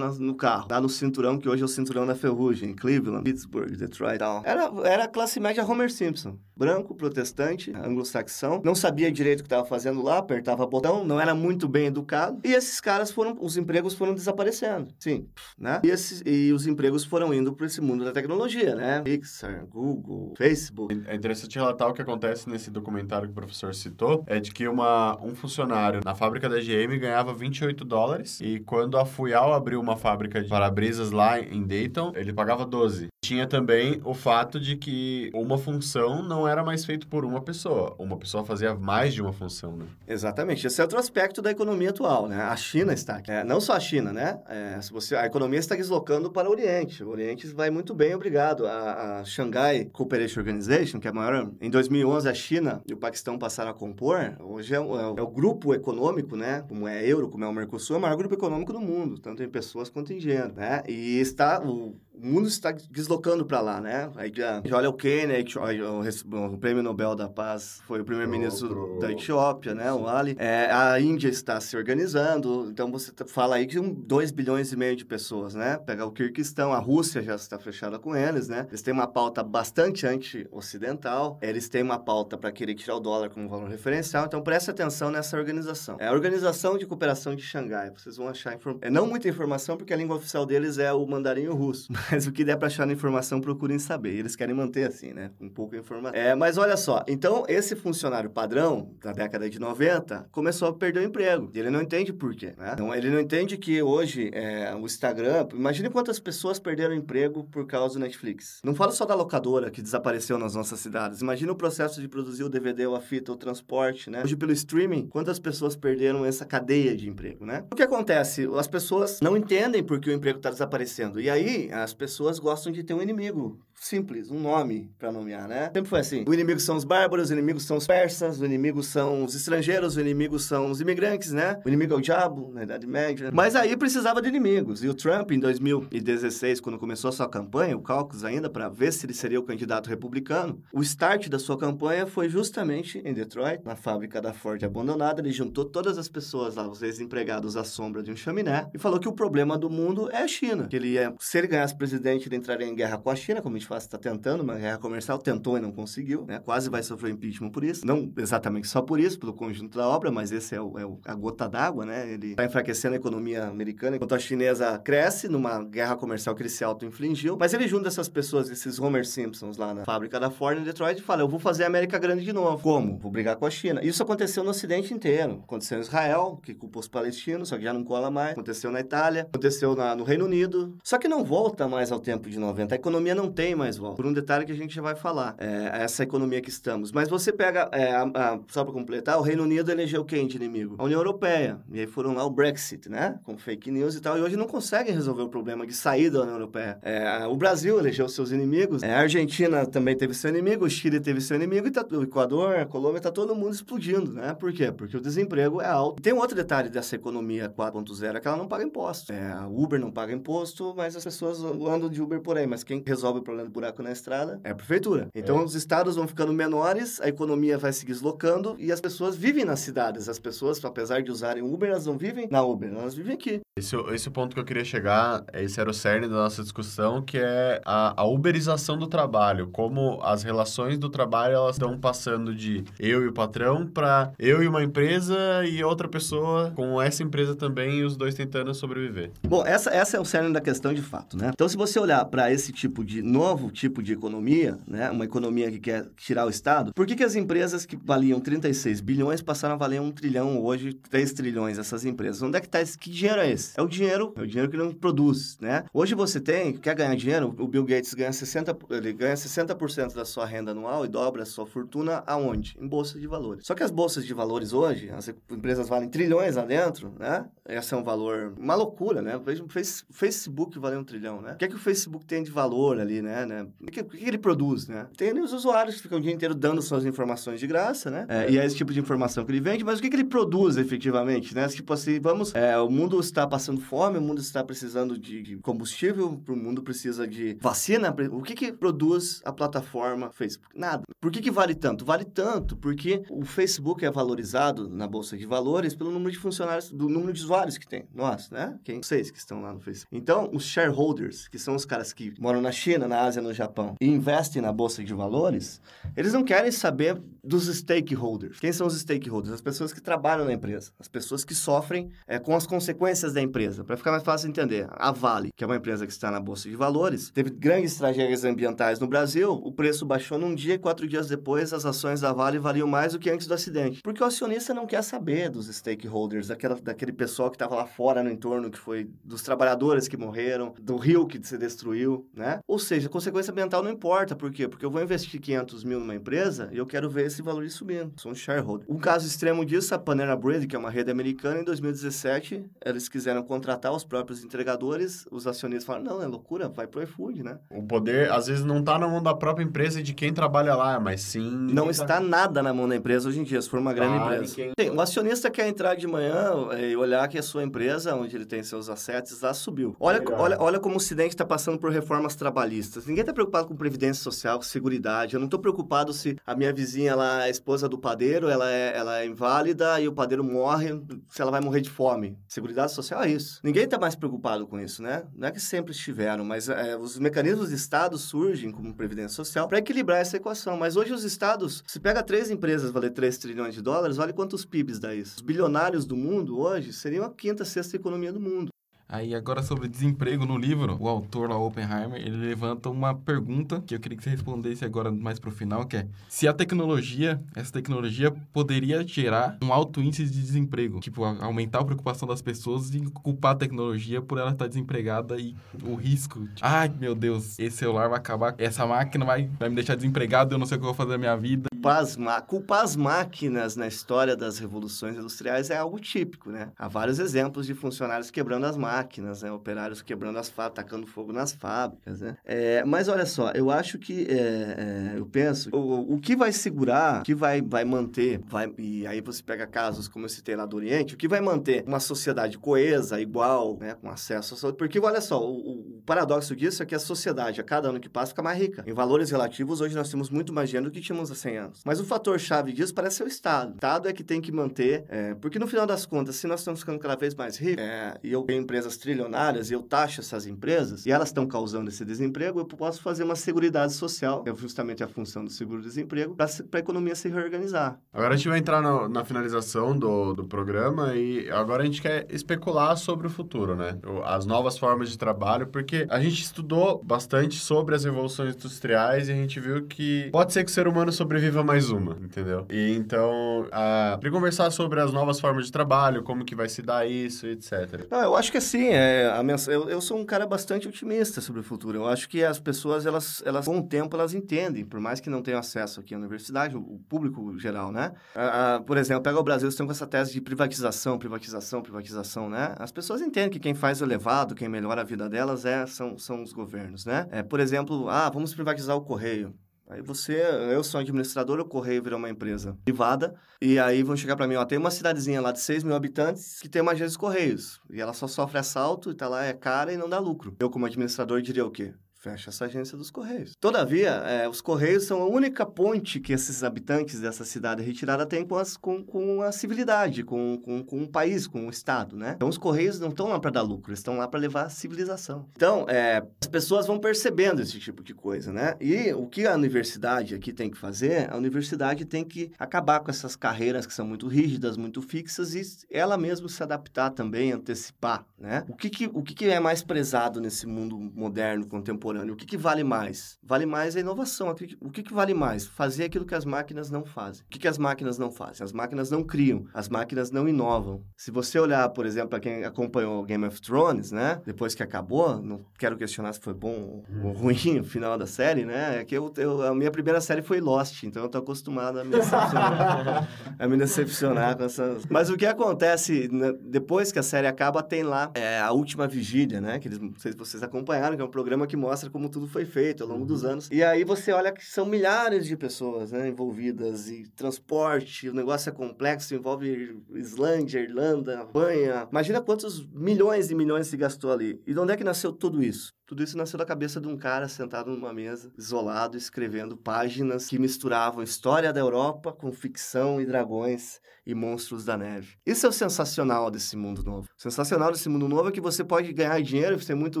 no 0.18 0.34
carro, 0.34 0.68
lá 0.70 0.80
no 0.80 0.88
cinturão 0.88 1.38
que 1.38 1.48
hoje 1.48 1.62
é 1.62 1.64
o 1.64 1.68
cinturão 1.68 2.06
da 2.06 2.14
ferrugem, 2.14 2.74
Cleveland, 2.74 3.24
Pittsburgh, 3.24 3.76
Detroit 3.76 4.20
tal. 4.20 4.42
Era, 4.44 4.70
era 4.84 5.08
classe 5.08 5.40
média 5.40 5.64
Homer 5.64 5.90
Simpson. 5.90 6.38
Branco, 6.56 6.94
protestante, 6.94 7.72
anglo-saxão, 7.74 8.60
não 8.62 8.74
sabia 8.74 9.10
direito 9.10 9.40
o 9.40 9.42
que 9.42 9.46
estava 9.46 9.66
fazendo 9.66 10.02
lá, 10.02 10.18
apertava 10.18 10.66
botão, 10.66 11.02
não 11.02 11.18
era 11.18 11.34
muito 11.34 11.66
bem 11.66 11.86
educado. 11.86 12.38
E 12.44 12.52
esses 12.52 12.82
caras 12.82 13.10
foram, 13.10 13.34
os 13.40 13.56
empregos 13.56 13.94
foram 13.94 14.12
desaparecendo. 14.12 14.88
Sim, 14.98 15.26
né? 15.58 15.80
E, 15.82 15.88
esses, 15.88 16.22
e 16.26 16.52
os 16.52 16.66
empregos 16.66 17.02
foram 17.02 17.32
indo 17.32 17.54
para 17.54 17.64
esse 17.64 17.80
mundo 17.80 18.04
da 18.04 18.12
tecnologia, 18.12 18.74
né? 18.74 19.00
Pixar, 19.00 19.64
Google, 19.70 20.34
Facebook. 20.36 21.02
É 21.06 21.14
interessante 21.14 21.56
relatar 21.56 21.88
o 21.88 21.94
que 21.94 22.02
acontece 22.02 22.50
nesse 22.50 22.70
documentário 22.70 23.26
que 23.26 23.32
o 23.32 23.34
professor 23.34 23.74
citou, 23.74 24.22
é 24.26 24.38
de 24.38 24.52
que 24.52 24.68
uma, 24.68 25.18
um 25.22 25.34
funcionário 25.34 26.02
na 26.04 26.14
fábrica 26.14 26.46
da 26.46 26.60
GM 26.60 26.98
ganhava 26.98 27.32
28 27.32 27.86
dólares 27.86 28.38
e 28.42 28.60
quando 28.60 28.98
a 28.98 29.06
Fuyal 29.50 29.54
abriu 29.54 29.80
uma 29.80 29.96
fábrica 29.96 30.42
de 30.42 30.48
para-brisas 30.48 31.10
lá 31.10 31.40
em 31.40 31.62
Dayton, 31.64 32.12
ele 32.14 32.32
pagava 32.32 32.64
12. 32.64 33.08
Tinha 33.22 33.46
também 33.46 34.00
o 34.04 34.14
fato 34.14 34.58
de 34.58 34.76
que 34.76 35.30
uma 35.34 35.58
função 35.58 36.22
não 36.22 36.48
era 36.48 36.64
mais 36.64 36.84
feita 36.84 37.06
por 37.06 37.24
uma 37.24 37.40
pessoa. 37.40 37.94
Uma 37.98 38.16
pessoa 38.16 38.44
fazia 38.44 38.74
mais 38.74 39.12
de 39.12 39.20
uma 39.20 39.32
função, 39.32 39.76
né? 39.76 39.84
Exatamente. 40.08 40.66
Esse 40.66 40.80
é 40.80 40.84
outro 40.84 40.98
aspecto 40.98 41.42
da 41.42 41.50
economia 41.50 41.90
atual, 41.90 42.26
né? 42.26 42.40
A 42.42 42.56
China 42.56 42.92
está. 42.94 43.22
É, 43.28 43.44
não 43.44 43.60
só 43.60 43.74
a 43.74 43.80
China, 43.80 44.12
né? 44.12 44.40
É, 44.48 44.80
se 44.80 44.90
você, 44.90 45.14
a 45.14 45.26
economia 45.26 45.58
está 45.58 45.76
deslocando 45.76 46.30
para 46.30 46.48
o 46.48 46.50
Oriente. 46.52 47.04
O 47.04 47.10
Oriente 47.10 47.46
vai 47.48 47.70
muito 47.70 47.94
bem, 47.94 48.14
obrigado. 48.14 48.66
A, 48.66 49.20
a 49.20 49.24
Shanghai 49.24 49.84
Cooperation 49.92 50.40
Organization, 50.40 50.98
que 50.98 51.06
é 51.06 51.10
a 51.10 51.14
maior... 51.14 51.50
Em 51.60 51.70
2011, 51.70 52.28
a 52.28 52.34
China 52.34 52.80
e 52.86 52.94
o 52.94 52.96
Paquistão 52.96 53.38
passaram 53.38 53.70
a 53.70 53.74
compor. 53.74 54.34
Hoje 54.40 54.74
é, 54.74 54.80
o, 54.80 55.18
é 55.18 55.22
o 55.22 55.28
grupo 55.28 55.74
econômico, 55.74 56.36
né? 56.36 56.64
Como 56.66 56.88
é 56.88 56.98
a 56.98 57.04
Euro, 57.04 57.28
como 57.28 57.44
é 57.44 57.48
o 57.48 57.52
Mercosul, 57.52 57.96
é 57.96 57.98
o 57.98 58.02
maior 58.02 58.16
grupo 58.16 58.34
econômico 58.34 58.72
do 58.72 58.80
mundo. 58.80 59.18
Tanto 59.18 59.39
em 59.42 59.48
pessoas 59.48 59.88
dinheiro, 60.18 60.52
né? 60.52 60.82
E 60.88 61.18
está... 61.18 61.62
O, 61.64 61.96
o 62.14 62.26
mundo 62.26 62.48
está 62.48 62.70
deslocando 62.90 63.46
para 63.46 63.60
lá, 63.60 63.80
né? 63.80 64.10
Aí 64.16 64.30
já, 64.34 64.62
olha 64.72 64.90
o 64.90 64.92
Kennedy, 64.92 65.58
o, 65.58 66.52
o 66.52 66.58
prêmio 66.58 66.82
Nobel 66.82 67.14
da 67.14 67.28
Paz 67.28 67.80
foi 67.86 68.00
o 68.00 68.04
primeiro-ministro 68.04 68.98
da 69.00 69.10
Etiópia, 69.10 69.74
né? 69.74 69.92
O 69.92 70.06
Ali. 70.06 70.36
É, 70.38 70.70
a 70.70 71.00
Índia 71.00 71.28
está 71.28 71.60
se 71.60 71.76
organizando, 71.76 72.68
então 72.70 72.90
você 72.90 73.12
fala 73.26 73.56
aí 73.56 73.66
de 73.66 73.80
2 73.80 74.30
bilhões 74.32 74.72
e 74.72 74.76
meio 74.76 74.94
de 74.96 75.04
pessoas, 75.04 75.54
né? 75.54 75.78
Pegar 75.78 76.04
o 76.04 76.12
Kirguistão, 76.12 76.72
a 76.72 76.78
Rússia 76.78 77.22
já 77.22 77.34
está 77.34 77.58
fechada 77.58 77.98
com 77.98 78.14
eles, 78.14 78.48
né? 78.48 78.66
Eles 78.68 78.82
têm 78.82 78.92
uma 78.92 79.06
pauta 79.06 79.42
bastante 79.42 80.06
anti-ocidental, 80.06 81.38
eles 81.40 81.68
têm 81.68 81.82
uma 81.82 81.98
pauta 81.98 82.36
para 82.36 82.52
querer 82.52 82.74
tirar 82.74 82.96
o 82.96 83.00
dólar 83.00 83.30
como 83.30 83.48
valor 83.48 83.68
referencial, 83.68 84.26
então 84.26 84.42
preste 84.42 84.70
atenção 84.70 85.10
nessa 85.10 85.36
organização. 85.36 85.96
É 85.98 86.08
a 86.08 86.12
Organização 86.12 86.76
de 86.76 86.86
Cooperação 86.86 87.34
de 87.34 87.42
Xangai, 87.42 87.90
vocês 87.90 88.16
vão 88.16 88.28
achar 88.28 88.54
inform... 88.54 88.78
é, 88.82 88.90
não 88.90 89.06
muita 89.06 89.28
informação 89.28 89.76
porque 89.76 89.94
a 89.94 89.96
língua 89.96 90.16
oficial 90.16 90.44
deles 90.44 90.76
é 90.76 90.92
o 90.92 91.06
mandarim 91.06 91.46
russo. 91.46 91.90
Mas 92.10 92.26
o 92.26 92.32
que 92.32 92.44
der 92.44 92.56
para 92.56 92.68
achar 92.68 92.86
na 92.86 92.92
informação, 92.92 93.40
procurem 93.40 93.78
saber. 93.78 94.14
Eles 94.14 94.36
querem 94.36 94.54
manter 94.54 94.88
assim, 94.88 95.12
né? 95.12 95.30
Com 95.38 95.48
pouca 95.48 95.76
informação. 95.76 96.18
É, 96.18 96.34
mas 96.34 96.58
olha 96.58 96.76
só, 96.76 97.04
então 97.08 97.44
esse 97.48 97.74
funcionário 97.74 98.30
padrão 98.30 98.94
da 99.02 99.12
década 99.12 99.48
de 99.48 99.58
90 99.58 100.28
começou 100.30 100.68
a 100.68 100.72
perder 100.72 101.00
o 101.00 101.04
emprego. 101.04 101.50
Ele 101.54 101.70
não 101.70 101.82
entende 101.82 102.12
por 102.12 102.34
quê, 102.34 102.54
né? 102.56 102.70
Então 102.74 102.94
ele 102.94 103.10
não 103.10 103.20
entende 103.20 103.56
que 103.56 103.82
hoje 103.82 104.30
é, 104.32 104.74
o 104.74 104.84
Instagram. 104.84 105.48
Imagine 105.52 105.90
quantas 105.90 106.18
pessoas 106.18 106.58
perderam 106.58 106.94
emprego 106.94 107.44
por 107.44 107.66
causa 107.66 107.94
do 107.94 108.00
Netflix. 108.00 108.60
Não 108.64 108.74
falo 108.74 108.92
só 108.92 109.04
da 109.04 109.14
locadora 109.14 109.70
que 109.70 109.82
desapareceu 109.82 110.38
nas 110.38 110.54
nossas 110.54 110.80
cidades. 110.80 111.20
Imagina 111.20 111.52
o 111.52 111.56
processo 111.56 112.00
de 112.00 112.08
produzir 112.08 112.44
o 112.44 112.48
DVD, 112.48 112.86
ou 112.86 112.94
a 112.94 113.00
fita, 113.00 113.32
o 113.32 113.36
transporte, 113.36 114.10
né? 114.10 114.22
Hoje, 114.22 114.36
pelo 114.36 114.52
streaming, 114.52 115.06
quantas 115.06 115.38
pessoas 115.38 115.76
perderam 115.76 116.24
essa 116.24 116.44
cadeia 116.44 116.96
de 116.96 117.08
emprego, 117.08 117.44
né? 117.44 117.64
O 117.70 117.74
que 117.74 117.82
acontece? 117.82 118.48
As 118.56 118.68
pessoas 118.68 119.20
não 119.20 119.36
entendem 119.36 119.82
por 119.82 120.00
que 120.00 120.10
o 120.10 120.12
emprego 120.12 120.38
está 120.38 120.50
desaparecendo. 120.50 121.20
E 121.20 121.28
aí, 121.28 121.70
as 121.72 121.89
pessoas 121.92 122.38
gostam 122.38 122.72
de 122.72 122.82
ter 122.82 122.94
um 122.94 123.02
inimigo 123.02 123.60
simples, 123.80 124.30
um 124.30 124.38
nome 124.38 124.90
para 124.98 125.10
nomear, 125.10 125.48
né? 125.48 125.70
Sempre 125.74 125.88
foi 125.88 126.00
assim. 126.00 126.24
O 126.28 126.34
inimigo 126.34 126.60
são 126.60 126.76
os 126.76 126.84
bárbaros, 126.84 127.30
o 127.30 127.32
inimigo 127.32 127.58
são 127.58 127.78
os 127.78 127.86
persas, 127.86 128.38
o 128.38 128.44
inimigo 128.44 128.82
são 128.82 129.24
os 129.24 129.34
estrangeiros, 129.34 129.96
o 129.96 130.00
inimigo 130.00 130.38
são 130.38 130.70
os 130.70 130.82
imigrantes, 130.82 131.32
né? 131.32 131.58
O 131.64 131.68
inimigo 131.68 131.94
é 131.94 131.96
o 131.96 132.00
diabo, 132.00 132.52
na 132.52 132.62
Idade 132.62 132.86
Média. 132.86 133.30
Mas 133.32 133.56
aí 133.56 133.74
precisava 133.78 134.20
de 134.20 134.28
inimigos. 134.28 134.84
E 134.84 134.88
o 134.88 134.94
Trump, 134.94 135.30
em 135.32 135.40
2016, 135.40 136.60
quando 136.60 136.78
começou 136.78 137.10
sua 137.10 137.26
campanha, 137.26 137.74
o 137.74 137.80
caucus 137.80 138.22
ainda, 138.22 138.50
para 138.50 138.68
ver 138.68 138.92
se 138.92 139.06
ele 139.06 139.14
seria 139.14 139.40
o 139.40 139.42
candidato 139.42 139.88
republicano, 139.88 140.60
o 140.74 140.82
start 140.82 141.28
da 141.28 141.38
sua 141.38 141.56
campanha 141.56 142.06
foi 142.06 142.28
justamente 142.28 143.00
em 143.02 143.14
Detroit, 143.14 143.64
na 143.64 143.76
fábrica 143.76 144.20
da 144.20 144.34
Ford 144.34 144.62
abandonada. 144.62 145.22
Ele 145.22 145.32
juntou 145.32 145.64
todas 145.64 145.96
as 145.96 146.06
pessoas 146.06 146.54
lá, 146.54 146.68
os 146.68 146.82
ex-empregados 146.82 147.56
à 147.56 147.64
sombra 147.64 148.02
de 148.02 148.12
um 148.12 148.16
chaminé, 148.16 148.68
e 148.74 148.78
falou 148.78 149.00
que 149.00 149.08
o 149.08 149.12
problema 149.12 149.56
do 149.56 149.70
mundo 149.70 150.10
é 150.12 150.18
a 150.18 150.28
China. 150.28 150.68
Que 150.68 150.76
ele 150.76 150.88
ia, 150.88 151.14
se 151.18 151.38
ele 151.38 151.46
ganhasse 151.46 151.74
presidente, 151.74 152.28
ele 152.28 152.36
entraria 152.36 152.66
em 152.66 152.74
guerra 152.74 152.98
com 152.98 153.08
a 153.08 153.16
China, 153.16 153.40
como 153.40 153.56
a 153.56 153.58
gente 153.58 153.69
está 153.78 153.98
tentando 153.98 154.42
uma 154.42 154.56
guerra 154.56 154.78
comercial, 154.78 155.18
tentou 155.18 155.56
e 155.56 155.60
não 155.60 155.72
conseguiu, 155.72 156.24
né? 156.26 156.38
Quase 156.38 156.68
vai 156.68 156.82
sofrer 156.82 157.12
impeachment 157.12 157.50
por 157.50 157.64
isso. 157.64 157.86
Não 157.86 158.12
exatamente 158.16 158.68
só 158.68 158.82
por 158.82 159.00
isso, 159.00 159.18
pelo 159.18 159.32
conjunto 159.32 159.78
da 159.78 159.86
obra, 159.86 160.10
mas 160.10 160.32
esse 160.32 160.54
é, 160.54 160.60
o, 160.60 160.78
é 160.78 160.84
a 161.04 161.14
gota 161.14 161.48
d'água, 161.48 161.84
né? 161.84 162.12
Ele 162.12 162.28
está 162.28 162.44
enfraquecendo 162.44 162.94
a 162.94 162.96
economia 162.96 163.44
americana, 163.44 163.96
enquanto 163.96 164.14
a 164.14 164.18
chinesa 164.18 164.78
cresce 164.78 165.28
numa 165.28 165.62
guerra 165.62 165.96
comercial 165.96 166.34
que 166.34 166.42
ele 166.42 166.48
se 166.48 166.64
auto-infligiu. 166.64 167.36
Mas 167.38 167.54
ele 167.54 167.66
junta 167.66 167.88
essas 167.88 168.08
pessoas, 168.08 168.50
esses 168.50 168.78
Homer 168.78 169.06
Simpsons 169.06 169.56
lá 169.56 169.74
na 169.74 169.84
fábrica 169.84 170.18
da 170.18 170.30
Ford 170.30 170.58
em 170.58 170.64
Detroit 170.64 170.98
e 170.98 171.02
fala: 171.02 171.22
Eu 171.22 171.28
vou 171.28 171.38
fazer 171.38 171.64
a 171.64 171.66
América 171.66 171.98
grande 171.98 172.24
de 172.24 172.32
novo. 172.32 172.62
Como? 172.62 172.98
Vou 172.98 173.10
brigar 173.10 173.36
com 173.36 173.46
a 173.46 173.50
China. 173.50 173.80
Isso 173.84 174.02
aconteceu 174.02 174.42
no 174.42 174.50
Ocidente 174.50 174.92
inteiro. 174.92 175.40
Aconteceu 175.44 175.78
em 175.78 175.82
Israel, 175.82 176.38
que 176.42 176.54
culpa 176.54 176.78
os 176.78 176.88
palestinos, 176.88 177.48
só 177.48 177.56
que 177.56 177.64
já 177.64 177.72
não 177.72 177.84
cola 177.84 178.10
mais. 178.10 178.32
Aconteceu 178.32 178.70
na 178.70 178.80
Itália, 178.80 179.22
aconteceu 179.22 179.74
na, 179.74 179.94
no 179.94 180.04
Reino 180.04 180.24
Unido. 180.24 180.76
Só 180.82 180.98
que 180.98 181.08
não 181.08 181.24
volta 181.24 181.68
mais 181.68 181.92
ao 181.92 182.00
tempo 182.00 182.28
de 182.28 182.38
90. 182.38 182.74
A 182.74 182.76
economia 182.76 183.14
não 183.14 183.30
tem 183.30 183.54
mais 183.60 183.76
volta. 183.76 183.96
Por 183.96 184.06
um 184.06 184.12
detalhe 184.12 184.44
que 184.44 184.52
a 184.52 184.56
gente 184.56 184.74
já 184.74 184.82
vai 184.82 184.94
falar. 184.94 185.34
É, 185.38 185.82
essa 185.82 186.02
economia 186.02 186.40
que 186.40 186.48
estamos. 186.48 186.90
Mas 186.90 187.08
você 187.08 187.32
pega, 187.32 187.68
é, 187.72 187.92
a, 187.92 188.02
a, 188.02 188.40
só 188.48 188.64
para 188.64 188.72
completar, 188.72 189.18
o 189.18 189.22
Reino 189.22 189.42
Unido 189.42 189.70
elegeu 189.70 190.04
quem 190.04 190.26
de 190.26 190.36
inimigo? 190.36 190.76
A 190.78 190.84
União 190.84 190.98
Europeia. 190.98 191.58
E 191.70 191.80
aí 191.80 191.86
foram 191.86 192.14
lá 192.14 192.24
o 192.24 192.30
Brexit, 192.30 192.88
né? 192.88 193.18
Com 193.24 193.36
fake 193.36 193.70
news 193.70 193.94
e 193.94 194.00
tal. 194.00 194.18
E 194.18 194.22
hoje 194.22 194.36
não 194.36 194.46
conseguem 194.46 194.94
resolver 194.94 195.22
o 195.22 195.28
problema 195.28 195.66
de 195.66 195.74
sair 195.74 196.10
da 196.10 196.22
União 196.22 196.34
Europeia. 196.34 196.78
É, 196.82 197.26
o 197.26 197.36
Brasil 197.36 197.78
elegeu 197.78 198.08
seus 198.08 198.30
inimigos. 198.30 198.82
É, 198.82 198.94
a 198.94 199.00
Argentina 199.00 199.66
também 199.66 199.96
teve 199.96 200.14
seu 200.14 200.30
inimigo. 200.30 200.64
O 200.64 200.70
Chile 200.70 200.98
teve 200.98 201.20
seu 201.20 201.36
inimigo. 201.36 201.66
E 201.66 201.70
tá, 201.70 201.84
o 201.92 202.02
Equador, 202.02 202.56
a 202.56 202.66
Colômbia, 202.66 203.00
tá 203.00 203.10
todo 203.10 203.34
mundo 203.34 203.52
explodindo, 203.52 204.12
né? 204.12 204.34
Por 204.34 204.52
quê? 204.52 204.72
Porque 204.72 204.96
o 204.96 205.00
desemprego 205.00 205.60
é 205.60 205.66
alto. 205.66 206.00
E 206.00 206.02
tem 206.02 206.12
um 206.12 206.18
outro 206.18 206.34
detalhe 206.34 206.70
dessa 206.70 206.96
economia 206.96 207.52
4.0 207.54 208.16
é 208.16 208.20
que 208.20 208.26
ela 208.26 208.36
não 208.36 208.48
paga 208.48 208.64
imposto. 208.64 209.12
É, 209.12 209.32
a 209.32 209.46
Uber 209.46 209.78
não 209.78 209.90
paga 209.90 210.12
imposto, 210.12 210.72
mas 210.76 210.96
as 210.96 211.04
pessoas 211.04 211.42
andam 211.42 211.90
de 211.90 212.00
Uber 212.00 212.20
por 212.20 212.38
aí. 212.38 212.46
Mas 212.46 212.64
quem 212.64 212.82
resolve 212.86 213.20
o 213.20 213.22
problema 213.22 213.49
buraco 213.50 213.82
na 213.82 213.92
estrada 213.92 214.40
é 214.44 214.50
a 214.50 214.54
prefeitura. 214.54 215.08
Então, 215.14 215.40
é. 215.40 215.44
os 215.44 215.54
estados 215.54 215.96
vão 215.96 216.06
ficando 216.06 216.32
menores, 216.32 217.00
a 217.00 217.08
economia 217.08 217.58
vai 217.58 217.72
se 217.72 217.84
deslocando 217.84 218.56
e 218.58 218.72
as 218.72 218.80
pessoas 218.80 219.16
vivem 219.16 219.44
nas 219.44 219.60
cidades. 219.60 220.08
As 220.08 220.18
pessoas, 220.18 220.64
apesar 220.64 221.02
de 221.02 221.10
usarem 221.10 221.42
Uber, 221.42 221.70
elas 221.70 221.86
não 221.86 221.98
vivem 221.98 222.28
na 222.30 222.42
Uber, 222.42 222.70
elas 222.72 222.94
vivem 222.94 223.14
aqui. 223.14 223.40
Esse, 223.58 223.76
esse 223.76 224.08
é 224.08 224.10
o 224.10 224.12
ponto 224.12 224.34
que 224.34 224.40
eu 224.40 224.44
queria 224.44 224.64
chegar, 224.64 225.24
esse 225.34 225.60
era 225.60 225.68
o 225.68 225.74
cerne 225.74 226.08
da 226.08 226.14
nossa 226.14 226.42
discussão, 226.42 227.02
que 227.02 227.18
é 227.18 227.60
a, 227.64 228.00
a 228.00 228.06
uberização 228.06 228.78
do 228.78 228.86
trabalho. 228.86 229.48
Como 229.48 230.00
as 230.02 230.22
relações 230.22 230.78
do 230.78 230.88
trabalho, 230.88 231.34
elas 231.34 231.56
estão 231.56 231.78
passando 231.78 232.34
de 232.34 232.64
eu 232.78 233.02
e 233.04 233.08
o 233.08 233.12
patrão 233.12 233.66
para 233.66 234.12
eu 234.18 234.42
e 234.42 234.48
uma 234.48 234.62
empresa 234.62 235.44
e 235.44 235.62
outra 235.62 235.88
pessoa 235.88 236.52
com 236.54 236.80
essa 236.80 237.02
empresa 237.02 237.34
também 237.34 237.78
e 237.78 237.84
os 237.84 237.96
dois 237.96 238.14
tentando 238.14 238.54
sobreviver. 238.54 239.10
Bom, 239.26 239.44
essa, 239.44 239.70
essa 239.70 239.96
é 239.96 240.00
o 240.00 240.04
cerne 240.04 240.32
da 240.32 240.40
questão 240.40 240.72
de 240.72 240.82
fato, 240.82 241.16
né? 241.16 241.30
Então, 241.32 241.48
se 241.48 241.56
você 241.56 241.78
olhar 241.78 242.04
para 242.06 242.32
esse 242.32 242.52
tipo 242.52 242.84
de 242.84 243.02
novo 243.30 243.50
tipo 243.50 243.80
de 243.80 243.92
economia, 243.92 244.58
né? 244.66 244.90
Uma 244.90 245.04
economia 245.04 245.50
que 245.50 245.60
quer 245.60 245.86
tirar 245.96 246.26
o 246.26 246.30
Estado, 246.30 246.72
por 246.74 246.84
que, 246.84 246.96
que 246.96 247.04
as 247.04 247.14
empresas 247.14 247.64
que 247.64 247.76
valiam 247.76 248.18
36 248.18 248.80
bilhões 248.80 249.22
passaram 249.22 249.54
a 249.54 249.58
valer 249.58 249.80
um 249.80 249.92
trilhão 249.92 250.42
hoje, 250.42 250.72
3 250.72 251.12
trilhões, 251.12 251.58
essas 251.58 251.84
empresas? 251.84 252.20
Onde 252.22 252.36
é 252.36 252.40
que 252.40 252.48
tá 252.48 252.60
esse? 252.60 252.76
Que 252.76 252.90
dinheiro 252.90 253.20
é 253.20 253.30
esse? 253.30 253.58
É 253.58 253.62
o 253.62 253.68
dinheiro, 253.68 254.12
é 254.16 254.22
o 254.22 254.26
dinheiro 254.26 254.50
que 254.50 254.56
não 254.56 254.72
produz, 254.72 255.38
né? 255.40 255.64
Hoje 255.72 255.94
você 255.94 256.20
tem, 256.20 256.54
quer 256.54 256.74
ganhar 256.74 256.96
dinheiro, 256.96 257.34
o 257.38 257.46
Bill 257.46 257.64
Gates 257.64 257.94
ganha 257.94 258.12
60, 258.12 258.56
ele 258.70 258.92
ganha 258.92 259.14
60% 259.14 259.94
da 259.94 260.04
sua 260.04 260.26
renda 260.26 260.50
anual 260.50 260.84
e 260.84 260.88
dobra 260.88 261.22
a 261.22 261.26
sua 261.26 261.46
fortuna 261.46 262.02
aonde? 262.06 262.56
Em 262.60 262.66
bolsa 262.66 262.98
de 262.98 263.06
valores. 263.06 263.46
Só 263.46 263.54
que 263.54 263.62
as 263.62 263.70
bolsas 263.70 264.04
de 264.04 264.12
valores 264.12 264.52
hoje, 264.52 264.90
as 264.90 265.08
empresas 265.30 265.68
valem 265.68 265.88
trilhões 265.88 266.34
lá 266.34 266.44
dentro, 266.44 266.92
né? 266.98 267.26
Esse 267.48 267.74
é 267.74 267.76
um 267.76 267.82
valor, 267.84 268.34
uma 268.36 268.56
loucura, 268.56 269.00
né? 269.00 269.16
O 269.16 269.92
Facebook 269.92 270.58
vale 270.58 270.76
um 270.76 270.84
trilhão, 270.84 271.20
né? 271.20 271.34
O 271.34 271.36
que 271.36 271.44
é 271.44 271.48
que 271.48 271.54
o 271.54 271.58
Facebook 271.58 272.04
tem 272.04 272.24
de 272.24 272.30
valor 272.30 272.80
ali, 272.80 273.00
né? 273.00 273.19
Né? 273.26 273.46
O, 273.60 273.66
que, 273.66 273.80
o 273.80 273.84
que 273.84 274.04
ele 274.04 274.18
produz, 274.18 274.68
né? 274.68 274.86
Tem 274.96 275.18
os 275.20 275.32
usuários 275.32 275.76
que 275.76 275.82
ficam 275.82 275.98
o 275.98 276.00
dia 276.00 276.12
inteiro 276.12 276.34
dando 276.34 276.62
suas 276.62 276.84
informações 276.84 277.40
de 277.40 277.46
graça, 277.46 277.90
né? 277.90 278.06
É, 278.08 278.30
e 278.30 278.38
é 278.38 278.44
esse 278.44 278.56
tipo 278.56 278.72
de 278.72 278.80
informação 278.80 279.24
que 279.24 279.32
ele 279.32 279.40
vende, 279.40 279.64
mas 279.64 279.78
o 279.78 279.82
que, 279.82 279.88
que 279.88 279.96
ele 279.96 280.04
produz 280.04 280.56
efetivamente, 280.56 281.34
né? 281.34 281.46
Tipo 281.48 281.72
assim, 281.72 282.00
vamos, 282.00 282.34
é, 282.34 282.58
o 282.58 282.70
mundo 282.70 282.98
está 283.00 283.26
passando 283.26 283.60
fome, 283.60 283.98
o 283.98 284.02
mundo 284.02 284.20
está 284.20 284.42
precisando 284.44 284.98
de 284.98 285.36
combustível, 285.38 286.20
o 286.28 286.36
mundo 286.36 286.62
precisa 286.62 287.06
de 287.06 287.36
vacina. 287.40 287.94
O 288.10 288.22
que 288.22 288.34
que 288.34 288.52
produz 288.52 289.20
a 289.24 289.32
plataforma 289.32 290.10
Facebook? 290.10 290.48
Nada. 290.54 290.82
Por 291.00 291.10
que 291.10 291.20
que 291.20 291.30
vale 291.30 291.54
tanto? 291.54 291.84
Vale 291.84 292.04
tanto 292.04 292.56
porque 292.56 293.02
o 293.10 293.24
Facebook 293.24 293.84
é 293.84 293.90
valorizado 293.90 294.68
na 294.68 294.86
bolsa 294.86 295.16
de 295.16 295.26
valores 295.26 295.74
pelo 295.74 295.90
número 295.90 296.10
de 296.10 296.18
funcionários, 296.18 296.70
do 296.70 296.88
número 296.88 297.12
de 297.12 297.22
usuários 297.22 297.58
que 297.58 297.66
tem. 297.66 297.84
Nós, 297.94 298.30
né? 298.30 298.58
Quem? 298.64 298.82
Vocês 298.82 299.10
que 299.10 299.18
estão 299.18 299.40
lá 299.42 299.52
no 299.52 299.60
Facebook. 299.60 299.94
Então, 299.96 300.30
os 300.32 300.44
shareholders, 300.44 301.28
que 301.28 301.38
são 301.38 301.54
os 301.54 301.64
caras 301.64 301.92
que 301.92 302.12
moram 302.18 302.40
na 302.40 302.52
China, 302.52 302.86
na 302.86 303.00
Ásia, 303.00 303.09
no 303.16 303.32
Japão, 303.32 303.74
e 303.80 303.86
investem 303.86 304.42
na 304.42 304.52
bolsa 304.52 304.84
de 304.84 304.94
valores, 304.94 305.60
eles 305.96 306.12
não 306.12 306.22
querem 306.22 306.50
saber 306.50 307.00
dos 307.22 307.46
stakeholders. 307.46 308.38
Quem 308.40 308.52
são 308.52 308.66
os 308.66 308.78
stakeholders? 308.78 309.34
As 309.34 309.40
pessoas 309.40 309.72
que 309.72 309.80
trabalham 309.80 310.24
na 310.24 310.32
empresa, 310.32 310.72
as 310.78 310.88
pessoas 310.88 311.24
que 311.24 311.34
sofrem 311.34 311.90
é, 312.06 312.18
com 312.18 312.34
as 312.34 312.46
consequências 312.46 313.12
da 313.12 313.20
empresa. 313.20 313.64
Para 313.64 313.76
ficar 313.76 313.90
mais 313.90 314.02
fácil 314.02 314.30
de 314.30 314.38
entender, 314.38 314.66
a 314.70 314.92
Vale, 314.92 315.30
que 315.36 315.44
é 315.44 315.46
uma 315.46 315.56
empresa 315.56 315.86
que 315.86 315.92
está 315.92 316.10
na 316.10 316.20
bolsa 316.20 316.48
de 316.48 316.56
valores, 316.56 317.10
teve 317.10 317.30
grandes 317.30 317.76
tragédias 317.76 318.24
ambientais 318.24 318.78
no 318.78 318.86
Brasil, 318.86 319.32
o 319.32 319.52
preço 319.52 319.84
baixou 319.84 320.18
num 320.18 320.34
dia 320.34 320.54
e 320.54 320.58
quatro 320.58 320.86
dias 320.86 321.08
depois 321.08 321.52
as 321.52 321.64
ações 321.64 322.00
da 322.00 322.12
Vale 322.12 322.38
valiam 322.38 322.66
mais 322.66 322.92
do 322.92 322.98
que 322.98 323.10
antes 323.10 323.26
do 323.26 323.34
acidente. 323.34 323.80
Porque 323.82 324.02
o 324.02 324.06
acionista 324.06 324.54
não 324.54 324.66
quer 324.66 324.82
saber 324.82 325.30
dos 325.30 325.46
stakeholders, 325.46 326.28
daquela, 326.28 326.54
daquele 326.56 326.92
pessoal 326.92 327.30
que 327.30 327.36
estava 327.36 327.54
lá 327.54 327.66
fora 327.66 328.02
no 328.02 328.10
entorno, 328.10 328.50
que 328.50 328.58
foi 328.58 328.90
dos 329.04 329.22
trabalhadores 329.22 329.88
que 329.88 329.96
morreram, 329.96 330.54
do 330.60 330.76
rio 330.76 331.06
que 331.06 331.20
se 331.26 331.36
destruiu, 331.38 332.08
né? 332.14 332.40
Ou 332.46 332.58
seja, 332.58 332.88
consequência 333.00 333.32
ambiental 333.32 333.62
não 333.62 333.70
importa. 333.70 334.14
Por 334.14 334.30
quê? 334.30 334.46
Porque 334.46 334.64
eu 334.64 334.70
vou 334.70 334.82
investir 334.82 335.18
500 335.20 335.64
mil 335.64 335.80
numa 335.80 335.94
empresa 335.94 336.50
e 336.52 336.58
eu 336.58 336.66
quero 336.66 336.90
ver 336.90 337.06
esse 337.06 337.22
valor 337.22 337.48
subindo. 337.48 337.92
Sou 337.96 338.12
um 338.12 338.14
shareholder. 338.14 338.66
Um 338.68 338.78
caso 338.78 339.06
extremo 339.06 339.42
disso, 339.44 339.74
a 339.74 339.78
Panera 339.78 340.14
Bread, 340.14 340.46
que 340.46 340.54
é 340.54 340.58
uma 340.58 340.70
rede 340.70 340.90
americana, 340.90 341.40
em 341.40 341.44
2017, 341.44 342.44
eles 342.62 342.88
quiseram 342.90 343.22
contratar 343.22 343.72
os 343.72 343.84
próprios 343.84 344.22
entregadores, 344.22 345.06
os 345.10 345.26
acionistas 345.26 345.64
falaram, 345.64 345.84
não, 345.84 346.02
é 346.02 346.06
loucura, 346.06 346.48
vai 346.48 346.66
pro 346.66 346.82
iFood, 346.82 347.22
né? 347.22 347.38
O 347.50 347.62
poder, 347.62 348.12
às 348.12 348.26
vezes, 348.26 348.44
não 348.44 348.62
tá 348.62 348.78
na 348.78 348.86
mão 348.86 349.02
da 349.02 349.14
própria 349.14 349.44
empresa 349.44 349.80
e 349.80 349.82
de 349.82 349.94
quem 349.94 350.12
trabalha 350.12 350.54
lá, 350.54 350.78
mas 350.78 351.00
sim... 351.00 351.30
Não 351.30 351.64
tá 351.64 351.70
está 351.70 351.86
tá... 351.86 352.00
nada 352.00 352.42
na 352.42 352.52
mão 352.52 352.68
da 352.68 352.76
empresa 352.76 353.08
hoje 353.08 353.20
em 353.20 353.24
dia, 353.24 353.40
se 353.40 353.48
for 353.48 353.58
uma 353.58 353.72
grande 353.72 353.94
ah, 353.94 354.04
empresa. 354.04 354.34
Quem... 354.34 354.52
Tem, 354.54 354.70
o 354.70 354.78
acionista 354.78 355.30
quer 355.30 355.48
entrar 355.48 355.74
de 355.74 355.86
manhã 355.86 356.32
e 356.58 356.76
olhar 356.76 357.08
que 357.08 357.16
a 357.16 357.22
sua 357.22 357.42
empresa, 357.42 357.94
onde 357.94 358.14
ele 358.14 358.26
tem 358.26 358.42
seus 358.42 358.68
assets, 358.68 359.22
lá 359.22 359.32
subiu. 359.32 359.74
Olha, 359.80 360.02
olha, 360.18 360.36
olha 360.38 360.60
como 360.60 360.74
o 360.74 360.76
Ocidente 360.76 361.14
está 361.14 361.24
passando 361.24 361.58
por 361.58 361.70
reformas 361.70 362.14
trabalhistas. 362.14 362.86
Ninguém 362.90 363.02
está 363.02 363.12
preocupado 363.12 363.46
com 363.46 363.54
previdência 363.54 364.02
social, 364.02 364.36
com 364.36 364.42
seguridade. 364.42 365.14
Eu 365.14 365.20
não 365.20 365.28
estou 365.28 365.38
preocupado 365.38 365.92
se 365.92 366.16
a 366.26 366.34
minha 366.34 366.52
vizinha 366.52 366.96
lá, 366.96 367.18
a 367.18 367.30
esposa 367.30 367.68
do 367.68 367.78
padeiro, 367.78 368.28
ela 368.28 368.50
é, 368.50 368.76
ela 368.76 368.98
é 368.98 369.06
inválida 369.06 369.80
e 369.80 369.86
o 369.86 369.92
padeiro 369.92 370.24
morre, 370.24 370.70
se 371.08 371.22
ela 371.22 371.30
vai 371.30 371.40
morrer 371.40 371.60
de 371.60 371.70
fome. 371.70 372.18
Seguridade 372.26 372.72
social 372.72 373.00
é 373.04 373.10
isso. 373.10 373.38
Ninguém 373.44 373.62
está 373.62 373.78
mais 373.78 373.94
preocupado 373.94 374.44
com 374.44 374.58
isso, 374.58 374.82
né? 374.82 375.04
Não 375.14 375.28
é 375.28 375.30
que 375.30 375.38
sempre 375.38 375.70
estiveram, 375.70 376.24
mas 376.24 376.48
é, 376.48 376.76
os 376.76 376.98
mecanismos 376.98 377.50
de 377.50 377.54
Estado 377.54 377.96
surgem 377.96 378.50
como 378.50 378.74
previdência 378.74 379.14
social 379.14 379.46
para 379.46 379.58
equilibrar 379.58 380.00
essa 380.00 380.16
equação. 380.16 380.56
Mas 380.56 380.74
hoje 380.74 380.92
os 380.92 381.04
Estados, 381.04 381.62
se 381.68 381.78
pega 381.78 382.02
três 382.02 382.28
empresas 382.28 382.72
valer 382.72 382.90
3 382.90 383.18
trilhões 383.18 383.54
de 383.54 383.62
dólares, 383.62 384.00
olha 384.00 384.12
quantos 384.12 384.44
PIBs 384.44 384.80
dá 384.80 384.92
isso. 384.92 385.14
Os 385.14 385.22
bilionários 385.22 385.86
do 385.86 385.96
mundo 385.96 386.40
hoje 386.40 386.72
seriam 386.72 387.04
a 387.04 387.10
quinta, 387.10 387.44
sexta 387.44 387.76
economia 387.76 388.12
do 388.12 388.18
mundo. 388.18 388.49
Aí 388.92 389.14
agora 389.14 389.40
sobre 389.40 389.68
desemprego 389.68 390.26
no 390.26 390.36
livro, 390.36 390.76
o 390.80 390.88
autor 390.88 391.30
lá, 391.30 391.38
Oppenheimer, 391.38 392.00
ele 392.00 392.16
levanta 392.16 392.68
uma 392.68 392.92
pergunta 392.92 393.62
que 393.64 393.72
eu 393.72 393.78
queria 393.78 393.96
que 393.96 394.02
você 394.02 394.10
respondesse 394.10 394.64
agora 394.64 394.90
mais 394.90 395.20
pro 395.20 395.30
final, 395.30 395.64
que 395.64 395.76
é 395.76 395.86
se 396.08 396.26
a 396.26 396.32
tecnologia, 396.32 397.22
essa 397.36 397.52
tecnologia 397.52 398.10
poderia 398.32 398.84
gerar 398.84 399.38
um 399.40 399.52
alto 399.52 399.80
índice 399.80 400.06
de 400.06 400.20
desemprego, 400.20 400.80
tipo, 400.80 401.04
aumentar 401.04 401.60
a 401.60 401.64
preocupação 401.64 402.08
das 402.08 402.20
pessoas 402.20 402.74
e 402.74 402.80
culpar 402.90 403.32
a 403.32 403.36
tecnologia 403.36 404.02
por 404.02 404.18
ela 404.18 404.32
estar 404.32 404.48
desempregada 404.48 405.16
e 405.20 405.36
o 405.62 405.76
risco, 405.76 406.26
tipo, 406.26 406.40
ai 406.42 406.68
meu 406.68 406.96
Deus, 406.96 407.38
esse 407.38 407.58
celular 407.58 407.88
vai 407.88 407.98
acabar, 407.98 408.34
essa 408.38 408.66
máquina 408.66 409.04
vai, 409.04 409.30
vai 409.38 409.48
me 409.48 409.54
deixar 409.54 409.76
desempregado, 409.76 410.34
eu 410.34 410.38
não 410.38 410.46
sei 410.46 410.56
o 410.56 410.60
que 410.60 410.66
eu 410.66 410.74
vou 410.74 410.74
fazer 410.74 410.90
na 410.90 410.98
minha 410.98 411.16
vida. 411.16 411.48
As, 411.62 411.96
culpar 412.26 412.64
as 412.64 412.74
máquinas 412.74 413.54
na 413.54 413.68
história 413.68 414.16
das 414.16 414.38
revoluções 414.38 414.96
industriais 414.96 415.48
é 415.50 415.56
algo 415.56 415.78
típico, 415.78 416.30
né? 416.30 416.50
Há 416.58 416.66
vários 416.66 416.98
exemplos 416.98 417.46
de 417.46 417.54
funcionários 417.54 418.10
quebrando 418.10 418.46
as 418.46 418.56
máquinas, 418.56 418.79
né? 419.22 419.32
Operários 419.32 419.82
quebrando 419.82 420.18
as 420.18 420.28
fábricas, 420.28 420.64
tacando 420.64 420.86
fogo 420.86 421.12
nas 421.12 421.32
fábricas, 421.32 422.00
né? 422.00 422.16
É, 422.24 422.64
mas 422.64 422.88
olha 422.88 423.06
só, 423.06 423.30
eu 423.32 423.50
acho 423.50 423.78
que, 423.78 424.06
é, 424.08 424.94
é, 424.94 424.98
eu 424.98 425.06
penso, 425.06 425.50
o, 425.52 425.94
o 425.94 426.00
que 426.00 426.16
vai 426.16 426.32
segurar, 426.32 427.00
o 427.00 427.04
que 427.04 427.14
vai, 427.14 427.40
vai 427.42 427.64
manter, 427.64 428.20
vai, 428.26 428.52
e 428.58 428.86
aí 428.86 429.00
você 429.00 429.22
pega 429.22 429.46
casos 429.46 429.88
como 429.88 430.04
eu 430.04 430.08
citei 430.08 430.36
lá 430.36 430.46
do 430.46 430.56
Oriente, 430.56 430.94
o 430.94 430.96
que 430.96 431.08
vai 431.08 431.20
manter 431.20 431.64
uma 431.66 431.80
sociedade 431.80 432.38
coesa, 432.38 433.00
igual, 433.00 433.56
né? 433.58 433.74
Com 433.74 433.88
acesso 433.88 434.34
à 434.34 434.36
saúde, 434.36 434.56
porque 434.56 434.78
olha 434.78 435.00
só, 435.00 435.20
o, 435.20 435.78
o 435.78 435.82
paradoxo 435.84 436.34
disso 436.34 436.62
é 436.62 436.66
que 436.66 436.74
a 436.74 436.78
sociedade, 436.78 437.40
a 437.40 437.44
cada 437.44 437.68
ano 437.68 437.80
que 437.80 437.88
passa, 437.88 438.10
fica 438.10 438.22
mais 438.22 438.38
rica. 438.38 438.64
Em 438.66 438.72
valores 438.72 439.10
relativos, 439.10 439.60
hoje 439.60 439.74
nós 439.74 439.90
temos 439.90 440.10
muito 440.10 440.32
mais 440.32 440.48
dinheiro 440.48 440.70
do 440.70 440.72
que 440.72 440.80
tínhamos 440.80 441.10
há 441.10 441.14
100 441.14 441.36
anos. 441.36 441.60
Mas 441.64 441.80
o 441.80 441.84
fator-chave 441.84 442.52
disso 442.52 442.74
parece 442.74 442.96
ser 442.96 443.04
o 443.04 443.08
Estado. 443.08 443.52
O 443.52 443.54
Estado 443.54 443.88
é 443.88 443.92
que 443.92 444.04
tem 444.04 444.20
que 444.20 444.32
manter, 444.32 444.84
é, 444.88 445.14
porque 445.14 445.38
no 445.38 445.46
final 445.46 445.66
das 445.66 445.86
contas, 445.86 446.16
se 446.16 446.26
nós 446.26 446.40
estamos 446.40 446.60
ficando 446.60 446.78
cada 446.78 446.96
vez 446.96 447.14
mais 447.14 447.36
ricos, 447.36 447.62
é, 447.62 447.98
e 448.02 448.12
eu 448.12 448.22
tenho 448.22 448.42
empresas 448.42 448.69
trilionárias 448.76 449.50
e 449.50 449.54
eu 449.54 449.62
taxo 449.62 450.00
essas 450.00 450.26
empresas, 450.26 450.86
e 450.86 450.90
elas 450.90 451.08
estão 451.08 451.26
causando 451.26 451.68
esse 451.68 451.84
desemprego, 451.84 452.40
eu 452.40 452.44
posso 452.44 452.82
fazer 452.82 453.04
uma 453.04 453.16
seguridade 453.16 453.72
social, 453.72 454.22
que 454.22 454.30
é 454.30 454.34
justamente 454.34 454.82
a 454.82 454.88
função 454.88 455.24
do 455.24 455.30
seguro-desemprego, 455.30 456.14
para 456.14 456.26
a 456.26 456.58
economia 456.58 456.94
se 456.94 457.08
reorganizar. 457.08 457.78
Agora 457.92 458.14
a 458.14 458.16
gente 458.16 458.28
vai 458.28 458.38
entrar 458.38 458.60
no, 458.62 458.88
na 458.88 459.04
finalização 459.04 459.78
do, 459.78 460.14
do 460.14 460.24
programa 460.24 460.94
e 460.94 461.30
agora 461.30 461.62
a 461.62 461.66
gente 461.66 461.82
quer 461.82 462.06
especular 462.10 462.76
sobre 462.76 463.06
o 463.06 463.10
futuro, 463.10 463.54
né? 463.54 463.78
As 464.04 464.26
novas 464.26 464.58
formas 464.58 464.90
de 464.90 464.98
trabalho, 464.98 465.46
porque 465.46 465.86
a 465.88 466.00
gente 466.00 466.22
estudou 466.22 466.82
bastante 466.82 467.36
sobre 467.36 467.74
as 467.74 467.84
revoluções 467.84 468.34
industriais 468.34 469.08
e 469.08 469.12
a 469.12 469.14
gente 469.14 469.40
viu 469.40 469.66
que 469.66 470.08
pode 470.12 470.32
ser 470.32 470.44
que 470.44 470.50
o 470.50 470.54
ser 470.54 470.66
humano 470.66 470.92
sobreviva 470.92 471.42
mais 471.42 471.70
uma, 471.70 471.96
entendeu? 472.00 472.46
E 472.50 472.72
então, 472.72 473.46
a... 473.50 473.96
para 474.00 474.10
conversar 474.10 474.50
sobre 474.50 474.80
as 474.80 474.92
novas 474.92 475.20
formas 475.20 475.46
de 475.46 475.52
trabalho, 475.52 476.02
como 476.02 476.24
que 476.24 476.34
vai 476.34 476.48
se 476.48 476.62
dar 476.62 476.88
isso, 476.88 477.26
etc. 477.26 477.86
Não, 477.90 478.00
eu 478.00 478.16
acho 478.16 478.30
que 478.30 478.38
assim, 478.60 478.68
é, 478.68 479.10
a 479.10 479.22
mens... 479.22 479.48
eu, 479.48 479.68
eu 479.68 479.80
sou 479.80 479.98
um 479.98 480.04
cara 480.04 480.26
bastante 480.26 480.68
otimista 480.68 481.20
sobre 481.20 481.40
o 481.40 481.44
futuro. 481.44 481.78
Eu 481.78 481.86
acho 481.86 482.08
que 482.08 482.22
as 482.22 482.38
pessoas, 482.38 482.86
elas, 482.86 483.22
elas 483.24 483.46
com 483.46 483.58
o 483.58 483.62
tempo, 483.62 483.96
elas 483.96 484.14
entendem, 484.14 484.64
por 484.64 484.80
mais 484.80 485.00
que 485.00 485.08
não 485.08 485.22
tenham 485.22 485.40
acesso 485.40 485.80
aqui 485.80 485.94
à 485.94 485.98
universidade, 485.98 486.56
o, 486.56 486.60
o 486.60 486.78
público 486.88 487.38
geral, 487.38 487.72
né? 487.72 487.92
Ah, 488.14 488.56
ah, 488.56 488.60
por 488.60 488.76
exemplo, 488.76 489.02
pega 489.02 489.18
o 489.18 489.22
Brasil, 489.22 489.46
eles 489.46 489.54
estão 489.54 489.66
com 489.66 489.72
essa 489.72 489.86
tese 489.86 490.12
de 490.12 490.20
privatização, 490.20 490.98
privatização, 490.98 491.62
privatização, 491.62 492.28
né? 492.28 492.54
As 492.58 492.70
pessoas 492.70 493.00
entendem 493.00 493.30
que 493.30 493.40
quem 493.40 493.54
faz 493.54 493.80
o 493.80 493.84
elevado, 493.84 494.34
quem 494.34 494.48
melhora 494.48 494.82
a 494.82 494.84
vida 494.84 495.08
delas 495.08 495.44
é, 495.44 495.66
são, 495.66 495.98
são 495.98 496.22
os 496.22 496.32
governos, 496.32 496.84
né? 496.84 497.08
É, 497.10 497.22
por 497.22 497.40
exemplo, 497.40 497.88
ah, 497.88 498.10
vamos 498.10 498.34
privatizar 498.34 498.76
o 498.76 498.82
correio. 498.82 499.34
Aí 499.70 499.80
você, 499.80 500.20
eu 500.52 500.64
sou 500.64 500.80
administrador, 500.80 501.38
o 501.38 501.44
Correio 501.44 501.80
virou 501.80 501.96
uma 501.96 502.10
empresa 502.10 502.58
privada, 502.64 503.14
e 503.40 503.56
aí 503.56 503.84
vão 503.84 503.96
chegar 503.96 504.16
para 504.16 504.26
mim, 504.26 504.34
ó, 504.34 504.44
tem 504.44 504.58
uma 504.58 504.70
cidadezinha 504.70 505.20
lá 505.20 505.30
de 505.30 505.38
6 505.38 505.62
mil 505.62 505.76
habitantes 505.76 506.40
que 506.40 506.48
tem 506.48 506.60
uma 506.60 506.72
agência 506.72 506.90
de 506.90 506.98
Correios, 506.98 507.60
e 507.70 507.80
ela 507.80 507.92
só 507.92 508.08
sofre 508.08 508.38
assalto, 508.38 508.90
e 508.90 508.94
tá 508.94 509.06
lá, 509.06 509.24
é 509.24 509.32
cara 509.32 509.72
e 509.72 509.76
não 509.76 509.88
dá 509.88 510.00
lucro. 510.00 510.34
Eu, 510.40 510.50
como 510.50 510.66
administrador, 510.66 511.22
diria 511.22 511.46
o 511.46 511.52
quê? 511.52 511.72
Fecha 512.00 512.30
essa 512.30 512.46
agência 512.46 512.78
dos 512.78 512.90
Correios. 512.90 513.34
Todavia, 513.38 513.90
é, 513.90 514.28
os 514.28 514.40
Correios 514.40 514.84
são 514.84 515.02
a 515.02 515.06
única 515.06 515.44
ponte 515.44 516.00
que 516.00 516.14
esses 516.14 516.42
habitantes 516.42 516.98
dessa 516.98 517.24
cidade 517.24 517.62
retirada 517.62 518.06
têm 518.06 518.24
com, 518.24 518.36
as, 518.36 518.56
com, 518.56 518.82
com 518.82 519.20
a 519.20 519.30
civilidade, 519.30 520.02
com, 520.02 520.38
com, 520.38 520.64
com 520.64 520.82
o 520.82 520.88
país, 520.88 521.26
com 521.26 521.46
o 521.46 521.50
Estado, 521.50 521.96
né? 521.96 522.14
Então, 522.16 522.28
os 522.28 522.38
Correios 522.38 522.80
não 522.80 522.88
estão 522.88 523.08
lá 523.08 523.20
para 523.20 523.30
dar 523.30 523.42
lucro, 523.42 523.70
eles 523.70 523.80
estão 523.80 523.98
lá 523.98 524.08
para 524.08 524.18
levar 524.18 524.46
a 524.46 524.48
civilização. 524.48 525.28
Então, 525.36 525.66
é, 525.68 526.02
as 526.20 526.26
pessoas 526.26 526.66
vão 526.66 526.78
percebendo 526.78 527.42
esse 527.42 527.60
tipo 527.60 527.82
de 527.82 527.92
coisa, 527.92 528.32
né? 528.32 528.56
E 528.60 528.92
o 528.94 529.06
que 529.06 529.26
a 529.26 529.34
universidade 529.34 530.14
aqui 530.14 530.32
tem 530.32 530.50
que 530.50 530.56
fazer, 530.56 531.12
a 531.12 531.16
universidade 531.18 531.84
tem 531.84 532.02
que 532.02 532.32
acabar 532.38 532.80
com 532.80 532.90
essas 532.90 533.14
carreiras 533.14 533.66
que 533.66 533.74
são 533.74 533.86
muito 533.86 534.08
rígidas, 534.08 534.56
muito 534.56 534.80
fixas 534.80 535.34
e 535.34 535.40
ela 535.70 535.98
mesma 535.98 536.28
se 536.28 536.42
adaptar 536.42 536.90
também, 536.90 537.32
antecipar, 537.32 538.06
né? 538.18 538.44
O 538.48 538.56
que, 538.56 538.70
que, 538.70 538.86
o 538.86 539.02
que, 539.02 539.14
que 539.14 539.26
é 539.26 539.38
mais 539.38 539.62
prezado 539.62 540.18
nesse 540.18 540.46
mundo 540.46 540.78
moderno, 540.78 541.46
contemporâneo? 541.46 541.89
Contemporâneo. 541.90 542.14
O 542.14 542.16
que, 542.16 542.26
que 542.26 542.36
vale 542.36 542.62
mais? 542.64 543.18
Vale 543.22 543.46
mais 543.46 543.76
a 543.76 543.80
inovação. 543.80 544.34
O 544.60 544.70
que, 544.70 544.82
que 544.82 544.92
vale 544.92 545.14
mais? 545.14 545.46
Fazer 545.46 545.84
aquilo 545.84 546.04
que 546.04 546.14
as 546.14 546.24
máquinas 546.24 546.70
não 546.70 546.84
fazem. 546.84 547.22
O 547.26 547.28
que, 547.28 547.38
que 547.38 547.48
as 547.48 547.58
máquinas 547.58 547.98
não 547.98 548.10
fazem? 548.10 548.44
As 548.44 548.52
máquinas 548.52 548.90
não 548.90 549.02
criam, 549.02 549.44
as 549.52 549.68
máquinas 549.68 550.10
não 550.10 550.28
inovam. 550.28 550.82
Se 550.96 551.10
você 551.10 551.38
olhar, 551.38 551.68
por 551.70 551.86
exemplo, 551.86 552.10
para 552.10 552.20
quem 552.20 552.44
acompanhou 552.44 553.02
Game 553.04 553.24
of 553.26 553.40
Thrones, 553.40 553.90
né? 553.90 554.20
Depois 554.24 554.54
que 554.54 554.62
acabou, 554.62 555.20
não 555.20 555.44
quero 555.58 555.76
questionar 555.76 556.12
se 556.12 556.20
foi 556.20 556.34
bom 556.34 556.82
ou 557.02 557.12
ruim 557.12 557.60
o 557.60 557.64
final 557.64 557.98
da 557.98 558.06
série, 558.06 558.44
né? 558.44 558.80
É 558.80 558.84
que 558.84 558.94
eu, 558.96 559.12
eu, 559.16 559.42
a 559.42 559.54
minha 559.54 559.70
primeira 559.70 560.00
série 560.00 560.22
foi 560.22 560.40
Lost, 560.40 560.84
então 560.84 561.02
eu 561.02 561.08
tô 561.08 561.18
acostumado 561.18 561.80
a 561.80 561.84
me 561.84 561.90
decepcionar, 561.90 563.08
a 563.38 563.48
me 563.48 563.56
decepcionar 563.56 564.36
com 564.36 564.44
essas... 564.44 564.86
Mas 564.86 565.10
o 565.10 565.16
que 565.16 565.26
acontece, 565.26 566.08
né? 566.10 566.32
depois 566.42 566.92
que 566.92 566.98
a 566.98 567.02
série 567.02 567.26
acaba, 567.26 567.62
tem 567.62 567.82
lá 567.82 568.10
é, 568.14 568.40
a 568.40 568.52
última 568.52 568.86
vigília, 568.86 569.40
né? 569.40 569.58
Que 569.58 569.68
eles, 569.68 569.78
não 569.78 569.92
sei 569.98 570.12
se 570.12 570.18
vocês 570.18 570.42
acompanharam, 570.42 570.96
que 570.96 571.02
é 571.02 571.04
um 571.04 571.10
programa 571.10 571.46
que 571.46 571.56
mostra 571.56 571.79
mostra 571.80 571.90
como 571.90 572.08
tudo 572.08 572.26
foi 572.26 572.44
feito 572.44 572.82
ao 572.82 572.88
longo 572.88 573.00
uhum. 573.00 573.06
dos 573.06 573.24
anos. 573.24 573.48
E 573.50 573.62
aí 573.62 573.84
você 573.84 574.12
olha 574.12 574.32
que 574.32 574.44
são 574.44 574.66
milhares 574.66 575.26
de 575.26 575.36
pessoas 575.36 575.92
né, 575.92 576.08
envolvidas 576.08 576.90
e 576.90 577.04
transporte, 577.16 578.08
o 578.08 578.14
negócio 578.14 578.50
é 578.50 578.52
complexo, 578.52 579.14
envolve 579.14 579.80
Islândia, 579.94 580.60
Irlanda, 580.60 581.24
Banha. 581.32 581.88
Imagina 581.90 582.20
quantos 582.20 582.66
milhões 582.72 583.30
e 583.30 583.34
milhões 583.34 583.68
se 583.68 583.76
gastou 583.76 584.12
ali. 584.12 584.40
E 584.46 584.52
de 584.52 584.58
onde 584.58 584.72
é 584.72 584.76
que 584.76 584.84
nasceu 584.84 585.12
tudo 585.12 585.42
isso? 585.42 585.72
Tudo 585.90 586.04
isso 586.04 586.16
nasceu 586.16 586.38
da 586.38 586.46
cabeça 586.46 586.80
de 586.80 586.86
um 586.86 586.96
cara 586.96 587.26
sentado 587.26 587.68
numa 587.72 587.92
mesa, 587.92 588.30
isolado, 588.38 588.96
escrevendo 588.96 589.56
páginas 589.56 590.28
que 590.28 590.38
misturavam 590.38 591.02
história 591.02 591.52
da 591.52 591.58
Europa 591.58 592.12
com 592.12 592.30
ficção 592.30 593.00
e 593.00 593.04
dragões 593.04 593.80
e 594.06 594.14
monstros 594.14 594.64
da 594.64 594.76
neve. 594.76 595.16
Isso 595.26 595.46
é 595.46 595.48
o 595.48 595.52
sensacional 595.52 596.30
desse 596.30 596.56
mundo 596.56 596.82
novo. 596.84 597.08
O 597.18 597.20
sensacional 597.20 597.72
desse 597.72 597.88
mundo 597.88 598.08
novo 598.08 598.28
é 598.28 598.32
que 598.32 598.40
você 598.40 598.62
pode 598.64 598.92
ganhar 598.92 599.20
dinheiro 599.20 599.56
e 599.56 599.60
ser 599.60 599.74
muito 599.74 600.00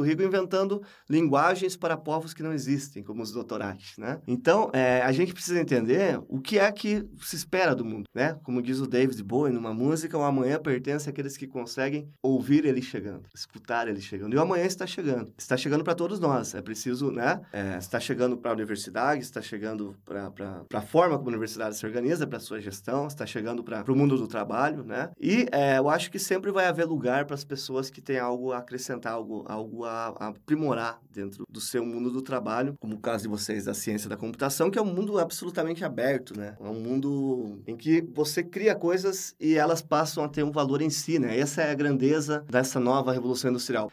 rico 0.00 0.22
inventando 0.22 0.80
linguagens 1.08 1.76
para 1.76 1.96
povos 1.96 2.32
que 2.32 2.42
não 2.42 2.52
existem, 2.52 3.02
como 3.02 3.22
os 3.22 3.32
doutorates, 3.32 3.98
né? 3.98 4.20
Então, 4.28 4.70
é, 4.72 5.02
a 5.02 5.12
gente 5.12 5.32
precisa 5.32 5.60
entender 5.60 6.20
o 6.28 6.40
que 6.40 6.58
é 6.58 6.70
que 6.70 7.04
se 7.20 7.34
espera 7.36 7.74
do 7.74 7.84
mundo, 7.84 8.08
né? 8.14 8.38
Como 8.42 8.62
diz 8.62 8.78
o 8.78 8.86
David 8.86 9.22
Bowie 9.22 9.52
numa 9.52 9.74
música, 9.74 10.16
o 10.16 10.22
amanhã 10.22 10.58
pertence 10.60 11.10
àqueles 11.10 11.36
que 11.36 11.48
conseguem 11.48 12.08
ouvir 12.22 12.64
ele 12.64 12.80
chegando, 12.80 13.28
escutar 13.34 13.88
ele 13.88 14.00
chegando. 14.00 14.34
E 14.34 14.36
o 14.36 14.40
amanhã 14.40 14.64
está 14.64 14.86
chegando. 14.86 15.32
Está 15.36 15.56
chegando 15.56 15.79
chegando 15.80 15.84
para 15.84 15.94
todos 15.94 16.20
nós. 16.20 16.54
É 16.54 16.62
preciso, 16.62 17.10
né? 17.10 17.40
É, 17.52 17.76
está 17.78 17.98
chegando 17.98 18.36
para 18.36 18.50
a 18.50 18.54
universidade, 18.54 19.22
está 19.22 19.40
chegando 19.40 19.96
para 20.04 20.30
a 20.72 20.82
forma 20.82 21.16
como 21.16 21.28
a 21.28 21.32
universidade 21.32 21.76
se 21.76 21.86
organiza, 21.86 22.26
para 22.26 22.38
a 22.38 22.40
sua 22.40 22.60
gestão, 22.60 23.06
está 23.06 23.26
chegando 23.26 23.62
para 23.62 23.90
o 23.90 23.96
mundo 23.96 24.16
do 24.16 24.26
trabalho, 24.26 24.84
né? 24.84 25.10
E 25.20 25.46
é, 25.52 25.78
eu 25.78 25.88
acho 25.88 26.10
que 26.10 26.18
sempre 26.18 26.50
vai 26.50 26.66
haver 26.66 26.84
lugar 26.84 27.24
para 27.24 27.34
as 27.34 27.44
pessoas 27.44 27.90
que 27.90 28.00
têm 28.00 28.18
algo 28.18 28.52
a 28.52 28.58
acrescentar, 28.58 29.12
algo, 29.12 29.44
algo 29.48 29.84
a, 29.84 30.14
a, 30.18 30.28
aprimorar 30.28 31.00
dentro 31.12 31.44
do 31.48 31.60
seu 31.60 31.84
mundo 31.84 32.10
do 32.10 32.22
trabalho, 32.22 32.74
como 32.78 32.94
o 32.94 33.00
caso 33.00 33.24
de 33.24 33.28
vocês 33.28 33.64
da 33.64 33.74
ciência 33.74 34.08
da 34.08 34.16
computação, 34.16 34.70
que 34.70 34.78
é 34.78 34.82
um 34.82 34.92
mundo 34.92 35.18
absolutamente 35.18 35.84
aberto, 35.84 36.36
né? 36.36 36.56
É 36.60 36.68
um 36.68 36.80
mundo 36.80 37.62
em 37.66 37.76
que 37.76 38.02
você 38.14 38.42
cria 38.42 38.74
coisas 38.74 39.34
e 39.40 39.54
elas 39.54 39.82
passam 39.82 40.22
a 40.24 40.28
ter 40.28 40.42
um 40.42 40.50
valor 40.50 40.82
em 40.82 40.90
si, 40.90 41.18
né? 41.18 41.38
Essa 41.38 41.62
é 41.62 41.70
a 41.70 41.74
grandeza 41.74 42.44
dessa 42.48 42.78
nova 42.78 43.12
revolução 43.12 43.50
industrial. 43.50 43.90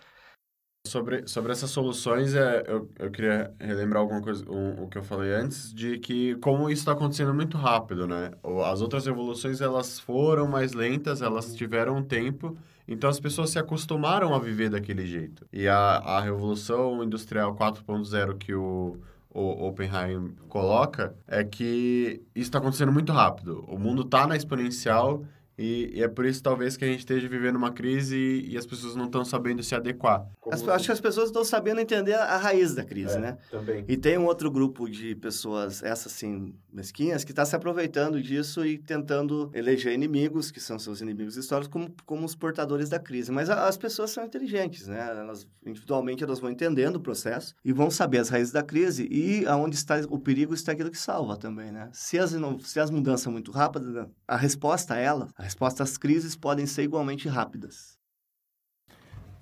Sobre, 0.87 1.27
sobre 1.27 1.51
essas 1.51 1.69
soluções, 1.69 2.33
é, 2.33 2.63
eu, 2.67 2.89
eu 2.97 3.11
queria 3.11 3.53
relembrar 3.59 4.01
alguma 4.01 4.21
coisa, 4.21 4.49
um, 4.49 4.83
o 4.83 4.87
que 4.87 4.97
eu 4.97 5.03
falei 5.03 5.33
antes, 5.33 5.73
de 5.73 5.99
que 5.99 6.35
como 6.35 6.69
isso 6.69 6.81
está 6.81 6.93
acontecendo 6.93 7.33
muito 7.33 7.57
rápido, 7.57 8.07
né? 8.07 8.31
As 8.65 8.81
outras 8.81 9.05
revoluções, 9.05 9.61
elas 9.61 9.99
foram 9.99 10.47
mais 10.47 10.73
lentas, 10.73 11.21
elas 11.21 11.53
tiveram 11.55 11.97
um 11.97 12.03
tempo, 12.03 12.57
então 12.87 13.09
as 13.09 13.19
pessoas 13.19 13.49
se 13.49 13.59
acostumaram 13.59 14.33
a 14.33 14.39
viver 14.39 14.69
daquele 14.69 15.05
jeito. 15.05 15.45
E 15.51 15.67
a, 15.67 15.97
a 15.97 16.21
Revolução 16.21 17.03
Industrial 17.03 17.53
4.0 17.55 18.37
que 18.37 18.53
o, 18.53 18.97
o 19.29 19.67
Oppenheim 19.67 20.33
coloca 20.47 21.15
é 21.27 21.43
que 21.43 22.21
isso 22.33 22.47
está 22.47 22.59
acontecendo 22.59 22.91
muito 22.91 23.11
rápido. 23.11 23.63
O 23.67 23.77
mundo 23.77 24.03
está 24.03 24.25
na 24.25 24.35
exponencial 24.35 25.23
E, 25.57 25.91
e 25.95 26.03
é 26.03 26.07
por 26.07 26.25
isso, 26.25 26.41
talvez, 26.43 26.77
que 26.77 26.85
a 26.85 26.87
gente 26.87 26.99
esteja 26.99 27.27
vivendo 27.27 27.55
uma 27.55 27.71
crise 27.71 28.15
e, 28.15 28.51
e 28.53 28.57
as 28.57 28.65
pessoas 28.65 28.95
não 28.95 29.05
estão 29.05 29.25
sabendo 29.25 29.63
se 29.63 29.73
adequar. 29.73 30.25
As- 30.51 30.67
acho 30.67 30.85
que 30.85 30.91
as 30.91 30.99
pessoas 31.01 31.27
estão 31.29 31.43
sabendo 31.43 31.81
entender 31.81 32.13
a, 32.13 32.23
a 32.25 32.37
raiz 32.37 32.75
da 32.75 32.83
crise, 32.83 33.15
É, 33.17 33.19
né? 33.19 33.37
Também. 33.49 33.83
E 33.87 33.97
tem 33.97 34.17
um 34.17 34.25
outro 34.25 34.51
grupo 34.51 34.87
de 34.89 35.15
pessoas, 35.15 35.81
essas 35.81 36.11
sim, 36.11 36.53
mesquinhas, 36.71 37.23
que 37.23 37.31
está 37.31 37.43
se 37.43 37.55
aproveitando 37.55 38.21
disso 38.21 38.65
e 38.65 38.77
tentando 38.77 39.49
eleger 39.53 39.93
inimigos, 39.93 40.51
que 40.51 40.59
são 40.59 40.77
seus 40.77 41.01
inimigos 41.01 41.35
históricos, 41.37 41.69
como, 41.71 41.91
como 42.05 42.25
os 42.25 42.35
portadores 42.35 42.87
da 42.89 42.99
crise. 42.99 43.31
Mas 43.31 43.49
a- 43.49 43.67
as 43.67 43.77
pessoas 43.77 44.11
são 44.11 44.23
inteligentes, 44.23 44.87
né? 44.87 44.99
Elas, 45.09 45.47
individualmente, 45.65 46.23
elas 46.23 46.39
vão 46.39 46.51
entendendo 46.51 46.97
o 46.97 47.01
processo 47.01 47.55
e 47.65 47.73
vão 47.73 47.89
saber 47.89 48.19
as 48.19 48.29
raízes 48.29 48.53
da 48.53 48.61
crise 48.61 49.07
e 49.11 49.45
aonde 49.47 49.75
está 49.75 49.97
o 50.09 50.19
perigo 50.19 50.53
está 50.53 50.71
aquilo 50.73 50.91
que 50.91 50.97
salva 50.99 51.35
também, 51.35 51.71
né? 51.71 51.89
Se 51.93 52.19
as, 52.19 52.35
se 52.61 52.79
as 52.79 52.91
mudanças 52.91 53.21
são 53.21 53.31
muito 53.33 53.51
rápidas, 53.51 54.07
a 54.27 54.37
resposta 54.37 54.93
a 54.93 54.97
ela, 54.97 55.27
a 55.35 55.46
resposta 55.47 55.81
às 55.81 55.97
crises 55.97 56.35
podem 56.35 56.65
ser 56.65 56.83
igualmente 56.83 57.27
rápidas. 57.27 57.97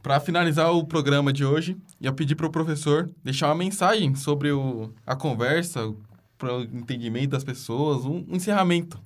Para 0.02 0.20
finalizar 0.20 0.72
o 0.72 0.86
programa 0.86 1.34
de 1.34 1.44
hoje, 1.44 1.76
eu 2.00 2.14
pedi 2.14 2.36
para 2.36 2.46
o 2.46 2.52
professor 2.52 3.10
deixar 3.24 3.48
uma 3.48 3.56
mensagem 3.56 4.14
sobre 4.14 4.52
o, 4.52 4.94
a 5.04 5.16
conversa, 5.16 5.82
para 6.38 6.56
o 6.56 6.62
entendimento 6.62 7.32
das 7.32 7.44
pessoas, 7.44 8.06
um, 8.06 8.24
um 8.30 8.36
encerramento. 8.36 9.02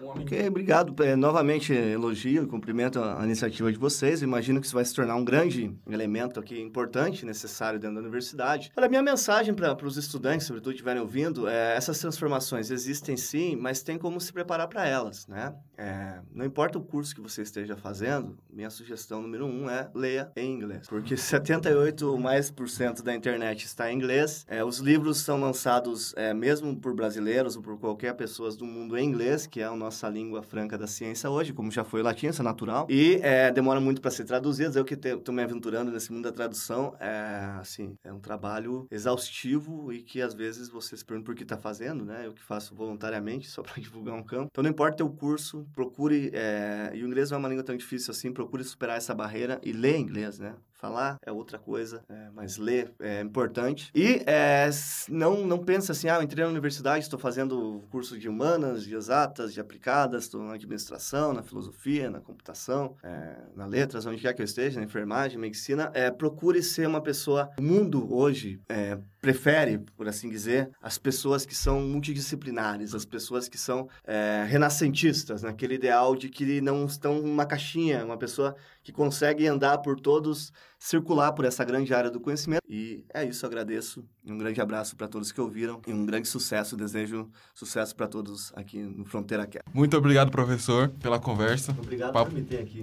Ok, 0.00 0.46
obrigado. 0.46 0.94
É, 1.02 1.16
novamente, 1.16 1.72
elogio 1.72 2.44
e 2.44 2.46
cumprimento 2.46 3.00
a 3.00 3.20
a 3.20 3.24
iniciativa 3.24 3.72
de 3.72 3.78
vocês. 3.78 4.22
Imagino 4.22 4.60
que 4.60 4.66
isso 4.66 4.74
vai 4.74 4.84
se 4.84 4.94
tornar 4.94 5.16
um 5.16 5.24
grande 5.24 5.74
elemento 5.90 6.38
aqui 6.38 6.60
importante, 6.60 7.26
necessário 7.26 7.80
dentro 7.80 7.96
da 7.96 8.02
universidade. 8.02 8.70
Olha, 8.76 8.86
a 8.86 8.88
minha 8.88 9.02
mensagem 9.02 9.54
para 9.54 9.74
os 9.84 9.96
estudantes, 9.96 10.46
sobretudo, 10.46 10.70
que 10.70 10.76
estiverem 10.76 11.02
ouvindo, 11.02 11.48
é 11.48 11.76
essas 11.76 11.98
transformações 11.98 12.70
existem 12.70 13.16
sim, 13.16 13.56
mas 13.56 13.82
tem 13.82 13.98
como 13.98 14.20
se 14.20 14.32
preparar 14.32 14.68
para 14.68 14.86
elas, 14.86 15.26
né? 15.26 15.54
É, 15.78 16.18
não 16.34 16.44
importa 16.44 16.76
o 16.76 16.82
curso 16.82 17.14
que 17.14 17.20
você 17.20 17.42
esteja 17.42 17.76
fazendo, 17.76 18.36
minha 18.50 18.68
sugestão 18.68 19.22
número 19.22 19.46
um 19.46 19.70
é 19.70 19.88
leia 19.94 20.30
em 20.36 20.52
inglês. 20.52 20.88
Porque 20.88 21.16
78 21.16 22.02
ou 22.02 22.18
mais 22.18 22.50
por 22.50 22.68
cento 22.68 23.02
da 23.02 23.14
internet 23.14 23.64
está 23.64 23.90
em 23.90 23.96
inglês. 23.96 24.44
É, 24.48 24.64
os 24.64 24.78
livros 24.78 25.18
são 25.18 25.40
lançados 25.40 26.12
é, 26.16 26.34
mesmo 26.34 26.76
por 26.76 26.94
brasileiros 26.94 27.56
ou 27.56 27.62
por 27.62 27.78
qualquer 27.78 28.14
pessoa 28.14 28.50
do 28.50 28.64
mundo 28.64 28.96
em 28.96 29.04
inglês, 29.04 29.46
que 29.46 29.60
é 29.60 29.64
a 29.64 29.76
nossa 29.76 30.08
língua 30.08 30.42
franca 30.42 30.76
da 30.76 30.86
ciência 30.86 31.30
hoje, 31.30 31.52
como 31.52 31.70
já 31.70 31.84
foi 31.84 32.00
o 32.00 32.04
latim, 32.04 32.26
isso 32.26 32.42
é 32.42 32.44
natural. 32.44 32.86
E 32.90 33.20
é, 33.22 33.52
demora 33.52 33.80
muito 33.80 34.00
para 34.00 34.10
ser 34.10 34.24
traduzido. 34.24 34.76
Eu 34.76 34.84
que 34.84 34.94
estou 34.94 35.34
me 35.34 35.42
aventurando 35.42 35.92
nesse 35.92 36.12
mundo 36.12 36.24
da 36.24 36.32
tradução, 36.32 36.96
é, 36.98 37.56
assim, 37.60 37.96
é 38.02 38.12
um 38.12 38.18
trabalho 38.18 38.86
exaustivo 38.90 39.92
e 39.92 40.02
que 40.02 40.20
às 40.20 40.34
vezes 40.34 40.68
você 40.68 40.96
se 40.96 41.04
pergunta 41.04 41.26
por 41.26 41.34
que 41.34 41.42
está 41.42 41.56
fazendo, 41.56 42.04
né? 42.04 42.26
Eu 42.26 42.32
que 42.32 42.42
faço 42.42 42.74
voluntariamente, 42.74 43.48
só 43.48 43.62
para 43.62 43.74
divulgar 43.80 44.14
um 44.14 44.22
campo. 44.22 44.48
Então 44.50 44.62
não 44.62 44.70
importa 44.70 45.04
o 45.04 45.10
curso, 45.10 45.67
procure, 45.74 46.30
é, 46.34 46.92
e 46.94 47.02
o 47.02 47.06
inglês 47.06 47.30
não 47.30 47.36
é 47.36 47.38
uma 47.40 47.48
língua 47.48 47.64
tão 47.64 47.76
difícil 47.76 48.10
assim, 48.10 48.32
procure 48.32 48.62
superar 48.64 48.96
essa 48.96 49.14
barreira 49.14 49.60
e 49.62 49.72
ler 49.72 49.98
inglês, 49.98 50.38
né? 50.38 50.54
Falar 50.78 51.18
é 51.26 51.32
outra 51.32 51.58
coisa, 51.58 52.04
é, 52.08 52.30
mas 52.32 52.56
ler 52.56 52.92
é 53.00 53.20
importante. 53.20 53.90
E 53.92 54.22
é, 54.26 54.70
não, 55.08 55.44
não 55.44 55.58
pensa 55.58 55.90
assim, 55.90 56.08
ah, 56.08 56.14
eu 56.16 56.22
entrei 56.22 56.44
na 56.44 56.50
universidade, 56.50 57.02
estou 57.02 57.18
fazendo 57.18 57.82
curso 57.90 58.16
de 58.16 58.28
humanas, 58.28 58.84
de 58.84 58.94
exatas, 58.94 59.52
de 59.52 59.60
aplicadas, 59.60 60.22
estou 60.24 60.40
na 60.40 60.54
administração, 60.54 61.32
na 61.32 61.42
filosofia, 61.42 62.08
na 62.08 62.20
computação, 62.20 62.94
é, 63.02 63.38
na 63.56 63.66
letras, 63.66 64.06
onde 64.06 64.22
quer 64.22 64.32
que 64.34 64.40
eu 64.40 64.44
esteja, 64.44 64.78
na 64.78 64.86
enfermagem, 64.86 65.36
medicina. 65.36 65.90
É, 65.92 66.12
procure 66.12 66.62
ser 66.62 66.86
uma 66.86 67.00
pessoa... 67.00 67.50
O 67.58 67.62
mundo 67.62 68.14
hoje 68.14 68.60
é, 68.68 68.96
prefere, 69.20 69.78
por 69.96 70.06
assim 70.06 70.30
dizer, 70.30 70.70
as 70.80 70.96
pessoas 70.96 71.44
que 71.44 71.56
são 71.56 71.80
multidisciplinares, 71.80 72.94
as 72.94 73.04
pessoas 73.04 73.48
que 73.48 73.58
são 73.58 73.88
é, 74.04 74.44
renascentistas, 74.46 75.42
naquele 75.42 75.74
ideal 75.74 76.14
de 76.14 76.28
que 76.28 76.60
não 76.60 76.86
estão 76.86 77.20
numa 77.20 77.44
caixinha, 77.44 78.04
uma 78.04 78.16
pessoa 78.16 78.54
que 78.88 78.92
consegue 78.92 79.46
andar 79.46 79.76
por 79.78 80.00
todos, 80.00 80.50
circular 80.78 81.32
por 81.32 81.44
essa 81.44 81.62
grande 81.62 81.92
área 81.92 82.10
do 82.10 82.18
conhecimento. 82.18 82.62
E 82.66 83.04
é 83.12 83.22
isso, 83.22 83.44
agradeço. 83.44 84.02
Um 84.26 84.38
grande 84.38 84.62
abraço 84.62 84.96
para 84.96 85.06
todos 85.06 85.30
que 85.30 85.38
ouviram 85.38 85.78
e 85.86 85.92
um 85.92 86.06
grande 86.06 86.26
sucesso. 86.26 86.74
Desejo 86.74 87.28
sucesso 87.54 87.94
para 87.94 88.08
todos 88.08 88.50
aqui 88.56 88.78
no 88.78 89.04
Fronteira 89.04 89.46
Cast. 89.46 89.68
Muito 89.74 89.94
obrigado, 89.94 90.30
professor, 90.30 90.88
pela 91.02 91.18
conversa. 91.20 91.76
Obrigado 91.78 92.14
Papo. 92.14 92.30
por 92.30 92.38
me 92.38 92.42
ter 92.42 92.60
aqui. 92.60 92.82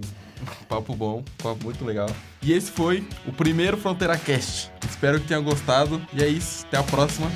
Papo 0.70 0.96
bom, 0.96 1.24
papo 1.42 1.64
muito 1.64 1.84
legal. 1.84 2.08
E 2.40 2.54
esse 2.54 2.70
foi 2.70 3.04
o 3.26 3.34
primeiro 3.34 3.76
Fronteira 3.76 4.16
Cast. 4.16 4.72
Espero 4.88 5.20
que 5.20 5.28
tenham 5.28 5.44
gostado. 5.44 6.00
E 6.14 6.22
é 6.22 6.28
isso, 6.28 6.68
até 6.68 6.78
a 6.78 6.84
próxima. 6.84 7.32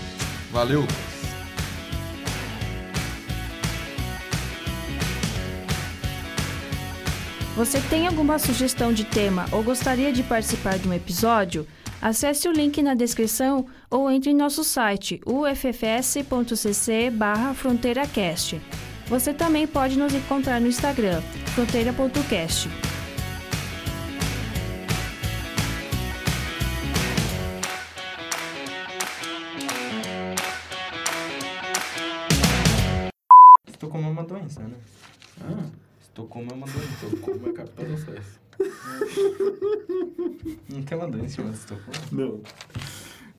Valeu! 0.52 0.86
Você 7.60 7.82
tem 7.82 8.08
alguma 8.08 8.40
sugestão 8.40 8.94
de 8.94 9.04
tema 9.04 9.46
ou 9.52 9.62
gostaria 9.62 10.14
de 10.14 10.24
participar 10.24 10.80
de 10.80 10.88
um 10.88 10.94
episódio? 10.94 11.68
Acesse 12.02 12.48
o 12.48 12.54
link 12.54 12.82
na 12.82 12.94
descrição 12.94 13.66
ou 13.92 14.10
entre 14.10 14.30
em 14.30 14.34
nosso 14.34 14.64
site 14.64 15.20
uffs.cc 15.26 17.12
fronteiracast. 17.56 18.62
Você 19.08 19.34
também 19.34 19.68
pode 19.68 20.00
nos 20.00 20.14
encontrar 20.14 20.62
no 20.62 20.68
Instagram, 20.68 21.22
fronteira.cast. 21.54 22.70
Estocolmo 33.68 34.08
é 34.08 34.12
uma 34.12 34.24
doença, 34.24 34.62
né? 34.62 34.78
Ah, 35.42 35.79
Estocolmo 36.20 36.52
é 36.52 36.54
uma 36.54 36.68
doença. 36.68 37.06
Estocolmo 37.06 37.48
é 37.48 37.50
a 37.50 37.54
capital 37.54 37.86
da 37.86 37.98
Suécia. 37.98 38.40
Não 40.70 40.84
tem 40.84 40.98
uma 40.98 41.08
doença 41.08 41.36
chamada 41.36 41.56
Estocolmo? 41.56 41.94
Não. 42.12 42.42